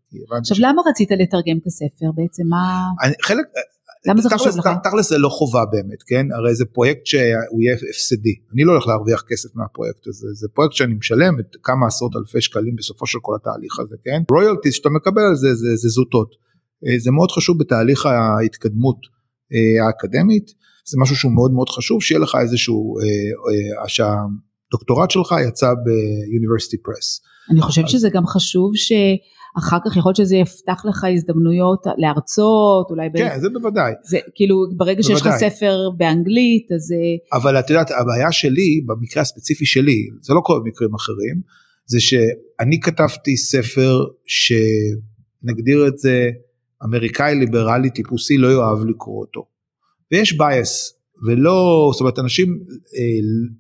עכשיו 0.41 0.57
ש... 0.57 0.61
למה 0.61 0.83
רצית 0.91 1.11
לתרגם 1.11 1.59
את 1.63 1.67
הספר 1.67 2.07
בעצם 2.15 2.43
מה? 2.49 2.85
אני, 3.03 3.15
חלק, 3.23 3.45
למה 4.07 4.21
זה 4.21 4.29
חשוב 4.31 4.59
לך? 4.59 4.69
תכל'ס 4.85 5.09
זה 5.09 5.19
לא 5.19 5.29
חובה 5.29 5.65
באמת, 5.65 6.03
כן? 6.07 6.27
הרי 6.33 6.55
זה 6.55 6.65
פרויקט 6.65 7.07
שהוא 7.07 7.63
יהיה 7.63 7.77
הפסדי. 7.91 8.35
אני 8.55 8.65
לא 8.65 8.73
הולך 8.73 8.87
להרוויח 8.87 9.25
כסף 9.29 9.49
מהפרויקט 9.55 10.07
הזה, 10.07 10.27
זה 10.33 10.49
פרויקט 10.55 10.75
שאני 10.75 10.95
משלם 10.95 11.41
את 11.41 11.57
כמה 11.63 11.87
עשרות 11.87 12.17
אלפי 12.17 12.41
שקלים 12.41 12.77
בסופו 12.77 13.07
של 13.07 13.19
כל 13.23 13.37
התהליך 13.41 13.79
הזה, 13.79 13.97
כן? 14.05 14.23
רויאלטיז 14.31 14.75
שאתה 14.75 14.89
מקבל 14.89 15.23
על 15.23 15.37
זה, 15.37 15.55
זה, 15.55 15.77
זה 15.77 15.89
זוטות. 15.89 16.35
אה, 16.87 16.99
זה 16.99 17.11
מאוד 17.11 17.31
חשוב 17.31 17.59
בתהליך 17.59 18.07
ההתקדמות 18.07 18.99
אה, 19.53 19.87
האקדמית. 19.87 20.51
זה 20.91 20.97
משהו 21.01 21.17
שהוא 21.17 21.33
מאוד 21.33 21.53
מאוד 21.53 21.69
חשוב, 21.69 22.03
שיהיה 22.03 22.21
לך 22.21 22.37
איזשהו, 22.41 22.99
אה, 22.99 23.05
אה, 23.83 23.89
שהדוקטורט 23.89 25.11
שלך 25.11 25.35
יצא 25.49 25.67
ביוניברסיטי 25.85 26.77
פרס. 26.83 27.21
אני 27.51 27.61
חושבת 27.61 27.89
שזה 27.89 28.09
גם 28.11 28.27
חשוב 28.27 28.73
שאחר 28.75 29.79
כך 29.85 29.97
יכול 29.97 30.11
להיות 30.11 30.17
שזה 30.17 30.37
יפתח 30.37 30.83
לך 30.89 31.07
הזדמנויות 31.15 31.87
להרצות, 31.99 32.91
אולי... 32.91 33.09
כן, 33.17 33.37
ב... 33.37 33.41
זה 33.41 33.49
בוודאי. 33.53 33.93
זה 34.05 34.19
כאילו, 34.35 34.57
ברגע 34.77 35.03
בוודאי. 35.03 35.17
שיש 35.17 35.27
לך 35.27 35.33
ספר 35.37 35.91
באנגלית, 35.97 36.73
אז... 36.73 36.95
אבל 37.33 37.59
את 37.59 37.71
יודעת, 37.71 37.91
הבעיה 37.91 38.33
שלי, 38.33 38.81
במקרה 38.87 39.23
הספציפי 39.23 39.67
שלי, 39.67 40.09
זה 40.21 40.35
לא 40.35 40.41
קורה 40.41 40.61
במקרים 40.65 40.95
אחרים, 40.95 41.41
זה 41.87 42.01
שאני 42.01 42.81
כתבתי 42.81 43.37
ספר 43.37 44.05
שנגדיר 44.27 45.87
את 45.89 45.99
זה, 45.99 46.31
אמריקאי 46.85 47.35
ליברלי 47.35 47.91
טיפוסי 47.91 48.39
לא 48.39 48.49
יאהב 48.49 48.85
לקרוא 48.85 49.21
אותו. 49.21 49.47
ויש 50.13 50.39
bias, 50.39 50.98
ולא, 51.27 51.91
זאת 51.93 52.01
אומרת 52.01 52.19
אנשים 52.19 52.49
אה, 52.97 53.03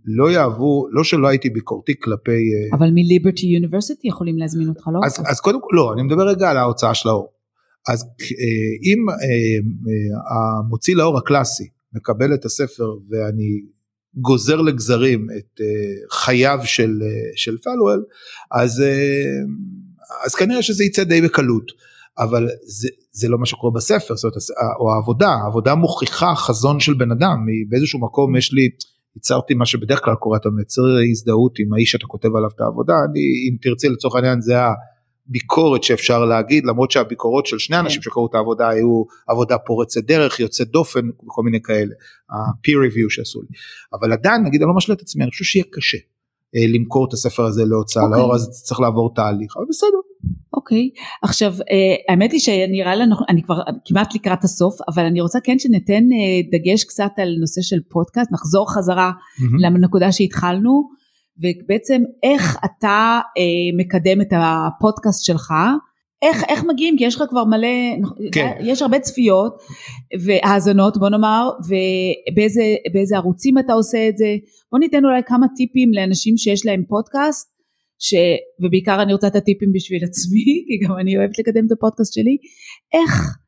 לא 0.05 0.31
יאהבו, 0.31 0.87
לא 0.91 1.05
שלא 1.05 1.29
הייתי 1.29 1.51
ביקורתי 1.51 1.93
כלפי... 2.03 2.31
אה, 2.31 2.77
אבל 2.79 2.91
מ-Liberty 2.91 3.47
University 3.47 4.09
יכולים 4.09 4.39
להזמין 4.39 4.69
אותך, 4.69 4.89
לא? 4.93 5.01
אז, 5.07 5.23
אז 5.27 5.41
קודם 5.41 5.61
כל, 5.61 5.77
לא, 5.77 5.93
אני 5.95 6.03
מדבר 6.03 6.29
רגע 6.29 6.51
על 6.51 6.57
ההוצאה 6.57 6.95
של 6.95 7.09
האור. 7.09 7.33
אז 7.89 8.03
אה, 8.03 8.93
אם 8.93 9.11
אה, 9.11 9.15
אה, 9.15 10.59
המוציא 10.59 10.97
לאור 10.97 11.19
הקלאסי 11.19 11.69
מקבל 11.93 12.35
את 12.35 12.45
הספר 12.45 12.95
ואני 13.11 13.61
גוזר 14.15 14.61
לגזרים 14.61 15.27
את 15.39 15.61
uh, 15.61 16.15
חייו 16.15 16.59
של, 16.65 16.99
uh, 17.01 17.33
של 17.37 17.57
פאלוול, 17.59 18.01
אז, 18.51 18.81
uh, 18.81 18.85
אז 20.27 20.35
כנראה 20.35 20.63
שזה 20.63 20.85
יצא 20.85 21.05
די 21.05 21.21
בקלות. 21.21 21.73
אבל 22.19 22.49
זה, 22.67 22.89
זה 23.13 23.29
לא 23.29 23.39
מה 23.39 23.47
שקורה 23.47 23.73
בספר, 23.73 24.17
זאת 24.17 24.25
אומרת, 24.25 24.37
או 24.81 24.95
העבודה, 24.95 25.29
העבודה 25.29 25.75
מוכיחה 25.75 26.35
חזון 26.35 26.81
של 26.81 26.95
בן 26.95 27.11
אדם, 27.11 27.47
באיזשהו 27.69 28.01
מקום 28.01 28.37
יש 28.37 28.53
לי, 28.53 28.69
ייצרתי 29.17 29.55
מה 29.55 29.67
שבדרך 29.67 30.01
כלל 30.05 30.15
קורה, 30.15 30.39
אתה 30.39 30.49
מייצר 30.51 30.83
הזדהות 31.11 31.59
עם 31.59 31.73
האיש 31.73 31.91
שאתה 31.91 32.07
כותב 32.07 32.29
עליו 32.37 32.51
את 32.55 32.61
העבודה, 32.61 32.95
אני, 33.11 33.21
אם 33.21 33.57
תרצי 33.63 33.89
לצורך 33.89 34.15
העניין 34.15 34.41
זה 34.41 34.55
הביקורת 35.29 35.83
שאפשר 35.83 36.25
להגיד, 36.25 36.65
למרות 36.67 36.91
שהביקורות 36.91 37.47
של 37.47 37.59
שני 37.59 37.79
אנשים 37.79 38.01
כן. 38.01 38.05
שקראו 38.05 38.27
את 38.27 38.35
העבודה 38.35 38.69
היו 38.69 39.05
עבודה 39.29 39.59
פורצת 39.59 40.05
דרך, 40.05 40.41
יוצאת 40.41 40.69
דופן, 40.69 41.09
וכל 41.27 41.43
מיני 41.43 41.63
כאלה, 41.63 41.95
ה-peer 42.31 42.91
review 42.91 43.11
שעשו 43.11 43.43
לי, 43.43 43.49
אבל 43.93 44.13
עדיין 44.13 44.43
נגיד 44.43 44.63
אני 44.63 44.69
לא 44.69 44.75
משלה 44.77 44.95
את 44.95 45.01
עצמי, 45.01 45.23
אני 45.25 45.31
חושב 45.31 45.45
שיהיה 45.45 45.65
קשה. 45.73 45.99
אה, 46.57 46.61
למכור 46.75 47.07
את 47.09 47.13
הספר 47.13 47.45
הזה 47.45 47.65
להוצאה 47.65 48.03
okay. 48.03 48.07
אוקיי. 48.07 48.21
לאור 48.21 48.35
אז 48.35 48.63
צריך 48.65 48.81
לעבור 48.81 49.15
תהליך 49.15 49.57
אבל 49.57 49.67
בסדר. 49.69 49.99
אוקיי 50.57 50.91
okay. 50.95 51.01
עכשיו 51.23 51.55
uh, 51.55 51.65
האמת 52.13 52.33
היא 52.33 52.41
שנראה 52.41 52.97
לנו 52.97 53.17
אני 53.29 53.43
כבר 53.43 53.61
כמעט 53.85 54.15
לקראת 54.15 54.45
הסוף 54.45 54.75
אבל 54.89 55.05
אני 55.05 55.21
רוצה 55.21 55.39
כן 55.45 55.59
שניתן 55.59 56.05
uh, 56.05 56.53
דגש 56.53 56.85
קצת 56.85 57.11
על 57.17 57.29
נושא 57.41 57.63
של 57.63 57.77
פודקאסט 57.91 58.33
נחזור 58.33 58.75
חזרה 58.75 59.11
mm-hmm. 59.11 59.45
לנקודה 59.61 60.13
שהתחלנו 60.13 60.89
ובעצם 61.39 62.03
איך 62.23 62.59
אתה 62.65 63.21
מקדם 63.79 64.21
את 64.21 64.33
הפודקאסט 64.33 65.25
שלך 65.25 65.55
איך, 66.23 66.45
איך 66.49 66.65
מגיעים? 66.65 66.97
כי 66.99 67.05
יש 67.05 67.17
לך 67.17 67.23
כבר 67.29 67.45
מלא, 67.45 67.69
כן. 68.33 68.53
יש 68.61 68.83
הרבה 68.83 68.99
צפיות 68.99 69.57
והאזנות 70.25 70.97
בוא 70.97 71.09
נאמר 71.09 71.51
ובאיזה 71.69 73.17
ערוצים 73.17 73.59
אתה 73.59 73.73
עושה 73.73 74.09
את 74.09 74.17
זה. 74.17 74.37
בוא 74.73 74.79
ניתן 74.79 75.05
אולי 75.05 75.23
כמה 75.27 75.47
טיפים 75.57 75.91
לאנשים 75.93 76.37
שיש 76.37 76.67
להם 76.67 76.85
פודקאסט 76.89 77.49
ש... 77.99 78.15
ובעיקר 78.65 79.03
אני 79.03 79.13
רוצה 79.13 79.27
את 79.27 79.37
הטיפים 79.37 79.73
בשביל 79.73 80.05
עצמי 80.05 80.45
כי 80.67 80.87
גם 80.87 80.99
אני 80.99 81.17
אוהבת 81.19 81.39
לקדם 81.39 81.67
את 81.67 81.73
הפודקאסט 81.73 82.15
שלי. 82.15 82.37
איך 82.93 83.39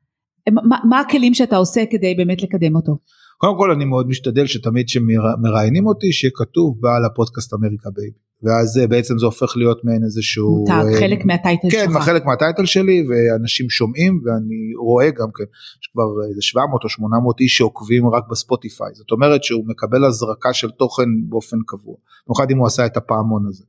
מה, 0.53 0.77
מה 0.89 1.01
הכלים 1.01 1.35
שאתה 1.35 1.57
עושה 1.57 1.85
כדי 1.91 2.15
באמת 2.15 2.43
לקדם 2.43 2.77
אותו? 2.77 2.99
קודם 3.39 3.59
כל 3.59 3.71
אני 3.71 3.85
מאוד 3.85 4.09
משתדל 4.09 4.47
שתמיד 4.47 4.89
שמראיינים 4.89 5.87
אותי 5.87 6.13
שיהיה 6.13 6.33
כתוב 6.35 6.79
בעל 6.81 7.05
הפודקאסט 7.05 7.55
אמריקה 7.55 7.91
בייבי 7.91 8.30
ואז 8.43 8.79
אה, 8.79 8.87
בעצם 8.87 9.19
זה 9.19 9.27
הופך 9.27 9.57
להיות 9.57 9.85
מעין 9.85 10.05
איזשהו 10.05 10.57
מותג 10.59 10.97
uh, 10.97 11.01
חלק 11.01 11.25
מה 11.25 11.38
title 11.38 11.71
כן, 11.71 11.85
שלך. 11.85 11.93
כן 11.93 12.01
חלק 12.01 12.25
מה 12.25 12.37
title 12.37 12.67
שלי 12.67 13.05
ואנשים 13.09 13.71
שומעים 13.71 14.21
ואני 14.25 14.75
רואה 14.79 15.11
גם 15.11 15.29
כן 15.35 15.45
יש 15.83 15.87
כבר 15.93 16.29
איזה 16.29 16.43
700 16.43 16.85
או 16.85 16.89
800 16.89 17.41
איש 17.41 17.57
שעוקבים 17.57 18.09
רק 18.09 18.23
בספוטיפיי. 18.31 18.89
זאת 18.95 19.11
אומרת 19.11 19.45
שהוא 19.45 19.65
מקבל 19.69 20.05
הזרקה 20.05 20.53
של 20.53 20.71
תוכן 20.71 21.09
באופן 21.29 21.57
קבוע 21.67 21.95
במיוחד 22.27 22.51
אם 22.51 22.59
הוא 22.59 22.67
עשה 22.67 22.87
את 22.87 22.97
הפעמון 22.97 23.47
הזה. 23.49 23.65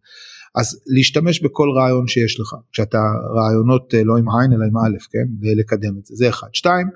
אז 0.56 0.80
להשתמש 0.98 1.44
בכל 1.44 1.68
רעיון 1.78 2.08
שיש 2.08 2.40
לך 2.40 2.56
כשאתה 2.72 3.00
רעיונות 3.36 3.94
אה, 3.96 4.04
לא 4.04 4.18
עם 4.18 4.26
עין 4.30 4.54
אלא 4.54 4.66
עם 4.66 4.78
א' 4.78 4.98
כן 5.12 5.28
ולקדם 5.42 5.98
את 6.00 6.06
זה. 6.06 6.16
זה 6.16 6.30
אחד. 6.30 6.48
שתיים 6.54 6.88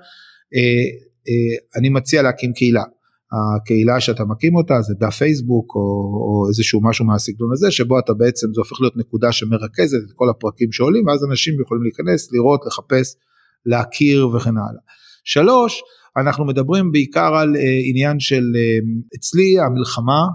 אני 1.76 1.88
מציע 1.88 2.22
להקים 2.22 2.52
קהילה 2.52 2.82
הקהילה 3.32 4.00
שאתה 4.00 4.24
מקים 4.24 4.54
אותה 4.56 4.80
זה 4.80 4.94
דף 5.00 5.14
פייסבוק 5.14 5.74
או, 5.74 5.80
או 5.80 6.48
איזשהו 6.48 6.80
משהו 6.82 7.04
מהסגנון 7.04 7.52
הזה 7.52 7.70
שבו 7.70 7.98
אתה 7.98 8.14
בעצם 8.14 8.46
זה 8.54 8.60
הופך 8.60 8.80
להיות 8.80 8.96
נקודה 8.96 9.32
שמרכזת 9.32 9.98
את 10.06 10.12
כל 10.14 10.28
הפרקים 10.30 10.72
שעולים 10.72 11.06
ואז 11.06 11.24
אנשים 11.30 11.54
יכולים 11.60 11.82
להיכנס 11.82 12.32
לראות 12.32 12.60
לחפש 12.66 13.16
להכיר 13.66 14.28
וכן 14.28 14.56
הלאה. 14.56 14.82
שלוש 15.24 15.82
אנחנו 16.16 16.44
מדברים 16.44 16.92
בעיקר 16.92 17.34
על 17.36 17.54
uh, 17.54 17.58
עניין 17.90 18.20
של 18.20 18.44
uh, 18.54 19.16
אצלי 19.16 19.60
המלחמה 19.60 20.26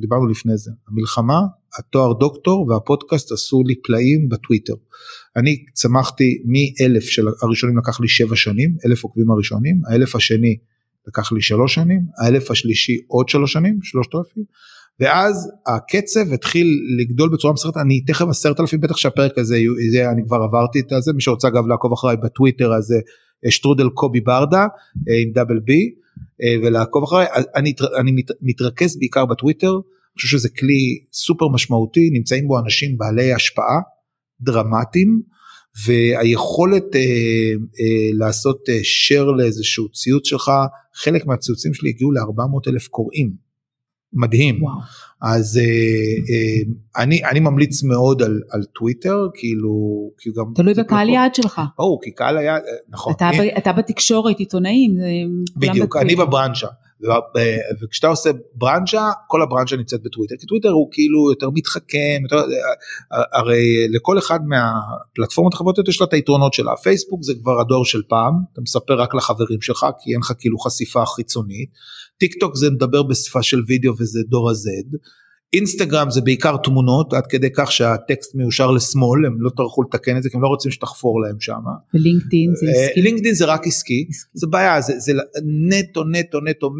דיברנו 0.00 0.26
לפני 0.26 0.56
זה 0.56 0.70
המלחמה 0.88 1.40
התואר 1.78 2.12
דוקטור 2.12 2.68
והפודקאסט 2.68 3.32
עשו 3.32 3.62
לי 3.66 3.74
פלאים 3.82 4.28
בטוויטר. 4.28 4.74
אני 5.36 5.64
צמחתי 5.72 6.42
מאלף 6.44 7.04
של 7.04 7.26
הראשונים 7.42 7.78
לקח 7.78 8.00
לי 8.00 8.08
שבע 8.08 8.36
שנים 8.36 8.76
אלף 8.86 9.04
עוקבים 9.04 9.30
הראשונים 9.30 9.80
האלף 9.90 10.16
השני 10.16 10.56
לקח 11.10 11.32
לי 11.32 11.40
שלוש 11.40 11.74
שנים, 11.74 12.00
האלף 12.22 12.50
השלישי 12.50 12.96
עוד 13.06 13.28
שלוש 13.28 13.52
שנים, 13.52 13.78
שלושת 13.82 14.14
אלפים, 14.14 14.44
ואז 15.00 15.50
הקצב 15.66 16.32
התחיל 16.32 16.80
לגדול 17.00 17.30
בצורה 17.32 17.54
מסוימת, 17.54 17.76
אני 17.76 18.00
תכף 18.00 18.26
עשרת 18.28 18.60
אלפים 18.60 18.80
בטח 18.80 18.96
שהפרק 18.96 19.38
הזה, 19.38 19.56
זה, 19.92 20.10
אני 20.10 20.22
כבר 20.26 20.36
עברתי 20.36 20.80
את 20.80 21.02
זה, 21.02 21.12
מי 21.12 21.20
שרוצה 21.20 21.48
אגב 21.48 21.66
לעקוב 21.66 21.92
אחריי 21.92 22.16
בטוויטר 22.16 22.72
הזה, 22.72 23.00
שטרודל 23.48 23.88
קובי 23.88 24.20
ברדה 24.20 24.66
אה, 25.08 25.22
עם 25.22 25.32
דאבל 25.32 25.58
בי, 25.64 25.90
אה, 26.42 26.56
ולעקוב 26.62 27.02
אחריי, 27.02 27.26
אני, 27.56 27.72
אני 28.00 28.12
מת, 28.12 28.30
מתרכז 28.42 28.98
בעיקר 28.98 29.26
בטוויטר, 29.26 29.70
אני 29.72 30.22
חושב 30.22 30.38
שזה 30.38 30.48
כלי 30.48 31.04
סופר 31.12 31.48
משמעותי, 31.48 32.10
נמצאים 32.12 32.48
בו 32.48 32.58
אנשים 32.58 32.98
בעלי 32.98 33.32
השפעה 33.32 33.80
דרמטיים, 34.40 35.22
והיכולת 35.86 36.96
אה, 36.96 37.00
אה, 37.00 38.10
לעשות 38.12 38.68
אה, 38.68 38.78
share 38.78 39.36
לאיזשהו 39.38 39.88
ציוץ 39.88 40.26
שלך, 40.26 40.50
חלק 40.94 41.26
מהציוצים 41.26 41.74
שלי 41.74 41.88
הגיעו 41.88 42.12
ל-400 42.12 42.70
אלף 42.70 42.88
קוראים. 42.88 43.50
מדהים. 44.12 44.62
וואו. 44.62 44.74
אז 45.22 45.58
אה, 45.58 45.62
אה, 45.62 47.02
אני, 47.02 47.24
אני 47.24 47.40
ממליץ 47.40 47.82
מאוד 47.82 48.22
על, 48.22 48.40
על 48.50 48.64
טוויטר, 48.64 49.28
כאילו, 49.34 49.70
כי 50.18 50.30
גם... 50.36 50.44
תלוי 50.54 50.74
בקהל 50.74 51.08
יעד 51.08 51.34
שלך. 51.34 51.60
ברור, 51.78 52.00
כי 52.02 52.10
קהל 52.10 52.38
היעד, 52.38 52.62
אה, 52.62 52.72
נכון. 52.88 53.12
אתה, 53.16 53.28
אני, 53.28 53.56
אתה 53.58 53.72
בתקשורת, 53.72 54.38
עיתונאים, 54.38 54.96
בדיוק, 55.56 55.96
אני 55.96 56.16
בברנצ'ה. 56.16 56.66
וכשאתה 57.82 58.06
עושה 58.06 58.30
ברנצ'ה 58.54 59.10
כל 59.28 59.42
הברנצ'ה 59.42 59.76
נמצאת 59.76 60.02
בטוויטר 60.02 60.34
כי 60.40 60.46
טוויטר 60.46 60.68
הוא 60.68 60.88
כאילו 60.92 61.30
יותר 61.30 61.50
מתחכם 61.54 62.18
יותר, 62.22 62.42
הרי 63.32 63.88
לכל 63.88 64.18
אחד 64.18 64.40
מהפלטפורמות 64.46 65.54
החברתיות 65.54 65.88
יש 65.88 66.00
לה 66.00 66.06
את 66.06 66.12
היתרונות 66.12 66.54
שלה. 66.54 66.76
פייסבוק 66.76 67.22
זה 67.22 67.32
כבר 67.42 67.60
הדור 67.60 67.84
של 67.84 68.02
פעם 68.08 68.34
אתה 68.52 68.60
מספר 68.60 69.00
רק 69.00 69.14
לחברים 69.14 69.60
שלך 69.60 69.86
כי 70.02 70.12
אין 70.12 70.20
לך 70.20 70.32
כאילו 70.38 70.58
חשיפה 70.58 71.06
חיצונית. 71.06 71.70
טיק 72.18 72.34
טוק 72.40 72.56
זה 72.56 72.70
מדבר 72.70 73.02
בשפה 73.02 73.42
של 73.42 73.60
וידאו 73.68 73.92
וזה 73.98 74.20
דור 74.28 74.50
ה-Z 74.50 74.96
אינסטגרם 75.52 76.10
זה 76.10 76.20
בעיקר 76.20 76.56
תמונות 76.56 77.12
עד 77.12 77.26
כדי 77.26 77.48
כך 77.54 77.72
שהטקסט 77.72 78.34
מיושר 78.34 78.70
לשמאל 78.70 79.26
הם 79.26 79.36
לא 79.40 79.50
טרחו 79.56 79.82
לתקן 79.82 80.16
את 80.16 80.22
זה 80.22 80.30
כי 80.30 80.36
הם 80.36 80.42
לא 80.42 80.48
רוצים 80.48 80.70
שתחפור 80.70 81.20
להם 81.20 81.40
שם. 81.40 81.60
ולינקדאין 81.94 82.52
זה 82.54 82.66
אה, 82.66 82.86
עסקי. 82.86 83.00
לינקדאין 83.02 83.34
זה 83.34 83.44
רק 83.44 83.66
עסקי, 83.66 84.06
עסקי. 84.08 84.30
זה 84.34 84.46
בעיה 84.46 84.80
זה, 84.80 84.92
זה 84.98 85.12
נטו 85.68 86.04
נטו 86.04 86.38
נטו 86.40 86.66
100% 86.66 86.70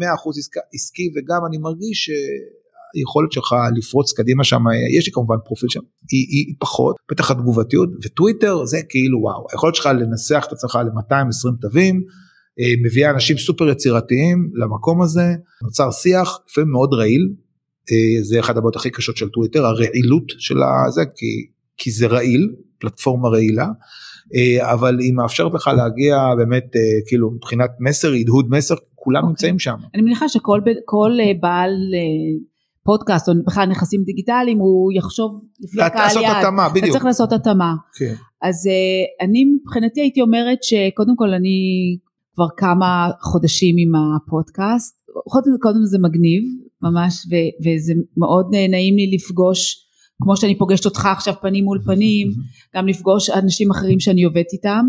עסקי, 0.73 1.09
וגם 1.15 1.41
אני 1.47 1.57
מרגיש 1.57 2.09
שהיכולת 2.09 3.31
שלך 3.31 3.55
לפרוץ 3.75 4.13
קדימה 4.13 4.43
שם 4.43 4.63
יש 4.97 5.05
לי 5.05 5.11
כמובן 5.11 5.35
פרופיל 5.45 5.69
שם 5.69 5.79
היא, 6.11 6.25
היא 6.29 6.55
פחות 6.59 6.95
בטח 7.11 7.31
התגובתיות 7.31 7.89
וטוויטר 8.05 8.65
זה 8.65 8.77
כאילו 8.89 9.19
וואו 9.19 9.47
היכולת 9.51 9.75
שלך 9.75 9.89
לנסח 9.99 10.45
את 10.47 10.53
עצמך 10.53 10.75
ל-220 10.75 11.61
תווים. 11.61 12.03
אה, 12.59 12.73
מביאה 12.85 13.11
אנשים 13.11 13.37
סופר 13.37 13.69
יצירתיים 13.69 14.51
למקום 14.55 15.01
הזה 15.01 15.35
נוצר 15.63 15.91
שיח 15.91 16.39
לפעמים 16.49 16.71
מאוד 16.71 16.93
רעיל 16.93 17.29
זה 18.21 18.39
אחד 18.39 18.57
הבעיות 18.57 18.75
הכי 18.75 18.89
קשות 18.89 19.17
של 19.17 19.29
טוויטר, 19.29 19.65
הרעילות 19.65 20.23
של 20.27 20.57
הזה, 20.87 21.01
כי, 21.15 21.47
כי 21.77 21.91
זה 21.91 22.07
רעיל, 22.07 22.49
פלטפורמה 22.79 23.29
רעילה, 23.29 23.67
אה, 24.35 24.73
אבל 24.73 24.99
היא 24.99 25.13
מאפשרת 25.13 25.53
לך 25.53 25.67
להגיע 25.67 26.17
באמת 26.37 26.75
אה, 26.75 26.81
כאילו 27.07 27.31
מבחינת 27.31 27.69
מסר, 27.79 28.11
הדהוד 28.13 28.49
מסר, 28.49 28.75
כולם 28.95 29.17
okay. 29.17 29.21
אוקיי. 29.21 29.31
נמצאים 29.31 29.59
שם. 29.59 29.75
אני 29.95 30.01
מניחה 30.01 30.29
שכל 30.29 30.59
בעל 31.39 31.73
פודקאסט 32.83 33.29
או 33.29 33.33
בכלל 33.45 33.65
נכסים 33.65 34.03
דיגיטליים 34.03 34.59
הוא 34.59 34.91
יחשוב 34.93 35.41
לפי 35.59 35.81
הקהל 35.81 36.01
יעד. 36.01 36.15
לעשות 36.15 36.37
התאמה, 36.37 36.69
בדיוק. 36.69 36.85
אתה 36.85 36.93
צריך 36.93 37.05
לעשות 37.05 37.33
התאמה. 37.33 37.73
כן. 37.97 38.13
אז 38.41 38.69
אני 39.21 39.43
מבחינתי 39.45 40.01
הייתי 40.01 40.21
אומרת 40.21 40.63
שקודם 40.63 41.15
כל 41.15 41.33
אני 41.33 41.59
כבר 42.35 42.47
כמה 42.57 43.09
חודשים 43.21 43.75
עם 43.77 43.91
הפודקאסט 43.95 45.01
קודם 45.61 45.85
זה 45.85 45.97
מגניב 45.99 46.43
ממש 46.83 47.13
ו, 47.29 47.33
וזה 47.63 47.93
מאוד 48.17 48.45
נעים 48.51 48.95
לי 48.95 49.11
לפגוש 49.15 49.87
כמו 50.23 50.37
שאני 50.37 50.57
פוגשת 50.57 50.85
אותך 50.85 51.05
עכשיו 51.05 51.33
פנים 51.41 51.63
מול 51.63 51.79
פנים 51.85 52.31
גם 52.75 52.87
לפגוש 52.87 53.29
אנשים 53.29 53.71
אחרים 53.71 53.99
שאני 53.99 54.23
עובדת 54.23 54.53
איתם. 54.53 54.85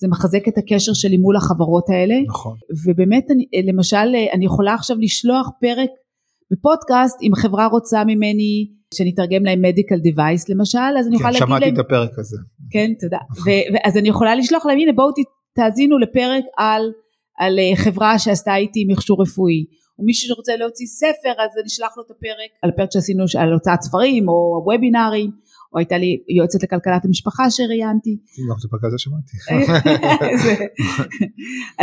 זה 0.00 0.08
מחזק 0.08 0.48
את 0.48 0.58
הקשר 0.58 0.92
שלי 0.92 1.16
מול 1.16 1.36
החברות 1.36 1.90
האלה. 1.90 2.14
נכון. 2.28 2.56
ובאמת 2.86 3.24
אני, 3.30 3.44
למשל 3.72 4.06
אני 4.32 4.44
יכולה 4.44 4.74
עכשיו 4.74 4.96
לשלוח 5.00 5.48
פרק 5.60 5.90
בפודקאסט 6.52 7.16
אם 7.22 7.30
חברה 7.34 7.66
רוצה 7.66 8.04
ממני 8.04 8.66
שאני 8.94 9.10
אתרגם 9.14 9.44
להם 9.44 9.62
מדיקל 9.62 9.98
דיווייס 9.98 10.48
למשל 10.48 10.78
אז 10.98 11.06
אני 11.06 11.10
כן, 11.10 11.14
יכולה 11.14 11.30
להגיד 11.30 11.46
שמעתי 11.46 11.64
להם 11.64 11.74
את 11.74 11.78
הפרק 11.78 12.18
הזה. 12.18 12.36
כן 12.70 12.92
תודה. 13.00 13.18
ו- 13.46 13.88
אז 13.88 13.96
אני 13.96 14.08
יכולה 14.08 14.34
לשלוח 14.34 14.66
להם 14.66 14.78
הנה 14.78 14.92
בואו 14.92 15.10
תאזינו 15.56 15.98
לפרק 15.98 16.44
על, 16.58 16.82
על 17.38 17.58
אה, 17.58 17.76
חברה 17.76 18.18
שעשתה 18.18 18.56
איתי 18.56 18.84
מכשור 18.88 19.22
רפואי 19.22 19.64
או 19.98 20.04
מישהו 20.04 20.28
שרוצה 20.28 20.56
להוציא 20.56 20.86
ספר 20.86 21.42
אז 21.42 21.50
אני 21.60 21.66
אשלח 21.66 21.96
לו 21.96 22.02
את 22.02 22.10
הפרק. 22.10 22.50
על 22.62 22.70
הפרק 22.70 22.92
שעשינו 22.92 23.24
על 23.38 23.52
הוצאת 23.52 23.82
ספרים 23.82 24.28
או 24.28 24.62
וובינארים 24.66 25.30
או 25.72 25.78
הייתה 25.78 25.98
לי 25.98 26.22
יועצת 26.36 26.62
לכלכלת 26.62 27.04
המשפחה 27.04 27.50
שראיינתי. 27.50 28.16
גם 28.48 28.56
את 28.58 28.64
הפרק 28.64 28.84
הזה 28.84 28.98
שמעתי. 28.98 29.36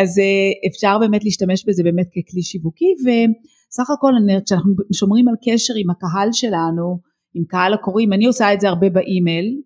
אז 0.01 0.20
אה, 0.20 0.70
אפשר 0.70 0.97
באמת 0.99 1.24
להשתמש 1.24 1.66
בזה 1.68 1.84
באמת 1.84 2.07
ככלי 2.07 2.41
שיווקי 2.41 2.93
וסך 3.03 3.89
הכל 3.89 4.14
כשאנחנו 4.45 4.74
שומרים 4.93 5.28
על 5.28 5.36
קשר 5.45 5.74
עם 5.78 5.89
הקהל 5.89 6.30
שלנו 6.32 6.99
עם 7.34 7.43
קהל 7.47 7.74
הקוראים 7.74 8.14
אני 8.14 8.26
עושה 8.26 8.53
את 8.53 8.61
זה 8.61 8.70
הרבה 8.70 8.89
באימייל 8.89 9.61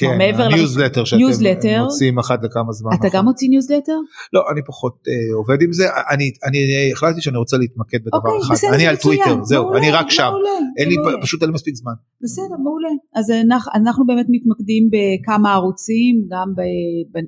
כן, 0.00 0.18
מעבר 0.18 0.42
הניוזלטר 0.42 1.04
שאתם 1.04 1.22
ניוזלטר. 1.22 1.82
מוצאים 1.82 2.18
אחת 2.18 2.44
לכמה 2.44 2.72
זמן. 2.72 2.90
אתה 2.94 3.06
נכון. 3.06 3.18
גם 3.18 3.24
מוציא 3.24 3.48
ניוזלטר? 3.48 3.96
לא, 4.32 4.42
אני 4.52 4.60
פחות 4.66 4.98
אה, 5.08 5.36
עובד 5.36 5.62
עם 5.62 5.72
זה, 5.72 5.84
אני, 6.10 6.30
אני 6.44 6.58
החלטתי 6.92 7.20
שאני 7.20 7.38
רוצה 7.38 7.56
להתמקד 7.56 7.98
בדבר 8.04 8.18
אוקיי, 8.18 8.40
אחד, 8.40 8.54
בסדר, 8.54 8.74
אני 8.74 8.86
על 8.86 8.96
טוויטר, 8.96 9.44
זהו, 9.44 9.64
מעולה, 9.64 9.78
אני 9.78 9.90
רק 9.90 10.10
שם, 10.10 10.22
מעולה, 10.22 10.50
אין 10.78 10.88
לי, 10.88 10.96
מעולה. 10.96 11.22
פשוט 11.22 11.42
אין 11.42 11.50
לי 11.50 11.54
מספיק 11.54 11.74
זמן. 11.74 11.92
בסדר, 12.22 12.56
מעולה. 12.64 12.88
אז 13.14 13.30
אנחנו, 13.30 13.72
אנחנו 13.74 14.06
באמת 14.06 14.26
מתמקדים 14.28 14.90
בכמה 14.92 15.54
ערוצים, 15.54 16.14
גם 16.30 16.48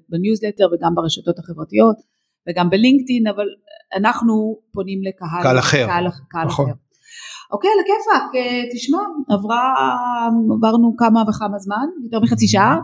בניוזלטר 0.08 0.64
וגם 0.72 0.94
ברשתות 0.94 1.38
החברתיות 1.38 1.96
וגם 2.48 2.70
בלינקדאין, 2.70 3.26
אבל 3.26 3.46
אנחנו 3.96 4.58
פונים 4.72 5.00
לקהל 5.02 5.42
קהל 5.42 5.58
אחר. 5.58 5.86
קהל, 5.86 6.06
קהל 6.28 6.46
נכון. 6.46 6.70
אחר. 6.70 6.74
אוקיי, 7.52 7.70
על 7.70 7.80
הכיפאק, 7.80 8.34
אה, 8.34 8.62
תשמע, 8.74 8.98
עברה, 9.28 9.74
עברנו 10.56 10.94
כמה 10.98 11.22
וכמה 11.28 11.58
זמן, 11.58 11.86
יותר 12.04 12.20
מחצי 12.20 12.48
שעה, 12.48 12.78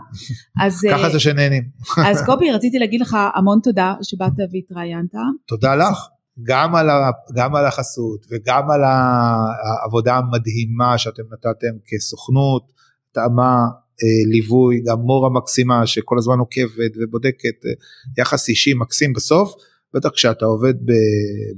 אז, 0.65 0.85
אה, 0.85 0.97
ככה 0.97 1.09
זה 1.09 1.19
שנהנים. 1.19 1.63
אז 2.07 2.25
קובי, 2.25 2.51
רציתי 2.51 2.79
להגיד 2.79 3.01
לך 3.01 3.17
המון 3.35 3.59
תודה 3.63 3.93
שבאת 4.01 4.33
והתראיינת. 4.53 5.13
תודה 5.47 5.75
לך, 5.75 6.07
גם 6.43 6.75
על, 6.75 6.89
ה, 6.89 7.11
גם 7.35 7.55
על 7.55 7.65
החסות 7.65 8.25
וגם 8.31 8.71
על 8.71 8.81
העבודה 8.83 10.15
המדהימה 10.15 10.97
שאתם 10.97 11.23
נתתם 11.33 11.77
כסוכנות, 11.87 12.63
התאמה, 13.11 13.55
אה, 14.03 14.31
ליווי, 14.31 14.81
גם 14.87 14.99
מורה 14.99 15.29
מקסימה 15.29 15.87
שכל 15.87 16.17
הזמן 16.17 16.39
עוקבת 16.39 16.91
ובודקת, 17.01 17.65
אה, 17.65 17.71
יחס 18.17 18.49
אישי 18.49 18.73
מקסים 18.73 19.13
בסוף, 19.13 19.53
בטח 19.93 20.09
כשאתה 20.09 20.45
עובד 20.45 20.73
ב, 20.73 20.91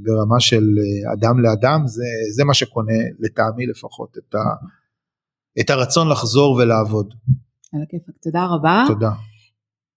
ברמה 0.01 0.39
של 0.39 0.63
אה, 0.79 1.13
אדם 1.13 1.39
לאדם, 1.39 1.81
זה, 1.85 2.03
זה 2.35 2.43
מה 2.43 2.53
שקונה 2.53 2.99
לטעמי 3.19 3.65
לפחות 3.65 4.17
את, 4.17 4.35
ה, 4.35 4.39
את 5.59 5.69
הרצון 5.69 6.09
לחזור 6.09 6.55
ולעבוד. 6.55 7.13
על 7.73 7.81
הכיפאק, 7.83 8.15
תודה 8.23 8.45
רבה. 8.45 8.83
תודה. 8.87 9.11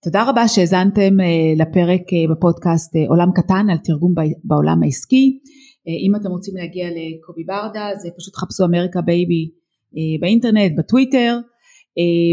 תודה 0.05 0.31
רבה 0.31 0.49
שהאזנתם 0.49 1.21
אה, 1.21 1.55
לפרק 1.57 2.03
אה, 2.13 2.35
בפודקאסט 2.35 2.93
עולם 3.09 3.29
קטן 3.35 3.67
על 3.71 3.79
תרגום 3.79 4.15
בעולם 4.45 4.83
העסקי. 4.83 5.39
אם 6.07 6.17
אתם 6.17 6.29
רוצים 6.29 6.57
להגיע 6.57 6.89
לקובי 6.89 7.45
ברדה 7.45 7.89
אז 7.89 8.09
פשוט 8.19 8.35
חפשו 8.37 8.65
אמריקה 8.65 9.01
בייבי 9.01 9.51
באינטרנט, 10.21 10.73
בטוויטר. 10.79 11.39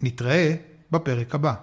נתראה 0.00 0.54
בפרק 0.90 1.34
הבא. 1.34 1.54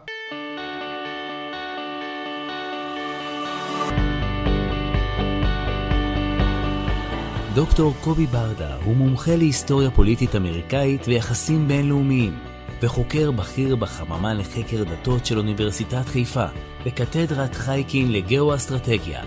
דוקטור 7.55 7.93
קובי 8.01 8.25
ברדה 8.25 8.75
הוא 8.83 8.95
מומחה 8.95 9.35
להיסטוריה 9.35 9.91
פוליטית 9.91 10.35
אמריקאית 10.35 11.07
ויחסים 11.07 11.67
בינלאומיים, 11.67 12.39
וחוקר 12.81 13.31
בכיר 13.31 13.75
בחממה 13.75 14.33
לחקר 14.33 14.83
דתות 14.83 15.25
של 15.25 15.37
אוניברסיטת 15.37 16.05
חיפה, 16.05 16.45
וקתדרת 16.85 17.55
חייקין 17.55 18.11
לגאו-אסטרטגיה. 18.11 19.23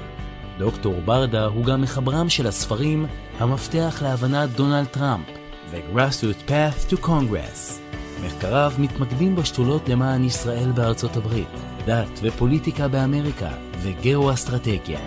דוקטור 0.59 1.01
ברדה 1.05 1.45
הוא 1.45 1.65
גם 1.65 1.81
מחברם 1.81 2.29
של 2.29 2.47
הספרים 2.47 3.07
"המפתח 3.39 3.99
להבנת 4.03 4.51
דונלד 4.51 4.87
טראמפ" 4.87 5.27
ו-Grassroot 5.71 6.51
Path 6.51 6.93
to 6.93 7.07
Congress. 7.07 7.73
מחקריו 8.25 8.73
מתמקדים 8.79 9.37
בשתולות 9.37 9.89
למען 9.89 10.25
ישראל 10.25 10.73
בארצות 10.75 11.17
הברית, 11.17 11.49
דת 11.85 12.21
ופוליטיקה 12.23 12.89
באמריקה 12.89 13.51
וגאו-אסטרטגיה. 13.83 15.01